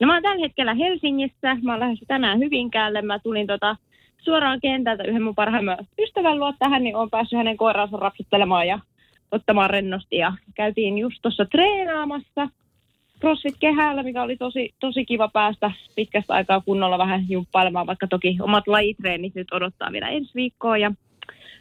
No 0.00 0.06
mä 0.06 0.14
oon 0.14 0.22
tällä 0.22 0.42
hetkellä 0.42 0.74
Helsingissä. 0.74 1.56
Mä 1.62 1.72
oon 1.72 1.80
lähdössä 1.80 2.04
tänään 2.08 2.38
Hyvinkäälle. 2.38 3.02
Mä 3.02 3.18
tulin 3.18 3.46
tota 3.46 3.76
suoraan 4.18 4.60
kentältä 4.60 5.04
yhden 5.04 5.22
mun 5.22 5.34
parhaimman 5.34 5.78
ystävän 5.98 6.38
luo 6.38 6.52
tähän, 6.58 6.82
niin 6.82 6.96
oon 6.96 7.10
päässyt 7.10 7.36
hänen 7.36 7.56
koiraansa 7.56 7.96
rapsuttelemaan 7.96 8.68
ja 8.68 8.78
ottamaan 9.32 9.70
rennosti. 9.70 10.16
Ja 10.16 10.32
käytiin 10.54 10.98
just 10.98 11.16
tuossa 11.22 11.44
treenaamassa 11.44 12.48
CrossFit 13.20 13.54
kehällä, 13.60 14.02
mikä 14.02 14.22
oli 14.22 14.36
tosi, 14.36 14.74
tosi 14.80 15.04
kiva 15.04 15.28
päästä 15.28 15.70
pitkästä 15.96 16.34
aikaa 16.34 16.60
kunnolla 16.60 16.98
vähän 16.98 17.24
jumppailemaan, 17.28 17.86
vaikka 17.86 18.06
toki 18.06 18.38
omat 18.40 18.68
lajitreenit 18.68 19.34
nyt 19.34 19.52
odottaa 19.52 19.92
vielä 19.92 20.08
ensi 20.08 20.30
viikkoa. 20.34 20.76
Ja 20.76 20.92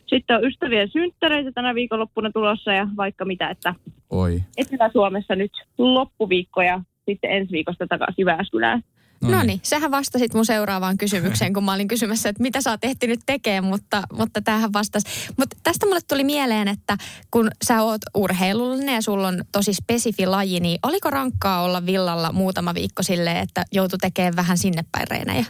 sitten 0.08 0.38
on 0.38 0.46
ystävien 0.46 0.90
synttäreitä 0.90 1.52
tänä 1.52 1.76
viikonloppuna 1.76 2.32
tulossa 2.32 2.74
ja 2.74 2.88
vaikka 2.98 3.26
mitä, 3.26 3.50
että 3.50 3.76
Oi. 4.10 4.42
Etelä-Suomessa 4.58 5.36
nyt 5.36 5.52
loppuviikko 5.78 6.62
ja 6.62 6.82
sitten 7.06 7.32
ensi 7.32 7.52
viikosta 7.52 7.88
takaisin 7.88 8.22
Jyväskylään. 8.22 8.82
No 9.22 9.44
niin, 9.44 9.60
sähän 9.64 9.92
vastasit 9.92 10.34
mun 10.34 10.46
seuraavaan 10.46 10.98
kysymykseen, 10.98 11.54
kun 11.54 11.64
mä 11.64 11.74
olin 11.74 11.88
kysymässä, 11.88 12.30
että 12.30 12.42
mitä 12.42 12.62
sä 12.62 12.72
oot 12.72 12.84
ehtinyt 12.84 13.20
tekemään, 13.26 13.64
mutta, 13.64 14.04
mutta 14.14 14.42
tämähän 14.42 14.74
vastasi. 14.74 15.08
Mutta 15.38 15.58
tästä 15.64 15.86
mulle 15.86 16.00
tuli 16.08 16.24
mieleen, 16.24 16.68
että 16.68 16.98
kun 17.32 17.52
sä 17.68 17.82
oot 17.82 18.02
urheilullinen 18.16 18.96
ja 18.96 19.02
sulla 19.02 19.28
on 19.28 19.46
tosi 19.52 19.74
spesifi 19.74 20.26
laji, 20.26 20.60
niin 20.60 20.80
oliko 20.84 21.10
rankkaa 21.10 21.62
olla 21.62 21.86
villalla 21.86 22.32
muutama 22.32 22.74
viikko 22.74 23.04
silleen, 23.04 23.38
että 23.38 23.66
joutui 23.72 24.00
tekemään 24.00 24.36
vähän 24.36 24.58
sinne 24.58 24.86
päin 24.92 25.08
reenejä? 25.08 25.46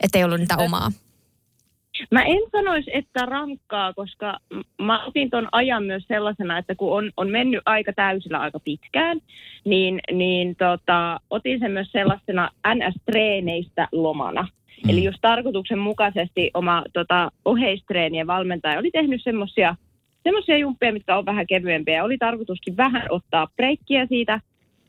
Että 0.00 0.18
ei 0.18 0.24
ollut 0.24 0.40
niitä 0.40 0.56
omaa. 0.56 0.92
Mä 2.10 2.22
en 2.22 2.42
sanoisi, 2.52 2.90
että 2.94 3.26
rankkaa, 3.26 3.92
koska 3.92 4.38
mä 4.82 5.04
otin 5.04 5.30
ton 5.30 5.48
ajan 5.52 5.84
myös 5.84 6.04
sellaisena, 6.08 6.58
että 6.58 6.74
kun 6.74 6.92
on, 6.92 7.10
on 7.16 7.30
mennyt 7.30 7.60
aika 7.66 7.92
täysillä 7.92 8.38
aika 8.38 8.60
pitkään, 8.60 9.20
niin, 9.64 10.00
niin 10.12 10.56
tota, 10.56 11.20
otin 11.30 11.58
sen 11.58 11.70
myös 11.70 11.92
sellaisena 11.92 12.50
NS-treeneistä 12.74 13.88
lomana. 13.92 14.42
Mm. 14.42 14.90
Eli 14.90 15.04
just 15.04 15.18
tarkoituksenmukaisesti 15.20 16.50
oma 16.54 16.84
tota, 16.92 17.30
oheistreenien 17.44 18.26
valmentaja 18.26 18.78
oli 18.78 18.90
tehnyt 18.90 19.22
semmoisia 19.22 19.76
semmoisia 20.22 20.58
jumppeja, 20.58 20.92
mitkä 20.92 21.16
on 21.16 21.26
vähän 21.26 21.46
kevyempiä. 21.46 22.04
Oli 22.04 22.18
tarkoituskin 22.18 22.76
vähän 22.76 23.06
ottaa 23.10 23.48
breikkiä 23.56 24.06
siitä 24.06 24.40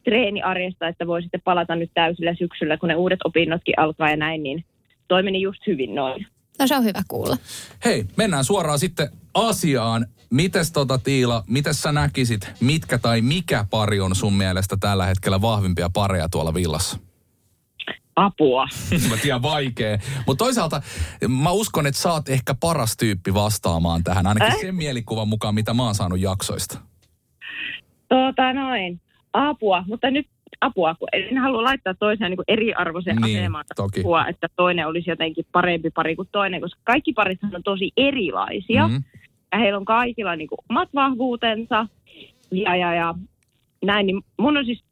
treeniarjesta, 0.04 0.88
että 0.88 1.08
voi 1.08 1.22
sitten 1.22 1.42
palata 1.44 1.76
nyt 1.76 1.92
täysillä 1.94 2.36
syksyllä, 2.36 2.78
kun 2.78 2.90
ne 2.90 2.96
uudet 2.96 3.20
opinnotkin 3.24 3.74
alkaa 3.78 4.10
ja 4.10 4.18
näin, 4.18 4.44
niin 4.44 4.66
toi 5.08 5.24
meni 5.24 5.42
just 5.42 5.68
hyvin 5.68 5.96
noin. 5.96 6.26
No 6.62 6.68
se 6.68 6.76
on 6.76 6.84
hyvä 6.84 7.02
kuulla. 7.08 7.38
Hei, 7.86 8.06
mennään 8.18 8.44
suoraan 8.46 8.80
sitten 8.80 9.10
asiaan. 9.34 10.06
Mites 10.30 10.72
tota 10.72 10.98
Tiila, 10.98 11.44
mites 11.48 11.82
sä 11.82 11.92
näkisit, 11.92 12.52
mitkä 12.60 12.98
tai 12.98 13.22
mikä 13.22 13.66
pari 13.70 14.00
on 14.00 14.16
sun 14.16 14.34
mielestä 14.34 14.78
tällä 14.80 15.06
hetkellä 15.06 15.42
vahvimpia 15.42 15.90
pareja 15.94 16.30
tuolla 16.30 16.54
villassa? 16.54 16.98
Apua. 18.16 18.68
Mä 19.10 19.18
tiedän, 19.18 19.42
vaikea. 19.42 19.98
Mutta 20.28 20.44
toisaalta 20.46 20.82
mä 21.28 21.52
uskon, 21.52 21.88
että 21.88 22.02
sä 22.02 22.12
oot 22.14 22.30
ehkä 22.30 22.56
paras 22.60 22.98
tyyppi 22.98 23.34
vastaamaan 23.34 24.04
tähän, 24.04 24.28
ainakin 24.28 24.52
Äh? 24.52 24.62
sen 24.62 24.76
mielikuvan 24.76 25.28
mukaan, 25.28 25.56
mitä 25.56 25.74
mä 25.74 25.84
oon 25.84 25.96
saanut 25.96 26.20
jaksoista. 26.20 26.78
Tota 28.10 28.54
noin, 28.54 29.02
apua, 29.34 29.84
mutta 29.88 30.12
nyt 30.12 30.28
apua, 30.62 30.96
kun 30.96 31.08
en 31.12 31.38
halua 31.38 31.64
laittaa 31.64 31.94
toiseen 31.94 32.32
niin 32.32 32.40
eriarvoisen 32.48 33.16
Niin, 33.16 33.40
asemaan 33.40 33.66
toki. 33.76 34.00
apua, 34.00 34.28
että 34.28 34.48
toinen 34.56 34.88
olisi 34.88 35.10
jotenkin 35.10 35.46
parempi 35.52 35.90
pari 35.90 36.16
kuin 36.16 36.28
toinen, 36.32 36.62
koska 36.62 36.82
kaikki 36.84 37.14
parithan 37.14 37.56
on 37.56 37.64
tosi 37.64 37.92
erilaisia. 37.98 38.88
Mm. 38.88 39.04
Ja 39.52 39.60
heillä 39.60 39.78
on 39.78 39.86
kaikilla 39.86 40.36
niin 40.36 40.48
kuin 40.48 40.60
omat 40.70 40.90
vahvuutensa 40.96 41.88
ja, 42.52 42.76
ja, 42.76 42.94
ja 42.94 43.16
näin, 43.86 44.06
niin 44.06 44.22
mun 44.38 44.58
on 44.58 44.66
siis, 44.66 44.84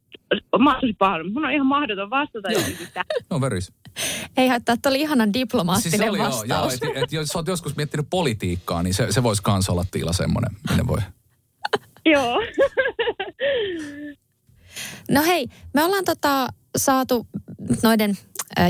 mä 0.60 0.72
oon 0.72 0.82
tosi 0.82 0.94
pahoillani, 0.94 1.34
mun 1.34 1.46
on 1.46 1.52
ihan 1.52 1.68
mahdoton 1.68 2.10
vastata 2.10 2.52
jotenkin. 2.52 2.88
No 3.30 3.42
veris. 3.42 3.74
Ei 4.38 4.48
haittaa, 4.48 4.74
että 4.74 4.90
oli 4.90 5.02
ihanan 5.02 5.34
diplomaattinen 5.34 5.92
Siis 5.92 6.04
se 6.04 6.10
oli 6.10 6.18
joo, 6.18 6.28
vastaus. 6.28 6.82
joo 6.82 6.92
et, 6.92 7.04
et, 7.04 7.12
jos 7.12 7.28
sä 7.28 7.40
oot 7.40 7.48
joskus 7.48 7.76
miettinyt 7.76 8.08
politiikkaa, 8.10 8.84
niin 8.84 8.94
se, 8.94 9.12
se 9.12 9.24
voisi 9.24 9.44
kans 9.44 9.70
olla 9.70 9.86
Tiila 9.92 10.14
semmoinen, 10.14 10.52
minne 10.70 10.88
voi. 10.88 11.00
Joo. 12.06 12.40
No 15.10 15.22
hei, 15.24 15.48
me 15.74 15.84
ollaan 15.84 16.06
tota 16.06 16.48
saatu 16.78 17.28
noiden 17.84 18.18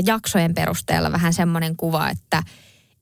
jaksojen 0.06 0.54
perusteella 0.54 1.12
vähän 1.12 1.32
semmoinen 1.32 1.76
kuva, 1.76 2.08
että 2.08 2.42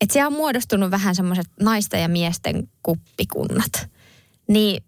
et 0.01 0.11
siellä 0.11 0.27
on 0.27 0.33
muodostunut 0.33 0.91
vähän 0.91 1.15
semmoiset 1.15 1.47
naisten 1.63 2.03
ja 2.03 2.09
miesten 2.09 2.69
kuppikunnat. 2.83 3.91
Niin 4.49 4.83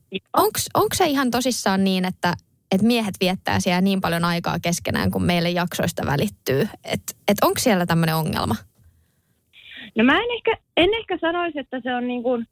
onko 0.75 0.95
se 0.95 1.07
ihan 1.07 1.31
tosissaan 1.31 1.85
niin, 1.85 2.05
että 2.05 2.35
et 2.73 2.83
miehet 2.83 3.15
viettää 3.21 3.61
siellä 3.61 3.81
niin 3.81 4.01
paljon 4.01 4.25
aikaa 4.25 4.59
keskenään, 4.63 5.11
kun 5.11 5.23
meille 5.23 5.51
jaksoista 5.51 6.07
välittyy? 6.07 6.69
Että 6.85 7.13
et 7.29 7.37
onko 7.43 7.59
siellä 7.59 7.87
tämmöinen 7.87 8.15
ongelma? 8.15 8.57
No 9.97 10.05
mä 10.05 10.13
en 10.13 10.31
ehkä, 10.37 10.63
en 10.77 10.95
ehkä 10.95 11.19
sanoisi, 11.21 11.59
että 11.59 11.81
se 11.83 11.95
on 11.95 12.07
niin 12.07 12.23
kuin 12.23 12.47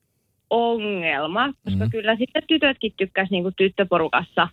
ongelma, 0.51 1.53
koska 1.65 1.85
mm. 1.85 1.91
kyllä 1.91 2.17
sitten 2.17 2.43
tytötkin 2.47 2.93
tykkäs 2.97 3.31
niin 3.31 3.43
kuin 3.43 3.55
tyttöporukassa 3.57 4.49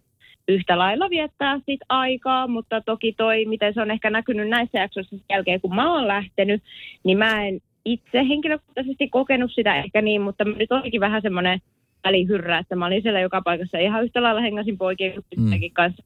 yhtä 0.48 0.80
lailla 0.80 1.10
viettää 1.10 1.60
sit 1.66 1.80
aikaa, 1.90 2.48
mutta 2.48 2.82
toki 2.82 3.14
toi, 3.14 3.46
miten 3.46 3.74
se 3.74 3.82
on 3.82 3.92
ehkä 3.92 4.10
näkynyt 4.10 4.50
näissä 4.50 4.80
jaksoissa 4.80 5.18
sen 5.18 5.26
jälkeen, 5.30 5.62
kun 5.62 5.76
mä 5.76 5.94
oon 5.94 6.08
lähtenyt, 6.08 6.64
niin 7.04 7.18
mä 7.18 7.46
en 7.46 7.60
itse 7.86 8.28
henkilökohtaisesti 8.30 9.08
kokenut 9.08 9.52
sitä 9.54 9.76
ehkä 9.76 10.02
niin, 10.02 10.22
mutta 10.22 10.44
nyt 10.44 10.72
olikin 10.72 11.02
vähän 11.02 11.22
semmoinen 11.22 11.60
välihyrrä, 12.04 12.58
että 12.58 12.76
mä 12.76 12.86
olin 12.86 13.02
siellä 13.02 13.20
joka 13.20 13.42
paikassa 13.42 13.78
ihan 13.78 14.04
yhtä 14.04 14.24
lailla 14.24 14.42
hengasin 14.42 14.78
poikien 14.78 15.14
tyttöjenkin 15.30 15.74
kanssa. 15.74 16.04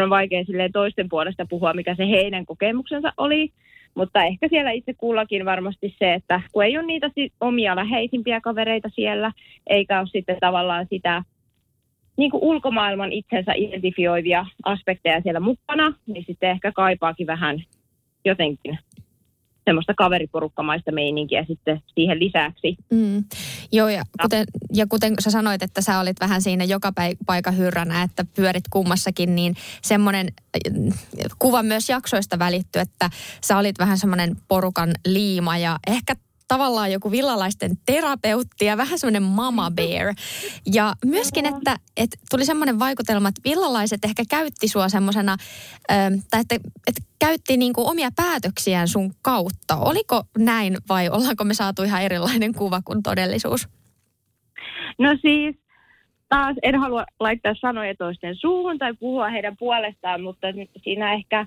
On 0.00 0.10
vaikea 0.10 0.44
silleen 0.44 0.72
toisten 0.72 1.08
puolesta 1.08 1.46
puhua, 1.50 1.74
mikä 1.74 1.94
se 1.94 2.08
heidän 2.08 2.46
kokemuksensa 2.46 3.12
oli, 3.16 3.52
mutta 3.94 4.24
ehkä 4.24 4.48
siellä 4.48 4.70
itse 4.70 4.94
kullakin 4.94 5.44
varmasti 5.44 5.94
se, 5.98 6.14
että 6.14 6.40
kun 6.52 6.64
ei 6.64 6.78
ole 6.78 6.86
niitä 6.86 7.10
omia 7.40 7.76
läheisimpiä 7.76 8.40
kavereita 8.40 8.88
siellä, 8.94 9.32
eikä 9.66 10.00
ole 10.00 10.08
sitten 10.12 10.36
tavallaan 10.40 10.86
sitä 10.90 11.22
niin 12.16 12.30
kuin 12.30 12.42
ulkomaailman 12.42 13.12
itsensä 13.12 13.52
identifioivia 13.56 14.46
aspekteja 14.64 15.20
siellä 15.22 15.40
mukana, 15.40 15.94
niin 16.06 16.24
sitten 16.26 16.50
ehkä 16.50 16.72
kaipaakin 16.72 17.26
vähän 17.26 17.62
jotenkin 18.24 18.78
semmoista 19.64 19.94
kaveriporukkamaista 19.94 20.92
meininkiä 20.92 21.44
sitten 21.48 21.82
siihen 21.94 22.20
lisäksi. 22.20 22.76
Mm. 22.90 23.24
Joo, 23.72 23.88
ja 23.88 24.02
kuten, 24.22 24.46
ja 24.74 24.86
kuten 24.86 25.14
sä 25.18 25.30
sanoit, 25.30 25.62
että 25.62 25.80
sä 25.80 26.00
olit 26.00 26.20
vähän 26.20 26.42
siinä 26.42 26.64
joka 26.64 26.92
paikan 27.26 27.56
hyrränä, 27.56 28.02
että 28.02 28.24
pyörit 28.36 28.64
kummassakin, 28.70 29.34
niin 29.34 29.54
semmoinen 29.82 30.26
äh, 30.66 31.30
kuva 31.38 31.62
myös 31.62 31.88
jaksoista 31.88 32.38
välittyy, 32.38 32.82
että 32.82 33.10
sä 33.44 33.58
olit 33.58 33.78
vähän 33.78 33.98
semmoinen 33.98 34.36
porukan 34.48 34.90
liima 35.06 35.58
ja 35.58 35.78
ehkä 35.86 36.14
tavallaan 36.54 36.92
joku 36.92 37.10
villalaisten 37.10 37.70
terapeutti 37.86 38.64
ja 38.64 38.76
vähän 38.76 38.98
semmoinen 38.98 39.22
mama 39.22 39.70
bear. 39.70 40.14
Ja 40.74 40.92
myöskin, 41.04 41.46
että, 41.46 41.76
että 41.96 42.16
tuli 42.30 42.44
semmoinen 42.44 42.78
vaikutelma, 42.78 43.28
että 43.28 43.40
villalaiset 43.44 44.04
ehkä 44.04 44.22
käytti 44.30 44.68
sua 44.68 44.88
semmoisena, 44.88 45.36
ähm, 45.92 46.14
tai 46.30 46.40
että, 46.40 46.54
että 46.88 47.02
käytti 47.18 47.56
niin 47.56 47.72
kuin 47.72 47.86
omia 47.86 48.08
päätöksiään 48.16 48.88
sun 48.88 49.10
kautta. 49.22 49.76
Oliko 49.76 50.22
näin 50.38 50.76
vai 50.88 51.08
ollaanko 51.08 51.44
me 51.44 51.54
saatu 51.54 51.82
ihan 51.82 52.02
erilainen 52.02 52.54
kuva 52.54 52.80
kuin 52.84 53.02
todellisuus? 53.02 53.68
No 54.98 55.16
siis 55.22 55.56
taas 56.28 56.56
en 56.62 56.80
halua 56.80 57.04
laittaa 57.20 57.54
sanoja 57.60 57.94
toisten 57.94 58.36
suuhun 58.36 58.78
tai 58.78 58.94
puhua 58.94 59.28
heidän 59.28 59.56
puolestaan, 59.56 60.22
mutta 60.22 60.46
siinä 60.82 61.12
ehkä, 61.12 61.46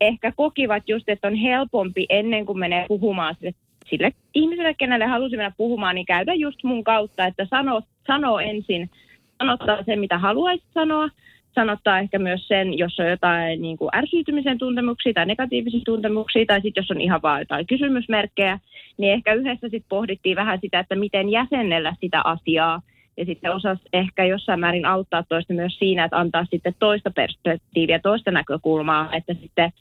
ehkä 0.00 0.32
kokivat 0.36 0.82
just, 0.88 1.08
että 1.08 1.28
on 1.28 1.34
helpompi 1.34 2.06
ennen 2.08 2.46
kuin 2.46 2.58
menee 2.58 2.84
puhumaan 2.88 3.34
sille, 3.34 3.54
sille 3.90 4.12
ihmiselle, 4.34 4.74
kenelle 4.74 5.06
halusi 5.06 5.36
mennä 5.36 5.52
puhumaan, 5.56 5.94
niin 5.94 6.06
käydä 6.06 6.34
just 6.34 6.64
mun 6.64 6.84
kautta, 6.84 7.26
että 7.26 7.46
sano, 7.50 7.82
sano 8.06 8.38
ensin, 8.38 8.90
sanottaa 9.38 9.82
sen, 9.84 10.00
mitä 10.00 10.18
haluaisit 10.18 10.68
sanoa, 10.74 11.08
sanottaa 11.54 11.98
ehkä 11.98 12.18
myös 12.18 12.48
sen, 12.48 12.78
jos 12.78 13.00
on 13.00 13.10
jotain 13.10 13.62
niin 13.62 13.76
kuin 13.76 13.90
ärsytymisen 13.96 14.58
tuntemuksia 14.58 15.12
tai 15.12 15.26
negatiivisia 15.26 15.80
tuntemuksia, 15.84 16.44
tai 16.46 16.60
sitten 16.60 16.82
jos 16.82 16.90
on 16.90 17.00
ihan 17.00 17.22
vaan 17.22 17.40
jotain 17.40 17.66
kysymysmerkkejä, 17.66 18.58
niin 18.96 19.12
ehkä 19.12 19.34
yhdessä 19.34 19.68
sitten 19.68 19.88
pohdittiin 19.88 20.36
vähän 20.36 20.58
sitä, 20.62 20.78
että 20.78 20.94
miten 20.94 21.28
jäsennellä 21.28 21.94
sitä 22.00 22.20
asiaa, 22.24 22.80
ja 23.16 23.24
sitten 23.24 23.54
osas 23.54 23.78
ehkä 23.92 24.24
jossain 24.24 24.60
määrin 24.60 24.86
auttaa 24.86 25.22
toista 25.28 25.52
myös 25.52 25.78
siinä, 25.78 26.04
että 26.04 26.18
antaa 26.18 26.46
sitten 26.50 26.74
toista 26.78 27.10
perspektiiviä, 27.10 27.98
toista 27.98 28.30
näkökulmaa, 28.30 29.08
että 29.12 29.34
sitten 29.34 29.72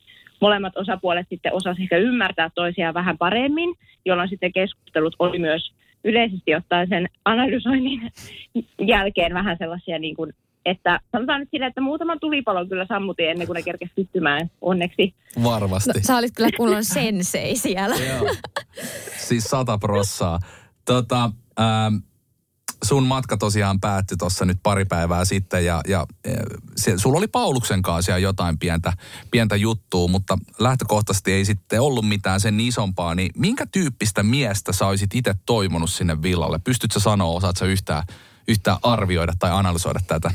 molemmat 0.46 0.78
osapuolet 0.78 1.28
sitten 1.30 1.54
osas 1.54 1.78
ehkä 1.80 1.98
ymmärtää 1.98 2.50
toisiaan 2.56 2.94
vähän 2.94 3.18
paremmin, 3.18 3.76
jolloin 4.06 4.30
sitten 4.30 4.54
keskustelut 4.54 5.16
oli 5.20 5.40
myös 5.40 5.74
yleisesti 6.04 6.56
ottaen 6.56 6.88
sen 6.90 7.10
analysoinnin 7.26 8.12
jälkeen 8.94 9.34
vähän 9.34 9.58
sellaisia 9.60 10.00
niin 10.00 10.16
kuin, 10.16 10.34
että 10.66 11.00
sanotaan 11.12 11.40
nyt 11.40 11.50
sille, 11.52 11.66
että 11.66 11.82
muutaman 11.82 12.20
tulipalon 12.20 12.70
kyllä 12.70 12.86
sammutin 12.86 13.30
ennen 13.30 13.48
kuin 13.48 13.56
ne 13.56 13.64
kerkesi 13.64 13.94
syttymään 13.96 14.50
onneksi. 14.62 15.14
Varmasti. 15.44 15.90
No, 15.90 16.00
sä 16.02 16.18
olit 16.18 16.36
kyllä 16.36 16.50
kunnon 16.58 16.86
sensei 16.86 17.56
siellä. 17.56 17.96
Joo. 17.96 18.36
Siis 19.18 19.44
sata 19.44 19.78
prossaa. 19.78 20.40
Tota, 20.86 21.32
ähm, 21.60 21.96
sun 22.84 23.04
matka 23.04 23.38
tosiaan 23.38 23.80
päättyi 23.80 24.18
tuossa 24.18 24.46
nyt 24.46 24.58
pari 24.64 24.86
päivää 24.86 25.26
sitten 25.26 25.66
ja, 25.66 25.82
ja 25.88 26.00
äh, 26.28 26.34
se, 26.76 26.98
sulla 26.98 27.18
oli 27.18 27.28
Pauluksen 27.28 27.82
kanssa 27.82 28.02
siellä 28.02 28.20
jotain 28.20 28.60
pientä, 28.60 28.94
pientä 29.32 29.56
juttua, 29.56 30.08
mutta 30.08 30.38
lähtökohtaisesti 30.60 31.32
ei 31.32 31.46
sitten 31.46 31.82
ollut 31.82 32.08
mitään 32.08 32.40
sen 32.40 32.60
isompaa. 32.60 33.16
Niin 33.16 33.32
minkä 33.38 33.66
tyyppistä 33.72 34.24
miestä 34.24 34.74
sä 34.74 34.88
olisit 34.88 35.16
itse 35.16 35.34
toivonut 35.46 35.90
sinne 35.90 36.22
villalle? 36.22 36.60
Pystytkö 36.64 37.00
sanoa, 37.00 37.36
osaat 37.36 37.58
sä 37.58 37.66
yhtään, 37.66 38.04
yhtään 38.48 38.78
arvioida 38.84 39.34
tai 39.40 39.52
analysoida 39.52 40.00
tätä? 40.08 40.32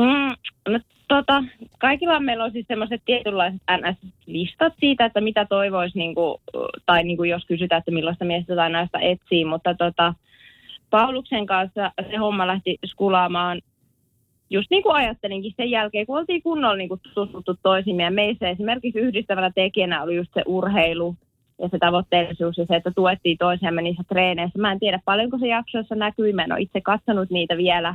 Mm, 0.00 0.34
no, 0.72 0.80
tota, 1.08 1.44
kaikilla 1.78 2.20
meillä 2.20 2.44
on 2.44 2.52
siis 2.52 2.66
semmoiset 2.68 3.02
tietynlaiset 3.04 3.62
NS-listat 3.70 4.74
siitä, 4.80 5.04
että 5.04 5.20
mitä 5.20 5.46
toivoisi, 5.46 5.98
niin 5.98 6.14
kuin, 6.14 6.40
tai 6.86 7.04
niin 7.04 7.16
kuin 7.16 7.30
jos 7.30 7.44
kysytään, 7.46 7.78
että 7.78 7.90
millaista 7.90 8.24
miestä 8.24 8.56
tai 8.56 8.70
naista 8.70 8.98
etsii, 9.00 9.44
mutta 9.44 9.74
tota, 9.74 10.14
Pauluksen 10.90 11.46
kanssa 11.46 11.92
se 12.10 12.16
homma 12.16 12.46
lähti 12.46 12.78
skulaamaan 12.84 13.60
just 14.50 14.70
niin 14.70 14.82
kuin 14.82 14.94
ajattelinkin 14.94 15.54
sen 15.56 15.70
jälkeen, 15.70 16.06
kun 16.06 16.18
oltiin 16.18 16.42
kunnolla 16.42 16.76
niin 16.76 16.88
kuin 16.88 17.00
tutustuttu 17.00 17.56
toisimme. 17.62 18.02
Ja 18.02 18.10
meissä 18.10 18.48
esimerkiksi 18.48 19.00
yhdistävänä 19.00 19.50
tekijänä 19.54 20.02
oli 20.02 20.16
just 20.16 20.30
se 20.34 20.42
urheilu 20.46 21.16
ja 21.62 21.68
se 21.68 21.78
tavoitteellisuus 21.78 22.58
ja 22.58 22.66
se, 22.66 22.76
että 22.76 22.90
tuettiin 22.96 23.38
toisiamme 23.38 23.82
niissä 23.82 24.02
treeneissä. 24.08 24.58
Mä 24.58 24.72
en 24.72 24.80
tiedä 24.80 25.00
paljonko 25.04 25.38
se 25.38 25.46
jaksoissa 25.46 25.94
näkyy, 25.94 26.32
mä 26.32 26.44
en 26.44 26.52
ole 26.52 26.60
itse 26.60 26.80
katsonut 26.80 27.30
niitä 27.30 27.56
vielä. 27.56 27.94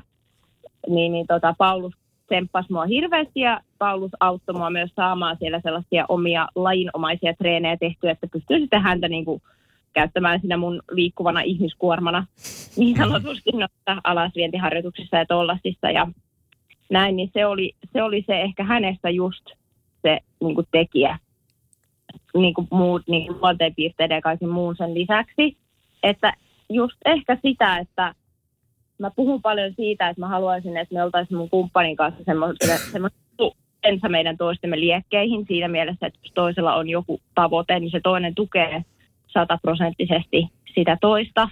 Niin, 0.87 1.11
niin 1.11 1.27
tota, 1.27 1.55
Paulus 1.57 1.93
tsemppasi 2.25 2.71
mua 2.71 2.85
hirveästi 2.85 3.39
ja 3.39 3.61
Paulus 3.77 4.11
auttoi 4.19 4.55
mua 4.55 4.69
myös 4.69 4.91
saamaan 4.95 5.37
siellä 5.39 5.61
sellaisia 5.63 6.05
omia 6.09 6.47
lajinomaisia 6.55 7.33
treenejä 7.33 7.77
tehtyä, 7.77 8.11
että 8.11 8.27
pystyy 8.27 8.59
sitten 8.59 8.81
häntä 8.81 9.07
niin 9.07 9.25
kuin 9.25 9.41
käyttämään 9.95 10.39
siinä 10.39 10.57
mun 10.57 10.81
liikkuvana 10.91 11.41
ihmiskuormana 11.41 12.25
niin 12.77 12.97
sanotusti 12.97 13.51
noissa 13.51 14.01
alasvientiharjoituksissa 14.03 15.17
ja 15.17 15.25
tollasissa 15.25 15.91
ja 15.91 16.07
näin, 16.89 17.15
niin 17.15 17.31
se 17.33 17.45
oli, 17.45 17.75
se 17.93 18.03
oli 18.03 18.23
se 18.27 18.41
ehkä 18.41 18.63
hänestä 18.63 19.09
just 19.09 19.45
se 20.01 20.19
niin 20.41 20.55
kuin 20.55 20.67
tekijä, 20.71 21.19
niin 22.37 22.53
kuin 22.53 22.67
muut 22.71 23.01
niin 23.07 23.27
kuin 23.27 23.41
luonteenpiirteiden 23.41 24.15
ja 24.15 24.21
kaiken 24.21 24.49
muun 24.49 24.75
sen 24.77 24.93
lisäksi, 24.93 25.57
että 26.03 26.33
just 26.69 26.97
ehkä 27.05 27.37
sitä, 27.41 27.77
että 27.77 28.15
mä 28.99 29.11
puhun 29.15 29.41
paljon 29.41 29.73
siitä, 29.75 30.09
että 30.09 30.19
mä 30.19 30.27
haluaisin, 30.27 30.77
että 30.77 30.95
me 30.95 31.03
oltaisiin 31.03 31.37
mun 31.37 31.49
kumppanin 31.49 31.95
kanssa 31.95 32.23
semmoinen 32.23 32.57
ensa 33.85 34.09
meidän 34.09 34.37
toistemme 34.37 34.79
liekkeihin 34.79 35.45
siinä 35.47 35.67
mielessä, 35.67 36.07
että 36.07 36.19
jos 36.23 36.31
toisella 36.33 36.75
on 36.75 36.89
joku 36.89 37.21
tavoite, 37.35 37.79
niin 37.79 37.91
se 37.91 37.99
toinen 38.03 38.35
tukee 38.35 38.83
sataprosenttisesti 39.39 40.47
sitä 40.75 40.97
toista. 41.01 41.49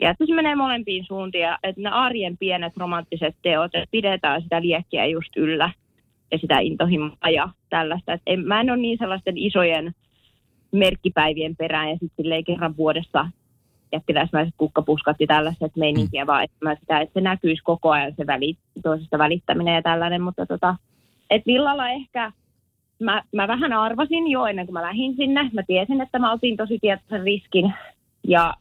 Ja 0.00 0.10
että 0.10 0.26
se 0.26 0.34
menee 0.34 0.54
molempiin 0.54 1.04
suuntiin, 1.04 1.46
että 1.62 1.82
ne 1.82 1.90
arjen 1.90 2.36
pienet 2.38 2.76
romanttiset 2.76 3.36
teot, 3.42 3.74
että 3.74 3.90
pidetään 3.90 4.42
sitä 4.42 4.62
liekkiä 4.62 5.06
just 5.06 5.36
yllä 5.36 5.70
ja 6.32 6.38
sitä 6.38 6.58
intohimoa 6.58 7.30
ja 7.32 7.48
tällaista. 7.70 8.12
Että 8.12 8.30
en, 8.30 8.40
mä 8.40 8.60
en 8.60 8.70
ole 8.70 8.78
niin 8.78 8.98
sellaisten 8.98 9.38
isojen 9.38 9.94
merkkipäivien 10.72 11.56
perään 11.56 11.90
ja 11.90 11.96
sitten 12.00 12.44
kerran 12.44 12.76
vuodessa 12.76 13.26
jättiläismäiset 13.92 14.54
kukkapuskat 14.56 15.16
ja 15.20 15.26
tällaiset 15.26 15.76
meininkiä, 15.76 16.24
mm. 16.24 16.26
vaan 16.26 16.44
että, 16.44 16.56
mä 16.62 16.74
sitä, 16.74 17.00
että 17.00 17.12
se 17.12 17.20
näkyisi 17.20 17.62
koko 17.62 17.90
ajan 17.90 18.14
se 18.16 18.26
väli, 18.26 18.56
toisesta 18.82 19.18
välittäminen 19.18 19.74
ja 19.74 19.82
tällainen, 19.82 20.22
mutta 20.22 20.46
tota, 20.46 20.76
et 21.30 21.42
villalla 21.46 21.88
ehkä 21.88 22.32
mä, 23.00 23.22
mä 23.34 23.48
vähän 23.48 23.72
arvasin 23.72 24.30
jo 24.30 24.46
ennen 24.46 24.66
kuin 24.66 24.74
mä 24.74 24.82
lähdin 24.82 25.16
sinne. 25.16 25.50
Mä 25.52 25.62
tiesin, 25.62 26.00
että 26.00 26.18
mä 26.18 26.32
otin 26.32 26.56
tosi 26.56 26.78
tietoisen 26.80 27.22
riskin 27.22 27.74
ja 28.28 28.54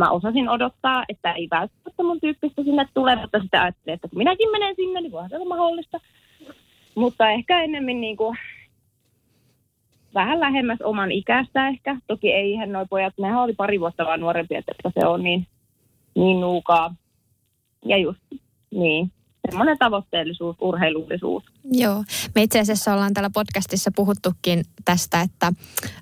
mä 0.00 0.10
osasin 0.10 0.48
odottaa, 0.48 1.04
että 1.08 1.32
ei 1.32 1.48
välttämättä 1.50 2.02
mun 2.02 2.20
tyyppistä 2.20 2.62
sinne 2.62 2.86
tule, 2.94 3.16
mutta 3.16 3.40
sitä 3.42 3.62
ajattelin, 3.62 3.94
että 3.94 4.08
kun 4.08 4.18
minäkin 4.18 4.50
menen 4.50 4.76
sinne, 4.76 5.00
niin 5.00 5.12
voihan 5.12 5.30
se 5.30 5.36
olla 5.36 5.48
mahdollista. 5.48 6.00
Mutta 6.94 7.30
ehkä 7.30 7.62
ennemmin 7.62 8.00
niin 8.00 8.16
kuin 8.16 8.38
vähän 10.14 10.40
lähemmäs 10.40 10.80
oman 10.82 11.12
ikästä 11.12 11.68
ehkä. 11.68 11.96
Toki 12.06 12.32
ei 12.32 12.52
ihan 12.52 12.72
noin 12.72 12.88
pojat, 12.88 13.14
nehän 13.18 13.42
oli 13.42 13.54
pari 13.54 13.80
vuotta 13.80 14.06
vaan 14.06 14.20
nuorempi, 14.20 14.54
että 14.54 14.72
se 15.00 15.06
on 15.06 15.22
niin, 15.22 15.46
niin 16.14 16.40
nuukaa. 16.40 16.94
Ja 17.84 17.96
just 17.96 18.20
niin, 18.70 19.12
semmoinen 19.50 19.78
tavoitteellisuus, 19.78 20.56
urheilullisuus. 20.60 21.44
Joo, 21.72 22.04
me 22.34 22.42
itse 22.42 22.60
asiassa 22.60 22.92
ollaan 22.94 23.14
täällä 23.14 23.30
podcastissa 23.34 23.90
puhuttukin 23.96 24.64
tästä, 24.84 25.20
että 25.20 25.52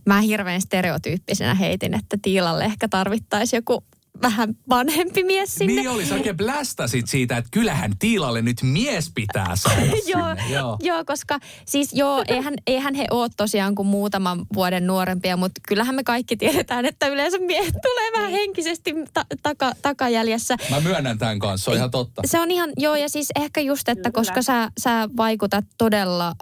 mä 0.06 0.20
hirveän 0.20 0.60
stereotyyppisenä 0.60 1.54
heitin, 1.54 1.94
että 1.94 2.16
Tiilalle 2.22 2.64
ehkä 2.64 2.88
tarvittaisiin 2.88 3.58
joku 3.58 3.84
vähän 4.22 4.54
vanhempi 4.68 5.24
mies 5.24 5.54
sinne. 5.54 5.74
Niin 5.74 5.90
oli, 5.90 6.06
sä 6.06 6.14
oikein 6.14 6.36
blästäsit 6.36 7.08
siitä, 7.08 7.36
että 7.36 7.48
kyllähän 7.50 7.92
Tiilalle 7.98 8.42
nyt 8.42 8.56
mies 8.62 9.10
pitää 9.14 9.56
saada 9.56 9.80
joo, 10.06 10.36
joo. 10.50 10.76
joo, 10.80 11.04
koska 11.04 11.38
siis 11.66 11.92
joo, 11.92 12.24
eihän, 12.28 12.54
eihän 12.66 12.94
he 12.94 13.06
ole 13.10 13.28
tosiaan 13.36 13.74
kuin 13.74 13.88
muutaman 13.88 14.46
vuoden 14.54 14.86
nuorempia, 14.86 15.36
mutta 15.36 15.60
kyllähän 15.68 15.94
me 15.94 16.04
kaikki 16.04 16.36
tiedetään, 16.36 16.84
että 16.84 17.06
yleensä 17.06 17.38
miehet 17.38 17.74
tulee 17.82 18.12
vähän 18.16 18.30
henkisesti 18.30 18.94
ta- 19.14 19.26
taka, 19.42 19.72
takajäljessä. 19.82 20.56
Mä 20.70 20.80
myönnän 20.80 21.18
tämän 21.18 21.38
kanssa, 21.38 21.64
se 21.64 21.70
on 21.70 21.76
ihan 21.76 21.90
totta. 21.90 22.22
Se 22.24 22.40
on 22.40 22.50
ihan, 22.50 22.70
joo, 22.76 22.96
ja 22.96 23.08
siis 23.08 23.28
ehkä 23.36 23.60
just, 23.60 23.88
että 23.88 24.10
koska 24.10 24.42
sä, 24.42 24.70
sä 24.78 25.08
vaikutat 25.16 25.64
todella 25.78 26.34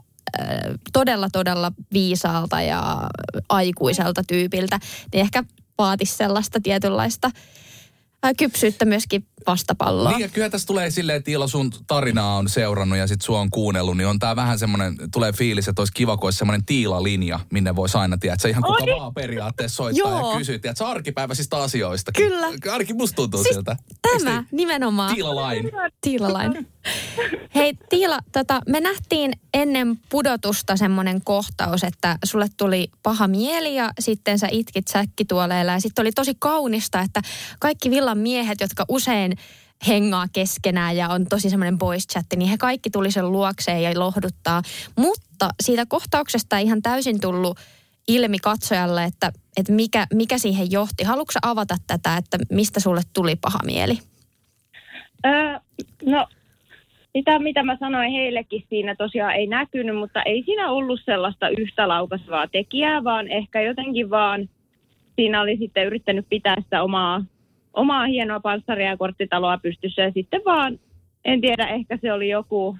todella, 0.92 1.28
todella 1.32 1.72
viisaalta 1.92 2.62
ja 2.62 3.08
aikuiselta 3.48 4.22
tyypiltä, 4.24 4.80
niin 5.12 5.20
ehkä 5.20 5.44
vaatisi 5.78 6.16
sellaista 6.16 6.60
tietynlaista 6.60 7.30
kypsyyttä 8.34 8.84
myöskin 8.84 9.26
vastapalloa. 9.46 10.10
Niin 10.10 10.20
ja 10.20 10.28
kyllä 10.28 10.50
tässä 10.50 10.66
tulee 10.66 10.90
silleen, 10.90 11.16
että 11.16 11.30
Iilo 11.30 11.48
sun 11.48 11.70
tarinaa 11.86 12.36
on 12.36 12.48
seurannut 12.48 12.98
ja 12.98 13.06
sit 13.06 13.22
sua 13.22 13.40
on 13.40 13.50
kuunnellut, 13.50 13.96
niin 13.96 14.06
on 14.06 14.18
tää 14.18 14.36
vähän 14.36 14.58
semmoinen, 14.58 14.96
tulee 15.12 15.32
fiilis, 15.32 15.68
että 15.68 15.82
olisi 15.82 15.92
kiva, 15.92 16.16
kun 16.16 16.26
olisi 16.26 16.38
semmoinen 16.38 16.64
tiilalinja, 16.64 17.40
minne 17.52 17.76
voisi 17.76 17.98
aina 17.98 18.18
tiedä, 18.18 18.34
että 18.34 18.42
se 18.42 18.50
ihan 18.50 18.62
kuka 18.62 18.84
Oi. 18.84 19.00
vaan 19.00 19.14
periaatteessa 19.14 19.76
soittaa 19.76 20.10
Joo. 20.10 20.32
ja 20.32 20.38
kysyy, 20.38 20.54
että 20.54 20.74
se 20.74 20.84
arkipäiväisistä 20.84 21.56
asioista. 21.56 22.12
Kyllä. 22.12 22.46
Arki 22.72 22.94
musta 22.94 23.16
tuntuu 23.16 23.42
siis 23.42 23.54
siltä. 23.54 23.76
Tämä 24.02 24.36
niin? 24.36 24.48
nimenomaan. 24.52 25.14
Tiilalain. 25.14 25.70
Tiilalain. 26.00 26.66
Hei 27.54 27.74
Tiila, 27.88 28.18
tota, 28.32 28.60
me 28.68 28.80
nähtiin 28.80 29.32
ennen 29.54 29.98
pudotusta 30.08 30.76
semmoinen 30.76 31.20
kohtaus, 31.24 31.84
että 31.84 32.18
sulle 32.24 32.46
tuli 32.56 32.88
paha 33.02 33.28
mieli 33.28 33.74
ja 33.74 33.90
sitten 34.00 34.38
sä 34.38 34.48
itkit 34.50 34.88
säkkituoleella 34.88 35.72
ja 35.72 35.80
sitten 35.80 36.02
oli 36.02 36.12
tosi 36.12 36.34
kaunista, 36.38 37.00
että 37.00 37.22
kaikki 37.58 37.90
villan 37.90 38.15
miehet, 38.16 38.60
jotka 38.60 38.84
usein 38.88 39.32
hengaa 39.88 40.26
keskenään 40.32 40.96
ja 40.96 41.08
on 41.08 41.26
tosi 41.26 41.50
semmoinen 41.50 41.78
boys 41.78 42.06
chat, 42.06 42.26
niin 42.36 42.50
he 42.50 42.56
kaikki 42.58 42.90
tuli 42.90 43.10
sen 43.10 43.32
luokseen 43.32 43.82
ja 43.82 43.98
lohduttaa. 43.98 44.62
Mutta 44.96 45.48
siitä 45.62 45.86
kohtauksesta 45.88 46.58
ei 46.58 46.64
ihan 46.64 46.82
täysin 46.82 47.20
tullut 47.20 47.58
ilmi 48.08 48.38
katsojalle, 48.38 49.04
että, 49.04 49.32
että 49.56 49.72
mikä, 49.72 50.06
mikä 50.14 50.38
siihen 50.38 50.70
johti. 50.70 51.04
Haluatko 51.04 51.32
avata 51.42 51.76
tätä, 51.86 52.16
että 52.16 52.38
mistä 52.52 52.80
sulle 52.80 53.00
tuli 53.12 53.36
paha 53.36 53.58
mieli? 53.64 53.98
Öö, 55.26 55.58
no 56.04 56.26
sitä, 57.16 57.38
mitä 57.38 57.62
mä 57.62 57.76
sanoin 57.80 58.12
heillekin 58.12 58.64
siinä 58.68 58.94
tosiaan 58.94 59.34
ei 59.34 59.46
näkynyt, 59.46 59.96
mutta 59.96 60.22
ei 60.22 60.42
siinä 60.42 60.70
ollut 60.70 61.00
sellaista 61.04 61.48
yhtä 61.48 61.88
laukasvaa 61.88 62.48
tekijää, 62.48 63.04
vaan 63.04 63.28
ehkä 63.28 63.60
jotenkin 63.60 64.10
vaan 64.10 64.48
siinä 65.16 65.40
oli 65.40 65.56
sitten 65.56 65.86
yrittänyt 65.86 66.26
pitää 66.28 66.56
sitä 66.62 66.82
omaa, 66.82 67.24
omaa 67.76 68.06
hienoa 68.06 68.40
panssaria 68.40 68.90
ja 68.90 68.96
korttitaloa 68.96 69.58
pystyssä 69.58 70.02
ja 70.02 70.10
sitten 70.12 70.40
vaan, 70.44 70.78
en 71.24 71.40
tiedä, 71.40 71.66
ehkä 71.66 71.98
se 72.02 72.12
oli 72.12 72.28
joku 72.28 72.76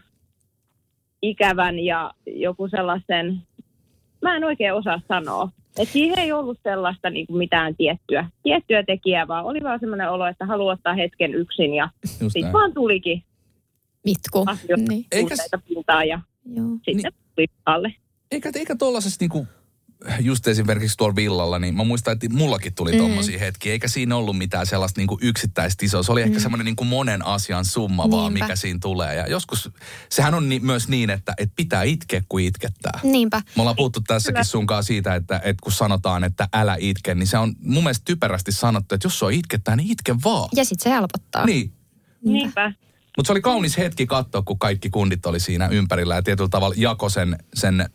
ikävän 1.23 1.79
ja 1.79 2.11
joku 2.27 2.69
sellaisen, 2.69 3.43
mä 4.23 4.37
en 4.37 4.45
oikein 4.45 4.75
osaa 4.75 5.01
sanoa. 5.09 5.49
Et 5.79 5.89
siihen 5.89 6.19
ei 6.19 6.33
ollut 6.33 6.59
sellaista 6.63 7.11
niin 7.11 7.27
kuin 7.27 7.39
mitään 7.39 7.77
tiettyä, 7.77 8.31
tiettyä 8.43 8.83
tekijää, 8.83 9.29
vaan 9.29 9.45
oli 9.45 9.63
vaan 9.63 9.81
semmoinen 9.81 10.11
olo, 10.11 10.27
että 10.27 10.47
haluaa 10.47 10.73
ottaa 10.75 10.95
hetken 10.95 11.35
yksin 11.35 11.75
ja 11.75 11.89
sitten 12.29 12.53
vaan 12.53 12.75
tulikin 12.75 13.23
Itku. 14.05 14.45
asioita 14.47 14.85
Niin. 14.89 15.05
Eikä- 15.13 15.35
pintaan 15.69 16.09
ja 16.09 16.21
Joo. 16.55 16.67
sitten 16.85 17.13
tuli 17.37 17.47
alle. 17.67 17.95
Eikä, 18.31 18.51
eikä 18.55 18.77
tuollaisessa 18.77 19.17
niinku, 19.21 19.47
just 20.21 20.49
esimerkiksi 20.49 20.97
tuolla 20.97 21.17
villalla, 21.17 21.59
niin 21.59 21.75
mä 21.75 21.85
muistan, 21.85 22.13
että 22.13 22.29
mullakin 22.29 22.75
tuli 22.75 22.93
mm. 22.93 22.99
tommosia 22.99 23.39
hetkiä. 23.39 23.73
Eikä 23.73 23.89
siinä 23.89 24.17
ollut 24.17 24.39
mitään 24.39 24.67
sellaista 24.67 25.01
niinku 25.01 25.19
yksittäistä 25.23 25.87
isoa. 25.87 26.03
Se 26.03 26.13
oli 26.13 26.23
ehkä 26.23 26.41
semmoinen 26.41 26.65
niinku 26.65 26.85
monen 26.85 27.27
asian 27.27 27.65
summa 27.65 28.11
vaan, 28.11 28.35
Niinpä. 28.35 28.45
mikä 28.45 28.57
siinä 28.57 28.79
tulee. 28.83 29.15
Ja 29.15 29.27
joskus, 29.27 29.71
sehän 30.09 30.35
on 30.35 30.49
ni, 30.49 30.61
myös 30.61 30.89
niin, 30.89 31.11
että 31.11 31.35
et 31.39 31.53
pitää 31.57 31.83
itkeä, 31.83 32.23
kun 32.29 32.41
itkettää. 32.41 33.01
Niinpä. 33.03 33.43
Me 33.57 33.63
ollaan 33.63 33.77
puhuttu 33.77 34.01
tässäkin 34.01 34.45
sunkaan 34.45 34.85
siitä, 34.85 35.15
että, 35.15 35.37
että 35.45 35.63
kun 35.63 35.73
sanotaan, 35.73 36.25
että 36.25 36.49
älä 36.53 36.77
itke, 36.81 37.15
niin 37.15 37.27
se 37.27 37.39
on 37.39 37.55
mun 37.61 37.83
mielestä 37.83 38.05
typerästi 38.05 38.53
sanottu, 38.53 38.95
että 38.95 39.07
jos 39.07 39.19
sua 39.19 39.31
itkettää, 39.31 39.77
niin 39.77 39.91
itke 39.91 40.17
vaan. 40.25 40.49
Ja 40.55 40.65
sitten 40.65 40.85
se 40.85 40.91
helpottaa. 40.91 41.47
Niin. 41.47 41.73
Niinpä. 42.25 42.73
Mutta 43.17 43.27
se 43.27 43.33
oli 43.33 43.41
kaunis 43.41 43.79
hetki 43.79 44.07
katsoa, 44.07 44.43
kun 44.43 44.59
kaikki 44.59 44.91
kundit 44.91 45.27
oli 45.27 45.41
siinä 45.41 45.69
ympärillä 45.69 46.15
ja 46.15 46.23
tietyllä 46.23 46.49
tavalla 46.49 46.75
jako 46.79 47.09
sen, 47.09 47.39
sen 47.55 47.89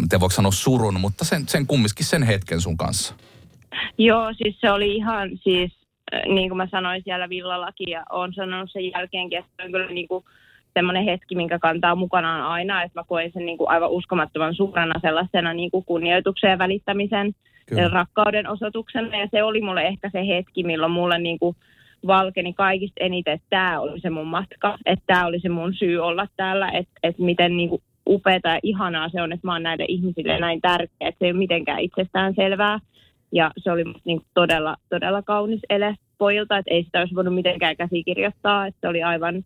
miten 0.00 0.20
voiko 0.20 0.32
sanoa 0.32 0.52
surun, 0.52 1.00
mutta 1.00 1.24
sen, 1.24 1.48
sen 1.48 1.66
kumminkin 1.66 2.06
sen 2.06 2.22
hetken 2.22 2.60
sun 2.60 2.76
kanssa. 2.76 3.14
Joo, 3.98 4.32
siis 4.32 4.60
se 4.60 4.70
oli 4.70 4.94
ihan 4.94 5.30
siis, 5.42 5.72
äh, 6.14 6.34
niin 6.34 6.48
kuin 6.48 6.56
mä 6.56 6.68
sanoin 6.70 7.02
siellä 7.04 7.28
villallakin 7.28 7.90
ja 7.90 8.04
olen 8.10 8.34
sanonut 8.34 8.72
sen 8.72 8.90
jälkeenkin, 8.90 9.38
että 9.38 9.50
se 9.56 9.62
on 9.62 9.72
kyllä 9.72 9.86
niin 9.86 10.08
kuin 10.08 10.24
semmoinen 10.74 11.04
hetki, 11.04 11.36
minkä 11.36 11.58
kantaa 11.58 11.94
mukanaan 11.94 12.42
aina, 12.42 12.82
että 12.82 13.00
mä 13.00 13.04
koen 13.04 13.32
sen 13.32 13.46
niin 13.46 13.58
kuin 13.58 13.70
aivan 13.70 13.90
uskomattoman 13.90 14.54
suurena 14.54 15.00
sellaisena 15.00 15.54
niin 15.54 15.70
kuin 15.70 15.84
kunnioituksen 15.84 16.50
ja 16.50 16.58
välittämisen 16.58 17.32
Kyllä. 17.66 17.82
ja 17.82 17.88
rakkauden 17.88 18.48
osoituksena 18.48 19.16
ja 19.16 19.28
se 19.30 19.42
oli 19.42 19.60
mulle 19.60 19.82
ehkä 19.82 20.10
se 20.10 20.26
hetki, 20.26 20.62
milloin 20.62 20.92
mulle 20.92 21.18
niin 21.18 21.38
kuin 21.38 21.56
valkeni 22.06 22.52
kaikista 22.52 23.00
eniten, 23.00 23.34
että 23.34 23.46
tämä 23.50 23.80
oli 23.80 24.00
se 24.00 24.10
mun 24.10 24.26
matka, 24.26 24.78
että 24.86 25.04
tämä 25.06 25.26
oli 25.26 25.40
se 25.40 25.48
mun 25.48 25.74
syy 25.74 25.98
olla 25.98 26.26
täällä, 26.36 26.70
että, 26.70 26.92
että 27.02 27.22
miten 27.22 27.56
niin 27.56 27.68
kuin 27.68 27.82
upeata 28.08 28.48
ja 28.48 28.60
ihanaa 28.62 29.08
se 29.08 29.22
on, 29.22 29.32
että 29.32 29.46
mä 29.46 29.52
oon 29.52 29.62
näille 29.62 29.84
ihmisille 29.88 30.38
näin 30.38 30.60
tärkeä, 30.60 31.08
että 31.08 31.18
se 31.18 31.24
ei 31.24 31.30
ole 31.30 31.38
mitenkään 31.38 31.80
itsestään 31.80 32.34
selvää. 32.34 32.78
Ja 33.32 33.50
se 33.58 33.72
oli 33.72 33.84
niin 34.04 34.20
todella, 34.34 34.76
todella 34.88 35.22
kaunis 35.22 35.60
ele 35.70 35.94
pojilta, 36.18 36.58
että 36.58 36.74
ei 36.74 36.84
sitä 36.84 36.98
olisi 37.00 37.14
voinut 37.14 37.34
mitenkään 37.34 37.76
käsikirjoittaa, 37.76 38.66
että 38.66 38.78
se 38.80 38.88
oli 38.88 39.02
aivan 39.02 39.44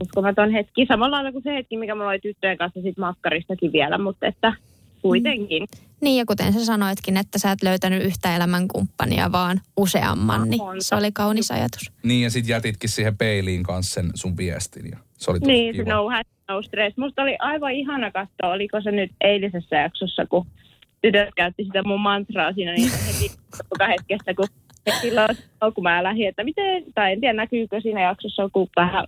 uskomaton 0.00 0.50
hetki. 0.50 0.86
Samalla 0.86 1.16
lailla 1.16 1.32
kuin 1.32 1.42
se 1.42 1.54
hetki, 1.54 1.76
mikä 1.76 1.94
mulla 1.94 2.08
oli 2.10 2.18
tyttöjen 2.18 2.58
kanssa 2.58 2.80
sit 2.82 2.98
makkaristakin 2.98 3.72
vielä, 3.72 3.98
mutta 3.98 4.26
että 4.26 4.52
kuitenkin. 5.02 5.66
Niin 6.00 6.18
ja 6.18 6.24
kuten 6.26 6.52
sä 6.52 6.64
sanoitkin, 6.64 7.16
että 7.16 7.38
sä 7.38 7.50
et 7.52 7.62
löytänyt 7.62 8.02
yhtä 8.02 8.36
elämänkumppania, 8.36 9.32
vaan 9.32 9.60
useamman, 9.76 10.50
niin 10.50 10.58
Monta. 10.62 10.84
se 10.84 10.94
oli 10.94 11.12
kaunis 11.12 11.50
ajatus. 11.50 11.92
Niin 12.02 12.22
ja 12.22 12.30
sit 12.30 12.48
jätitkin 12.48 12.90
siihen 12.90 13.16
peiliin 13.16 13.62
kanssa 13.62 13.94
sen 13.94 14.10
sun 14.14 14.36
viestin 14.36 14.86
ja 14.90 14.98
se 15.18 15.30
oli 15.30 15.40
tosi 15.40 15.52
Niin, 15.52 15.76
se 15.76 15.82
kiva. 15.84 15.94
no 15.94 16.08
hat, 16.10 16.26
no 16.26 16.39
stress. 16.62 16.96
Musta 16.96 17.22
oli 17.22 17.36
aivan 17.38 17.72
ihana 17.72 18.10
katsoa, 18.10 18.52
oliko 18.52 18.80
se 18.80 18.90
nyt 18.90 19.10
eilisessä 19.20 19.76
jaksossa, 19.76 20.26
kun 20.26 20.46
tytöt 21.02 21.28
käytti 21.36 21.64
sitä 21.64 21.82
mun 21.82 22.00
mantraa 22.00 22.52
siinä 22.52 22.72
niin 22.72 22.90
heti 23.06 23.34
joka 23.70 23.86
hetkestä, 23.86 24.34
kun 24.34 24.46
silloin, 25.00 25.36
kun 25.74 25.84
mä 25.84 26.02
lähdin, 26.02 26.28
että 26.28 26.44
miten, 26.44 26.84
tai 26.94 27.12
en 27.12 27.20
tiedä 27.20 27.32
näkyykö 27.32 27.80
siinä 27.80 28.02
jaksossa, 28.02 28.48
kun 28.52 28.68
vähän 28.76 29.04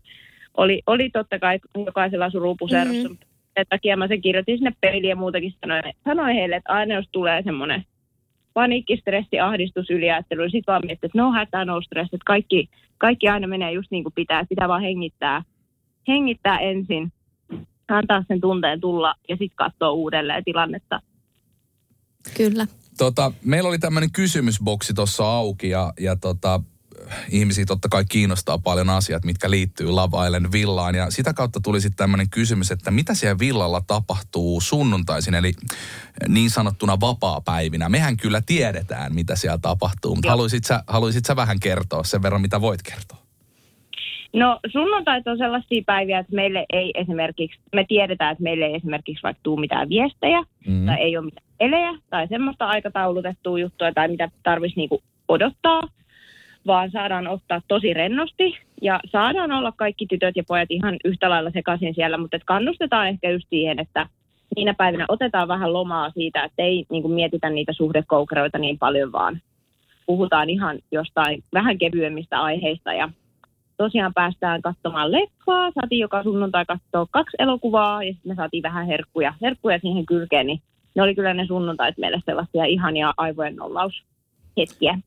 oli, 0.57 0.83
oli 0.87 1.11
totta 1.11 1.39
kai 1.39 1.59
jokaisella 1.87 2.31
surupuserossa, 2.31 3.09
mm-hmm. 3.09 3.17
sen 3.55 3.67
takia 3.69 3.97
mä 3.97 4.09
sen 4.09 4.21
kirjoitin 4.21 4.59
sinne 4.59 4.73
peiliin 4.81 5.11
ja 5.11 5.17
muutakin 5.17 5.55
sanoin, 5.61 5.83
sanoin 6.05 6.35
heille, 6.35 6.57
että 6.57 6.73
aina 6.73 6.95
jos 6.95 7.09
tulee 7.13 7.43
semmoinen 7.43 7.85
paniikki, 8.55 8.97
stressi, 8.97 9.41
ahdistus, 9.41 9.91
yliajattelu, 9.91 10.43
niin 10.43 10.51
sit 10.51 10.67
vaan 10.67 10.83
miettii, 10.87 11.07
että 11.07 11.19
no 11.19 11.33
hätää, 11.33 11.65
no 11.65 11.81
stress, 11.81 12.15
että 12.15 12.25
kaikki, 12.27 12.69
kaikki 12.99 13.29
aina 13.29 13.47
menee 13.47 13.73
just 13.73 13.91
niin 13.91 14.05
kuin 14.05 14.15
pitää, 14.15 14.45
pitää 14.49 14.69
vaan 14.69 14.83
hengittää, 14.83 15.43
hengittää 16.09 16.59
ensin, 16.59 17.13
antaa 17.97 18.25
sen 18.29 18.41
tunteen 18.41 18.81
tulla 18.81 19.15
ja 19.29 19.37
sitten 19.37 19.57
katsoa 19.57 19.91
uudelleen 19.91 20.45
tilannetta. 20.45 21.03
Kyllä. 22.37 22.67
Tota, 22.99 23.33
meillä 23.45 23.69
oli 23.69 23.79
tämmöinen 23.79 24.13
kysymysboksi 24.13 24.95
tuossa 24.95 25.25
auki 25.25 25.71
ja, 25.71 25.93
ja 26.01 26.17
tota, 26.17 26.61
ihmisiä 27.29 27.65
totta 27.65 27.89
kai 27.89 28.05
kiinnostaa 28.05 28.59
paljon 28.59 28.91
asiat, 28.91 29.25
mitkä 29.25 29.51
liittyy 29.51 29.91
Love 29.91 30.27
Island 30.27 30.47
villaan. 30.53 30.95
Ja 30.95 31.11
sitä 31.11 31.35
kautta 31.35 31.61
tuli 31.61 31.81
sitten 31.81 31.97
tämmöinen 31.97 32.31
kysymys, 32.31 32.71
että 32.71 32.91
mitä 32.91 33.15
siellä 33.15 33.39
villalla 33.39 33.83
tapahtuu 33.87 34.61
sunnuntaisin, 34.61 35.35
eli 35.35 35.53
niin 36.29 36.51
sanottuna 36.51 37.01
vapaa-päivinä. 37.01 37.89
Mehän 37.89 38.17
kyllä 38.17 38.43
tiedetään, 38.47 39.15
mitä 39.15 39.37
siellä 39.37 39.59
tapahtuu, 39.59 40.15
mutta 40.15 40.31
haluaisit 40.31 40.65
sä, 40.65 40.85
haluaisit 40.87 41.25
sä 41.25 41.37
vähän 41.37 41.61
kertoa 41.61 42.05
sen 42.05 42.23
verran, 42.23 42.41
mitä 42.41 42.61
voit 42.61 42.83
kertoa? 42.83 43.22
No 44.33 44.59
sunnuntait 44.73 45.29
on 45.29 45.39
sellaisia 45.39 45.83
päiviä, 45.87 46.19
että 46.19 46.35
meille 46.35 46.67
ei 46.73 46.91
esimerkiksi, 46.95 47.61
me 47.73 47.85
tiedetään, 47.89 48.33
että 48.33 48.43
meille 48.43 48.65
ei 48.65 48.75
esimerkiksi 48.75 49.23
vaikka 49.23 49.41
tuu 49.43 49.57
mitään 49.57 49.89
viestejä 49.89 50.43
Mm. 50.67 50.87
tai 50.87 50.97
ei 51.01 51.17
ole 51.17 51.25
mitään 51.25 51.47
elejä 51.61 51.99
tai 52.11 52.29
semmoista 52.29 52.67
aikataulutettua 52.67 53.59
juttua 53.59 53.93
tai 53.93 54.09
mitä 54.09 54.29
tarvitsisi 54.43 54.81
niinku 54.81 55.03
odottaa, 55.29 55.83
vaan 56.67 56.91
saadaan 56.91 57.29
ottaa 57.29 57.63
tosi 57.69 57.95
rennosti 57.95 58.59
ja 58.83 59.01
saadaan 59.11 59.53
olla 59.53 59.73
kaikki 59.77 60.07
tytöt 60.07 60.37
ja 60.37 60.43
pojat 60.49 60.71
ihan 60.71 60.97
yhtä 61.05 61.31
lailla 61.31 61.51
sekaisin 61.51 61.95
siellä, 61.95 62.19
mutta 62.19 62.37
et 62.37 62.45
kannustetaan 62.45 63.09
ehkä 63.09 63.31
just 63.31 63.47
siihen, 63.51 63.79
että 63.79 64.07
niinä 64.57 64.75
päivinä 64.75 65.05
otetaan 65.09 65.49
vähän 65.49 65.73
lomaa 65.73 66.11
siitä, 66.11 66.45
että 66.45 66.63
ei 66.63 66.85
niinku 66.91 67.09
mietitä 67.09 67.51
niitä 67.51 67.73
suhdekoukeroita 67.73 68.59
niin 68.59 68.79
paljon, 68.79 69.13
vaan 69.13 69.41
puhutaan 70.07 70.51
ihan 70.51 70.79
jostain 70.93 71.45
vähän 71.53 71.79
kevyemmistä 71.79 72.43
aiheista 72.43 72.93
ja 72.93 73.09
tosiaan 73.85 74.15
päästään 74.15 74.63
katsomaan 74.63 75.13
leffaa. 75.13 75.71
Saatiin 75.75 76.01
joka 76.01 76.23
sunnuntai 76.23 76.65
katsoa 76.67 77.07
kaksi 77.11 77.37
elokuvaa 77.39 78.05
ja 78.05 78.13
sitten 78.13 78.33
me 78.33 78.35
saatiin 78.35 78.63
vähän 78.63 78.87
herkkuja, 78.87 79.35
herkkuja 79.43 79.79
siihen 79.79 80.07
kylkeen, 80.07 80.47
niin 80.47 80.61
ne 80.95 81.03
oli 81.03 81.15
kyllä 81.15 81.35
ne 81.35 81.47
sunnuntait 81.47 81.99
meille 81.99 82.23
sellaisia 82.27 82.65
ihania 82.65 83.15
aivojen 83.17 83.57
nollaushetkiä. 83.57 84.99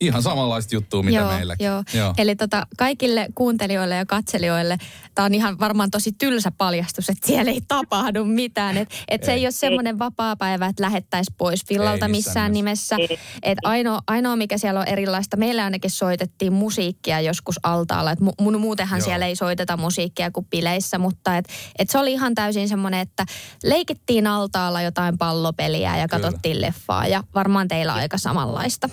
Ihan 0.00 0.22
samanlaista 0.22 0.74
juttua, 0.74 1.02
mitä 1.02 1.18
joo, 1.18 1.28
meilläkin. 1.32 1.66
Joo. 1.66 1.82
Joo. 1.94 2.14
Eli 2.18 2.36
tota, 2.36 2.66
kaikille 2.78 3.26
kuuntelijoille 3.34 3.94
ja 3.94 4.06
katselijoille 4.06 4.78
tämä 5.14 5.26
on 5.26 5.34
ihan 5.34 5.58
varmaan 5.58 5.90
tosi 5.90 6.12
tylsä 6.12 6.50
paljastus, 6.58 7.08
että 7.08 7.26
siellä 7.26 7.52
ei 7.52 7.60
tapahdu 7.68 8.24
mitään. 8.24 8.76
Että 8.76 8.94
et 9.08 9.24
se 9.24 9.32
Ei. 9.32 9.38
ei 9.38 9.46
ole 9.46 9.50
semmoinen 9.50 9.98
vapaa-päivä, 9.98 10.66
että 10.66 10.82
lähettäisiin 10.82 11.34
pois 11.38 11.68
villalta 11.70 12.06
Ei 12.06 12.12
missään 12.12 12.36
missään 12.36 12.52
nimessä. 12.52 12.96
Ei. 12.96 13.18
Et 13.42 13.58
ainoa, 13.64 14.00
ainoa, 14.06 14.36
mikä 14.36 14.58
siellä 14.58 14.80
on 14.80 14.88
erilaista, 14.88 15.36
meillä 15.36 15.64
ainakin 15.64 15.90
soitettiin 15.90 16.52
musiikkia 16.52 17.20
joskus 17.20 17.60
altaalla. 17.62 18.10
Et 18.10 18.20
mu, 18.20 18.32
mun, 18.40 18.60
muutenhan 18.60 18.98
Joo. 18.98 19.04
siellä 19.04 19.26
ei 19.26 19.36
soiteta 19.36 19.76
musiikkia 19.76 20.30
kuin 20.30 20.46
bileissä, 20.46 20.98
mutta 20.98 21.36
et, 21.36 21.48
et 21.78 21.90
se 21.90 21.98
oli 21.98 22.12
ihan 22.12 22.34
täysin 22.34 22.68
semmoinen, 22.68 23.00
että 23.00 23.26
leikittiin 23.64 24.26
altaalla 24.26 24.82
jotain 24.82 25.18
pallopeliä 25.18 25.96
ja 25.96 26.08
Kyllä. 26.08 26.22
katsottiin 26.22 26.60
leffaa. 26.60 27.06
Ja 27.06 27.24
varmaan 27.34 27.68
teillä 27.68 27.94
on 27.94 28.00
aika 28.00 28.18
samanlaista. 28.18 28.88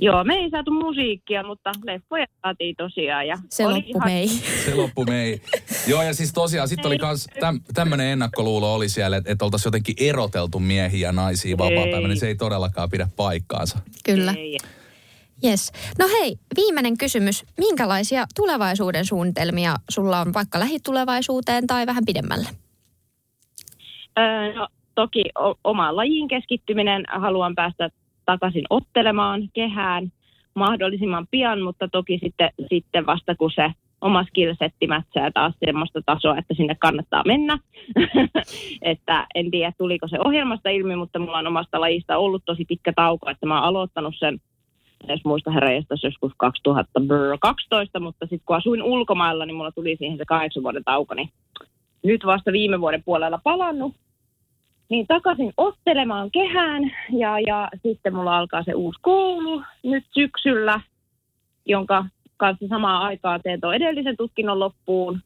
Joo, 0.00 0.24
me 0.24 0.34
ei 0.34 0.50
saatu 0.50 0.70
musiikkia, 0.70 1.46
mutta 1.46 1.72
leffoja 1.84 2.26
saatiin 2.42 2.76
tosiaan. 2.76 3.26
Ja 3.26 3.36
Se 3.50 3.66
oli 3.66 3.74
loppu 3.74 3.90
ihan- 3.98 4.08
mei. 4.08 4.28
Se 4.64 4.74
loppu 4.74 5.04
mei. 5.04 5.40
Joo, 5.86 6.02
ja 6.02 6.14
siis 6.14 6.32
tosiaan, 6.32 6.68
sitten 6.68 6.86
oli 6.86 6.98
kans 6.98 7.26
täm, 7.40 7.60
tämmöinen 7.74 8.06
ennakkoluulo 8.06 8.74
oli 8.74 8.88
siellä, 8.88 9.16
että, 9.16 9.32
että 9.32 9.44
oltaisiin 9.44 9.66
jotenkin 9.68 9.94
eroteltu 10.00 10.60
miehiä 10.60 11.08
ja 11.08 11.12
naisia 11.12 11.58
vapaa-päivänä, 11.58 12.08
niin 12.08 12.20
se 12.20 12.26
ei 12.28 12.34
todellakaan 12.34 12.90
pidä 12.90 13.08
paikkaansa. 13.16 13.78
Kyllä. 14.04 14.34
Ei. 14.38 14.58
Yes. 15.44 15.72
No 15.98 16.06
hei, 16.20 16.36
viimeinen 16.56 16.98
kysymys. 16.98 17.44
Minkälaisia 17.58 18.24
tulevaisuuden 18.36 19.04
suunnitelmia 19.06 19.74
sulla 19.90 20.20
on 20.20 20.34
vaikka 20.34 20.58
lähitulevaisuuteen 20.60 21.66
tai 21.66 21.86
vähän 21.86 22.04
pidemmälle? 22.06 22.48
Öö, 24.18 24.52
no, 24.54 24.68
toki 24.94 25.24
o- 25.38 25.58
omaan 25.64 25.96
lajiin 25.96 26.28
keskittyminen. 26.28 27.04
Haluan 27.20 27.54
päästä 27.54 27.90
takaisin 28.26 28.64
ottelemaan 28.70 29.48
kehään 29.52 30.12
mahdollisimman 30.54 31.26
pian, 31.30 31.62
mutta 31.62 31.88
toki 31.88 32.18
sitten, 32.22 32.50
sitten 32.68 33.06
vasta 33.06 33.34
kun 33.34 33.50
se 33.54 33.72
oma 34.00 34.24
skillsetti 34.24 34.86
mätsää 34.86 35.30
taas 35.30 35.54
semmoista 35.64 36.00
tasoa, 36.06 36.38
että 36.38 36.54
sinne 36.54 36.74
kannattaa 36.74 37.22
mennä. 37.26 37.58
että 38.82 39.26
en 39.34 39.50
tiedä, 39.50 39.72
tuliko 39.78 40.08
se 40.08 40.16
ohjelmasta 40.24 40.70
ilmi, 40.70 40.96
mutta 40.96 41.18
mulla 41.18 41.38
on 41.38 41.46
omasta 41.46 41.80
lajista 41.80 42.18
ollut 42.18 42.42
tosi 42.44 42.64
pitkä 42.64 42.92
tauko, 42.92 43.30
että 43.30 43.46
mä 43.46 43.54
oon 43.54 43.64
aloittanut 43.64 44.14
sen 44.18 44.40
jos 45.08 45.24
muista 45.24 45.50
herranjestas 45.50 46.04
joskus 46.04 46.32
2012, 46.36 48.00
mutta 48.00 48.26
sitten 48.26 48.46
kun 48.46 48.56
asuin 48.56 48.82
ulkomailla, 48.82 49.46
niin 49.46 49.56
mulla 49.56 49.72
tuli 49.72 49.96
siihen 49.98 50.18
se 50.18 50.24
kahdeksan 50.24 50.62
vuoden 50.62 50.84
tauko, 50.84 51.14
niin 51.14 51.28
nyt 52.02 52.26
vasta 52.26 52.52
viime 52.52 52.80
vuoden 52.80 53.02
puolella 53.04 53.40
palannut. 53.44 53.94
Niin 54.94 55.06
takaisin 55.06 55.52
ottelemaan 55.56 56.30
kehään 56.30 56.82
ja, 57.18 57.40
ja 57.40 57.68
sitten 57.82 58.14
mulla 58.14 58.38
alkaa 58.38 58.64
se 58.64 58.74
uusi 58.74 58.98
koulu 59.02 59.62
nyt 59.82 60.04
syksyllä, 60.14 60.80
jonka 61.66 62.06
kanssa 62.36 62.68
samaan 62.68 63.02
aikaan 63.02 63.40
teen 63.42 63.60
tuon 63.60 63.74
edellisen 63.74 64.16
tutkinnon 64.16 64.58
loppuun. 64.58 65.20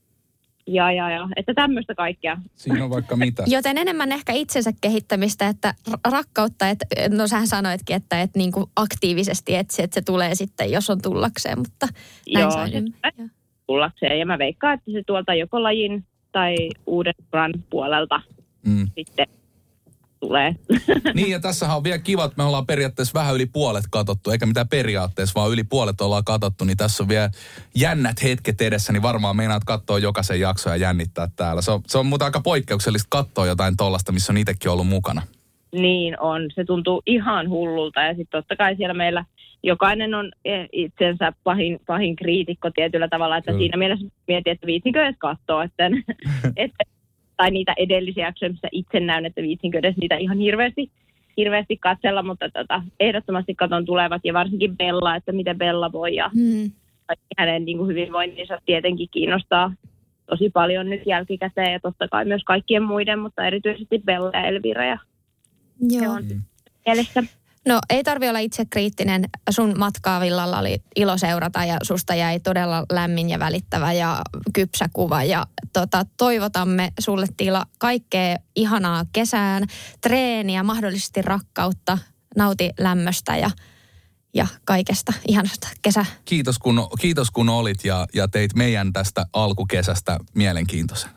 Ja, 0.66 0.92
ja, 0.92 1.10
ja, 1.10 1.28
että 1.36 1.54
tämmöistä 1.54 1.94
kaikkea. 1.94 2.36
Siinä 2.54 2.84
on 2.84 2.90
vaikka 2.90 3.16
mitä. 3.16 3.42
Joten 3.56 3.78
enemmän 3.78 4.12
ehkä 4.12 4.32
itsensä 4.32 4.70
kehittämistä, 4.80 5.48
että 5.48 5.74
ra- 5.90 6.10
rakkautta, 6.12 6.68
että 6.68 6.86
no 7.10 7.26
sähän 7.26 7.46
sanoitkin, 7.46 7.96
että 7.96 8.22
et 8.22 8.30
niin 8.36 8.52
kuin 8.52 8.66
aktiivisesti 8.76 9.54
etsi, 9.54 9.82
että 9.82 9.94
se 9.94 10.02
tulee 10.02 10.34
sitten, 10.34 10.72
jos 10.72 10.90
on 10.90 11.02
tullakseen, 11.02 11.58
mutta 11.58 11.86
näin 12.34 12.42
Joo, 12.42 12.50
sain 12.50 12.94
tullakseen. 13.66 14.18
Ja 14.18 14.26
mä 14.26 14.38
veikkaan, 14.38 14.74
että 14.74 14.90
se 14.92 15.02
tuolta 15.06 15.34
joko 15.34 15.62
lajin 15.62 16.04
tai 16.32 16.54
uuden 16.86 17.14
puolelta 17.70 18.20
Mm. 18.66 18.86
sitten 18.94 19.26
tulee. 20.20 20.54
Niin 21.14 21.30
ja 21.30 21.40
tässähän 21.40 21.76
on 21.76 21.84
vielä 21.84 21.98
kiva, 21.98 22.24
että 22.24 22.34
me 22.36 22.44
ollaan 22.44 22.66
periaatteessa 22.66 23.18
vähän 23.18 23.34
yli 23.34 23.46
puolet 23.46 23.84
katottu, 23.90 24.30
eikä 24.30 24.46
mitään 24.46 24.68
periaatteessa, 24.68 25.40
vaan 25.40 25.52
yli 25.52 25.64
puolet 25.64 26.00
ollaan 26.00 26.24
katottu, 26.24 26.64
niin 26.64 26.76
tässä 26.76 27.02
on 27.02 27.08
vielä 27.08 27.30
jännät 27.74 28.22
hetket 28.22 28.60
edessä, 28.60 28.92
niin 28.92 29.02
varmaan 29.02 29.36
meinaat 29.36 29.64
katsoa 29.64 29.98
jokaisen 29.98 30.40
jakson 30.40 30.72
ja 30.72 30.76
jännittää 30.76 31.28
täällä. 31.36 31.62
Se 31.62 31.70
on, 31.70 31.80
se 31.86 31.98
on 31.98 32.06
muuten 32.06 32.24
aika 32.24 32.40
poikkeuksellista 32.40 33.08
katsoa 33.10 33.46
jotain 33.46 33.76
tollasta, 33.76 34.12
missä 34.12 34.32
on 34.32 34.36
itsekin 34.36 34.70
ollut 34.70 34.88
mukana. 34.88 35.22
Niin 35.72 36.20
on, 36.20 36.42
se 36.54 36.64
tuntuu 36.64 37.02
ihan 37.06 37.48
hullulta 37.48 38.02
ja 38.02 38.14
sitten 38.14 38.42
totta 38.42 38.56
kai 38.56 38.76
siellä 38.76 38.94
meillä 38.94 39.24
jokainen 39.62 40.14
on 40.14 40.32
eh, 40.44 40.68
itsensä 40.72 41.32
pahin, 41.44 41.80
pahin 41.86 42.16
kriitikko 42.16 42.70
tietyllä 42.70 43.08
tavalla, 43.08 43.36
että 43.36 43.50
Kyllä. 43.50 43.62
siinä 43.62 43.76
mielessä 43.76 44.06
mietin, 44.28 44.52
että 44.52 44.66
viitsinkö 44.66 45.04
edes 45.04 45.16
katsoa, 45.18 45.64
että, 45.64 45.86
että, 46.56 46.84
tai 47.38 47.50
niitä 47.50 47.74
edellisiä 47.76 48.26
jaksoja, 48.26 48.50
missä 48.50 48.68
itse 48.72 49.00
näyn, 49.00 49.26
että 49.26 49.42
viitsinkö 49.42 49.78
edes 49.78 49.96
niitä 49.96 50.16
ihan 50.16 50.38
hirveästi, 50.38 50.90
hirveästi 51.36 51.76
katsella, 51.76 52.22
mutta 52.22 52.50
tota, 52.50 52.82
ehdottomasti 53.00 53.54
katon 53.54 53.84
tulevat 53.84 54.20
ja 54.24 54.34
varsinkin 54.34 54.76
Bella, 54.76 55.16
että 55.16 55.32
miten 55.32 55.58
Bella 55.58 55.92
voi 55.92 56.14
ja 56.14 56.30
kaikki 57.06 57.34
hänen 57.38 57.64
niin 57.64 57.78
kuin 57.78 57.88
hyvinvoinninsa 57.88 58.58
tietenkin 58.66 59.08
kiinnostaa 59.10 59.72
tosi 60.26 60.50
paljon 60.50 60.90
nyt 60.90 61.02
jälkikäteen 61.06 61.72
ja 61.72 61.80
totta 61.80 62.08
kai 62.08 62.24
myös 62.24 62.44
kaikkien 62.44 62.82
muiden, 62.82 63.18
mutta 63.18 63.46
erityisesti 63.46 64.02
Bella 64.04 64.30
ja 64.32 64.46
Elvira 64.46 64.84
ja 64.84 64.98
se 65.88 66.04
Joo. 66.04 66.12
on 66.12 66.24
mielessä. 66.86 67.22
No 67.66 67.80
ei 67.90 68.04
tarvi 68.04 68.28
olla 68.28 68.38
itse 68.38 68.64
kriittinen. 68.64 69.24
Sun 69.50 69.78
matkaa 69.78 70.20
Villalla 70.20 70.58
oli 70.58 70.82
ilo 70.96 71.18
seurata 71.18 71.64
ja 71.64 71.76
susta 71.82 72.14
jäi 72.14 72.40
todella 72.40 72.84
lämmin 72.92 73.30
ja 73.30 73.38
välittävä 73.38 73.92
ja 73.92 74.22
kypsä 74.52 74.88
kuva. 74.92 75.24
Ja 75.24 75.46
tota, 75.72 76.06
toivotamme 76.16 76.92
sulle 77.00 77.26
Tila 77.36 77.66
kaikkea 77.78 78.36
ihanaa 78.56 79.04
kesään, 79.12 79.66
treeniä, 80.00 80.62
mahdollisesti 80.62 81.22
rakkautta, 81.22 81.98
nauti 82.36 82.70
lämmöstä 82.78 83.36
ja, 83.36 83.50
ja 84.34 84.46
kaikesta 84.64 85.12
ihanasta 85.28 85.68
kesä. 85.82 86.06
Kiitos 86.24 86.58
kun, 86.58 86.88
kiitos 87.00 87.30
kun 87.30 87.48
olit 87.48 87.84
ja, 87.84 88.06
ja 88.14 88.28
teit 88.28 88.54
meidän 88.54 88.92
tästä 88.92 89.26
alkukesästä 89.32 90.18
mielenkiintoisen. 90.34 91.10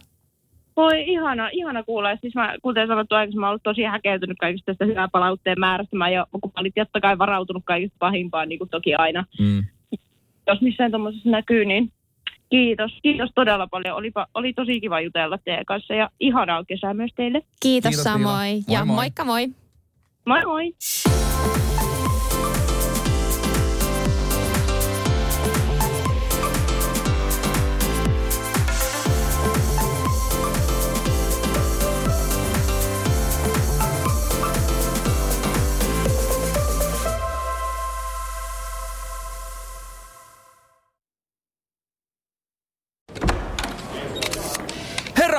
Voi 0.82 1.04
ihana, 1.08 1.50
ihana 1.52 1.84
kuulla. 1.84 2.16
Siis 2.16 2.36
mä, 2.36 2.56
kuten 2.62 2.88
sanottu 2.88 3.16
aikaisemmin, 3.16 3.40
mä 3.40 3.46
oon 3.46 3.50
ollut 3.50 3.64
tosi 3.64 3.84
häkeltynyt 3.84 4.38
kaikista 4.40 4.66
tästä 4.66 4.86
hyvää 4.86 5.08
palautteen 5.12 5.60
määrästä. 5.60 5.96
Mä 5.96 6.10
jo, 6.10 6.26
kun 6.32 6.52
mä 6.56 6.62
olin 6.62 6.72
totta 6.76 7.02
kai 7.02 7.18
varautunut 7.18 7.64
kaikista 7.66 7.96
pahimpaan, 8.00 8.50
niin 8.50 8.60
kuin 8.60 8.70
toki 8.70 8.96
aina. 8.96 9.26
Mm. 9.40 9.64
Jos 10.48 10.62
missään 10.62 10.92
tuommoisessa 10.92 11.30
näkyy, 11.30 11.66
niin 11.66 11.92
kiitos. 12.50 12.92
Kiitos 13.04 13.30
todella 13.36 13.68
paljon. 13.68 13.96
Olipa, 13.96 14.28
oli 14.34 14.54
tosi 14.54 14.82
kiva 14.82 15.02
jutella 15.02 15.38
teidän 15.38 15.66
kanssa 15.66 15.94
ja 15.94 16.10
ihanaa 16.20 16.64
kesää 16.64 16.94
myös 16.94 17.12
teille. 17.16 17.42
Kiitos, 17.62 17.90
Kiitos, 17.90 18.04
samoin. 18.04 18.54
Moi 18.54 18.64
ja 18.68 18.86
moi. 18.86 18.96
moikka 18.96 19.26
moi. 19.26 19.48
Moi 20.26 20.46
moi! 20.46 20.74